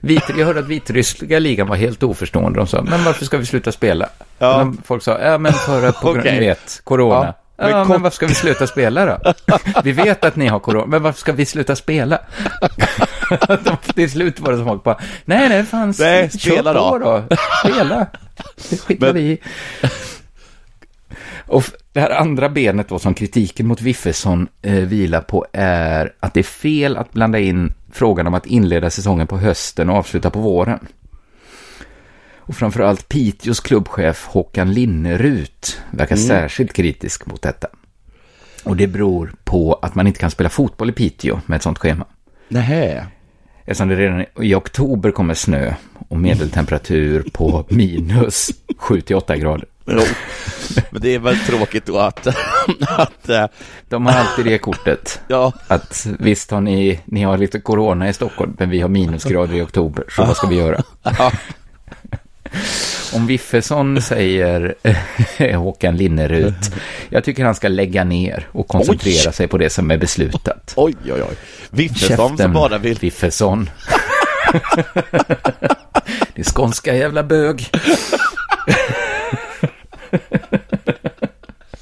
Vit, 0.00 0.22
jag 0.38 0.46
hörde 0.46 0.60
att 0.60 0.66
vitryska 0.68 1.38
ligan 1.38 1.68
var 1.68 1.76
helt 1.76 2.02
oförstående. 2.02 2.58
De 2.60 2.66
sa, 2.66 2.82
men 2.82 3.04
varför 3.04 3.24
ska 3.24 3.38
vi 3.38 3.46
sluta 3.46 3.72
spela? 3.72 4.08
Ja. 4.38 4.72
Folk 4.84 5.02
sa, 5.02 5.18
ja 5.20 5.38
men 5.38 5.52
för 5.52 5.92
på 5.92 6.12
grund, 6.12 6.24
ni 6.26 6.38
vet, 6.38 6.80
corona. 6.84 7.34
Ja, 7.56 7.70
Ja, 7.70 7.84
men 7.84 8.02
varför 8.02 8.16
ska 8.16 8.26
vi 8.26 8.34
sluta 8.34 8.66
spela 8.66 9.06
då? 9.06 9.32
Vi 9.84 9.92
vet 9.92 10.24
att 10.24 10.36
ni 10.36 10.46
har 10.46 10.58
corona, 10.58 10.86
men 10.86 11.02
varför 11.02 11.20
ska 11.20 11.32
vi 11.32 11.46
sluta 11.46 11.76
spela? 11.76 12.18
Till 13.94 14.10
slut 14.10 14.40
var 14.40 14.52
det 14.52 14.64
folk 14.64 14.84
bara, 14.84 14.98
nej, 15.24 15.48
nej, 15.48 15.64
fan, 15.64 15.94
Nej, 15.98 16.30
spela 16.30 16.74
på 16.74 16.98
då." 16.98 17.04
då. 17.28 17.36
Spela. 17.64 18.06
Det 18.70 18.76
skiter 18.76 19.06
Men- 19.06 19.14
vi 19.14 19.20
i. 19.20 19.38
Och 21.48 21.64
det 21.92 22.00
här 22.00 22.10
andra 22.10 22.48
benet 22.48 22.88
då 22.88 22.98
som 22.98 23.14
kritiken 23.14 23.66
mot 23.66 23.80
Wiffesson 23.80 24.48
eh, 24.62 24.72
vilar 24.74 25.20
på 25.20 25.46
är 25.52 26.12
att 26.20 26.34
det 26.34 26.40
är 26.40 26.44
fel 26.44 26.96
att 26.96 27.12
blanda 27.12 27.38
in 27.38 27.72
frågan 27.92 28.26
om 28.26 28.34
att 28.34 28.46
inleda 28.46 28.90
säsongen 28.90 29.26
på 29.26 29.38
hösten 29.38 29.90
och 29.90 29.96
avsluta 29.96 30.30
på 30.30 30.38
våren. 30.40 30.86
Och 32.36 32.56
framförallt 32.56 33.08
Piteås 33.08 33.60
klubbchef 33.60 34.26
Håkan 34.26 34.72
Linnerut 34.72 35.80
verkar 35.90 36.16
särskilt 36.16 36.72
kritisk 36.72 37.26
mot 37.26 37.42
detta. 37.42 37.68
Och 38.64 38.76
det 38.76 38.86
beror 38.86 39.32
på 39.44 39.78
att 39.82 39.94
man 39.94 40.06
inte 40.06 40.20
kan 40.20 40.30
spela 40.30 40.48
fotboll 40.50 40.88
i 40.90 40.92
Piteå 40.92 41.40
med 41.46 41.56
ett 41.56 41.62
sånt 41.62 41.78
schema. 41.78 42.04
Nähä. 42.48 43.06
Eftersom 43.66 43.88
det 43.88 43.96
redan 43.96 44.24
i 44.40 44.54
oktober 44.54 45.10
kommer 45.10 45.34
snö 45.34 45.74
och 46.08 46.18
medeltemperatur 46.18 47.24
på 47.32 47.64
minus 47.68 48.50
7-8 48.78 49.36
grader. 49.36 49.66
Jo. 49.86 50.00
Men 50.90 51.02
det 51.02 51.14
är 51.14 51.18
väl 51.18 51.38
tråkigt 51.38 51.86
då 51.86 51.98
att, 51.98 52.26
att 52.88 53.28
eh, 53.28 53.46
De 53.88 54.06
har 54.06 54.12
alltid 54.12 54.44
det 54.44 54.58
kortet. 54.58 55.20
ja, 55.28 55.52
Att 55.68 56.06
visst 56.18 56.50
har 56.50 56.60
ni, 56.60 57.00
ni 57.04 57.22
har 57.22 57.38
lite 57.38 57.60
corona 57.60 58.08
i 58.08 58.12
Stockholm, 58.12 58.56
men 58.58 58.70
vi 58.70 58.80
har 58.80 58.88
minusgrader 58.88 59.54
i 59.54 59.62
oktober, 59.62 60.04
så 60.08 60.24
vad 60.24 60.36
ska 60.36 60.46
vi 60.46 60.56
göra? 60.56 60.82
ja, 61.02 61.32
Om 63.14 63.26
Wiffesson 63.26 64.02
säger 64.02 64.74
eh, 65.38 65.60
Håkan 65.60 65.96
Linnerut, 65.96 66.72
jag 67.08 67.24
tycker 67.24 67.44
han 67.44 67.54
ska 67.54 67.68
lägga 67.68 68.04
ner 68.04 68.48
och 68.52 68.68
koncentrera 68.68 69.28
Oj. 69.30 69.34
sig 69.34 69.48
på 69.48 69.58
det 69.58 69.70
som 69.70 69.90
är 69.90 69.98
beslutat. 69.98 70.72
oj, 70.76 70.94
oj, 71.04 71.12
oj. 71.12 71.36
Wiffesson 71.70 72.38
som 72.38 72.52
bara 72.52 72.78
vill... 72.78 72.98
Wiffesson. 72.98 73.70
det 76.34 76.40
är 76.40 76.44
skånska 76.54 76.94
jävla 76.94 77.22
bög. 77.22 77.70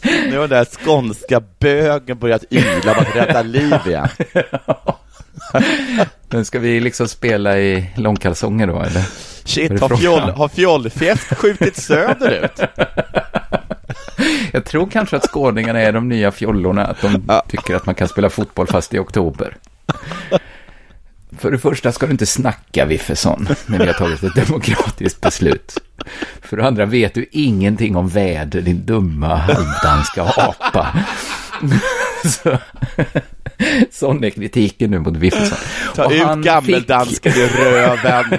Nu 0.02 0.38
har 0.38 0.48
den 0.48 0.58
där 0.58 0.64
skånska 0.64 1.40
bögen 1.58 2.18
börjat 2.18 2.44
yla 2.50 2.92
om 2.92 2.98
att 2.98 3.16
rädda 3.16 3.42
liv 3.42 3.74
igen. 3.86 4.08
Men 6.28 6.44
ska 6.44 6.58
vi 6.58 6.80
liksom 6.80 7.08
spela 7.08 7.58
i 7.58 7.90
långkalsonger 7.96 8.66
då, 8.66 8.82
eller? 8.82 9.04
Shit, 9.44 9.80
har, 9.80 9.96
fjoll, 9.96 10.20
har 10.30 10.48
fjollfjäsk 10.48 11.36
skjutit 11.38 11.76
söderut? 11.76 12.60
Jag 14.52 14.64
tror 14.64 14.86
kanske 14.86 15.16
att 15.16 15.22
skåningarna 15.30 15.80
är 15.80 15.92
de 15.92 16.08
nya 16.08 16.30
fjollorna, 16.32 16.86
att 16.86 17.00
de 17.00 17.24
Ja. 17.28 17.44
tycker 17.48 17.74
att 17.74 17.86
man 17.86 17.94
kan 17.94 18.08
spela 18.08 18.30
fotboll 18.30 18.66
fast 18.66 18.94
i 18.94 18.98
oktober. 18.98 19.56
För 21.38 21.50
det 21.50 21.58
första 21.58 21.92
ska 21.92 22.06
du 22.06 22.12
inte 22.12 22.26
snacka 22.26 22.84
Wiffesson, 22.84 23.48
när 23.66 23.78
vi 23.78 23.86
har 23.86 23.92
tagit 23.92 24.22
ett 24.22 24.34
demokratiskt 24.34 25.20
beslut. 25.20 25.78
För 26.42 26.56
det 26.56 26.66
andra 26.66 26.84
vet 26.86 27.14
du 27.14 27.26
ingenting 27.30 27.96
om 27.96 28.08
väder, 28.08 28.60
din 28.60 28.86
dumma 28.86 29.34
halvdanska 29.36 30.22
apa. 30.22 30.96
Så, 32.24 32.58
sån 33.90 34.24
är 34.24 34.30
kritiken 34.30 34.90
nu 34.90 34.98
mot 34.98 35.16
Wiffesson. 35.16 35.58
Ta 35.94 36.04
Och 36.06 36.12
ut 36.12 36.44
gammeldansken 36.44 37.32
i 37.32 37.46
röven. 37.46 38.38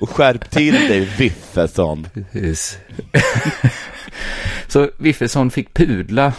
Och 0.00 0.10
skärp 0.10 0.50
till 0.50 0.74
dig, 0.74 1.00
Wiffesson. 1.18 2.06
Precis. 2.14 2.78
Så 4.68 4.90
Wiffesson 4.98 5.50
fick 5.50 5.74
pudla 5.74 6.32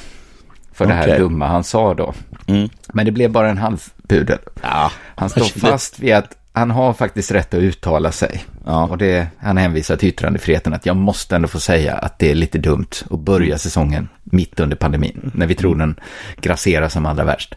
för 0.74 0.86
det 0.86 0.94
här 0.94 1.20
dumma 1.20 1.48
han 1.48 1.64
sa 1.64 1.94
då. 1.94 2.14
Mm. 2.48 2.70
Men 2.94 3.06
det 3.06 3.12
blev 3.12 3.32
bara 3.32 3.50
en 3.50 3.58
halv 3.58 3.84
pudel. 4.08 4.40
Ja, 4.62 4.92
Han 5.16 5.30
står 5.30 5.60
fast 5.60 6.00
vid 6.00 6.14
att 6.14 6.38
han 6.54 6.72
har 6.72 6.94
faktiskt 6.94 7.32
rätt 7.32 7.54
att 7.54 7.60
uttala 7.60 8.12
sig. 8.12 8.46
Ja. 8.66 8.88
Och 8.88 8.98
det, 8.98 9.28
han 9.38 9.58
hänvisar 9.58 9.96
till 9.96 10.10
yttrandefriheten 10.10 10.74
att 10.74 10.86
jag 10.86 10.96
måste 10.96 11.36
ändå 11.36 11.48
få 11.48 11.60
säga 11.60 11.96
att 11.96 12.20
det 12.20 12.32
är 12.32 12.36
lite 12.36 12.58
dumt 12.58 12.90
att 13.10 13.20
börja 13.20 13.58
säsongen 13.58 14.10
mitt 14.24 14.60
under 14.60 14.76
pandemin. 14.76 15.32
När 15.34 15.48
vi 15.48 15.56
tror 15.56 15.76
den 15.76 16.00
grasserar 16.42 16.90
som 16.90 17.06
allra 17.06 17.24
värst. 17.24 17.56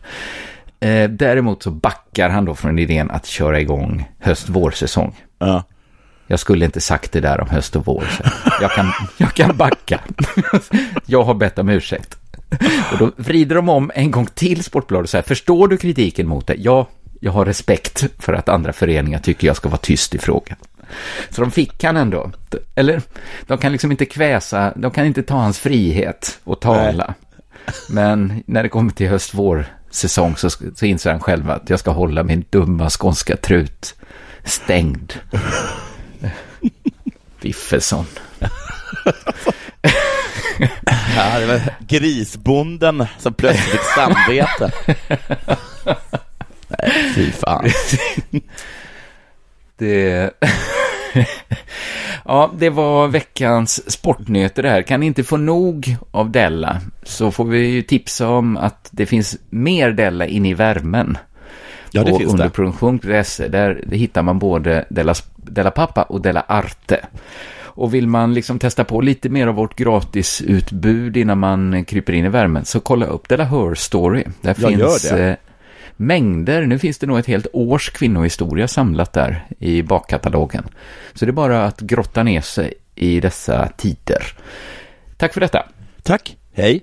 Eh, 0.80 1.10
däremot 1.10 1.62
så 1.62 1.70
backar 1.70 2.28
han 2.28 2.44
då 2.44 2.54
från 2.54 2.78
idén 2.78 3.10
att 3.10 3.26
köra 3.26 3.60
igång 3.60 4.08
höst-vårsäsong. 4.18 5.14
ja. 5.38 5.64
Jag 6.28 6.40
skulle 6.40 6.64
inte 6.64 6.80
sagt 6.80 7.12
det 7.12 7.20
där 7.20 7.40
om 7.40 7.48
höst 7.48 7.76
och 7.76 7.86
vår. 7.86 8.04
Så 8.10 8.22
jag, 8.60 8.70
kan, 8.70 8.92
jag 9.16 9.34
kan 9.34 9.56
backa. 9.56 10.00
Jag 11.06 11.22
har 11.22 11.34
bett 11.34 11.58
om 11.58 11.68
ursäkt. 11.68 12.16
Och 12.92 12.98
då 12.98 13.12
vrider 13.16 13.54
de 13.54 13.68
om 13.68 13.90
en 13.94 14.10
gång 14.10 14.26
till 14.26 14.64
Sportbladet 14.64 15.04
och 15.04 15.10
säger, 15.10 15.22
förstår 15.22 15.68
du 15.68 15.76
kritiken 15.76 16.28
mot 16.28 16.46
det? 16.46 16.54
Ja, 16.58 16.88
jag 17.20 17.32
har 17.32 17.44
respekt 17.44 18.04
för 18.18 18.32
att 18.32 18.48
andra 18.48 18.72
föreningar 18.72 19.18
tycker 19.18 19.46
jag 19.46 19.56
ska 19.56 19.68
vara 19.68 19.80
tyst 19.80 20.14
i 20.14 20.18
frågan. 20.18 20.56
Så 21.30 21.40
de 21.40 21.50
fick 21.50 21.84
han 21.84 21.96
ändå. 21.96 22.30
Eller, 22.74 23.02
de 23.46 23.58
kan 23.58 23.72
liksom 23.72 23.90
inte 23.90 24.04
kväsa, 24.04 24.72
de 24.76 24.90
kan 24.90 25.06
inte 25.06 25.22
ta 25.22 25.34
hans 25.34 25.58
frihet 25.58 26.38
och 26.44 26.60
tala. 26.60 27.14
Men 27.90 28.42
när 28.46 28.62
det 28.62 28.68
kommer 28.68 28.92
till 28.92 29.08
höst-vår 29.08 29.66
säsong 29.90 30.36
så, 30.36 30.50
så 30.50 30.86
inser 30.86 31.10
han 31.10 31.20
själv 31.20 31.50
att 31.50 31.70
jag 31.70 31.80
ska 31.80 31.90
hålla 31.90 32.22
min 32.22 32.44
dumma 32.50 32.90
skånska 32.90 33.36
trut 33.36 33.94
stängd. 34.44 35.12
Wiffesson. 37.40 38.06
ja 41.16 41.38
det 41.38 41.46
var 41.46 41.60
grisbonden 41.88 43.06
som 43.18 43.34
plötsligt 43.34 43.70
fick 43.70 43.94
samvete. 43.94 44.72
Nej, 46.82 46.92
fy 47.14 47.30
fan. 47.30 47.64
Det... 49.78 50.30
ja, 52.24 52.50
det 52.58 52.70
var 52.70 53.08
veckans 53.08 53.90
sportnyheter 53.92 54.62
det 54.62 54.70
här. 54.70 54.82
Kan 54.82 55.00
ni 55.00 55.06
inte 55.06 55.24
få 55.24 55.36
nog 55.36 55.96
av 56.10 56.30
Della 56.30 56.80
så 57.02 57.30
får 57.30 57.44
vi 57.44 57.66
ju 57.66 57.82
tipsa 57.82 58.28
om 58.28 58.56
att 58.56 58.88
det 58.90 59.06
finns 59.06 59.36
mer 59.50 59.90
Della 59.90 60.26
inne 60.26 60.48
i 60.48 60.54
värmen. 60.54 61.18
Ja, 61.90 62.04
det 62.04 62.10
på 62.10 62.18
finns 62.18 62.32
det. 62.32 62.38
underproduktion.se. 62.42 63.48
Där 63.48 63.84
hittar 63.90 64.22
man 64.22 64.38
både 64.38 64.84
Della, 64.90 65.14
Della 65.36 65.70
Pappa 65.70 66.02
och 66.02 66.20
Della 66.20 66.40
Arte. 66.48 67.06
Och 67.58 67.94
vill 67.94 68.06
man 68.08 68.34
liksom 68.34 68.58
testa 68.58 68.84
på 68.84 69.00
lite 69.00 69.28
mer 69.28 69.46
av 69.46 69.54
vårt 69.54 69.76
gratisutbud 69.76 71.16
innan 71.16 71.38
man 71.38 71.84
kryper 71.84 72.12
in 72.12 72.24
i 72.24 72.28
värmen 72.28 72.64
så 72.64 72.80
kolla 72.80 73.06
upp 73.06 73.28
Della 73.28 73.44
Her 73.44 73.74
Story. 73.74 74.24
Där 74.40 74.56
Jag 74.58 74.68
finns 74.70 75.10
gör 75.10 75.16
det. 75.16 75.28
eh, 75.30 75.36
mängder. 75.96 76.66
Nu 76.66 76.78
finns 76.78 76.98
det 76.98 77.06
nog 77.06 77.18
ett 77.18 77.26
helt 77.26 77.46
års 77.52 77.90
kvinnohistoria 77.90 78.68
samlat 78.68 79.12
där 79.12 79.46
i 79.58 79.82
bakkatalogen. 79.82 80.64
Så 81.14 81.24
det 81.24 81.30
är 81.30 81.32
bara 81.32 81.64
att 81.64 81.80
grotta 81.80 82.22
ner 82.22 82.40
sig 82.40 82.74
i 82.94 83.20
dessa 83.20 83.68
tider. 83.68 84.22
Tack 85.16 85.34
för 85.34 85.40
detta. 85.40 85.66
Tack. 86.02 86.36
Hej. 86.52 86.82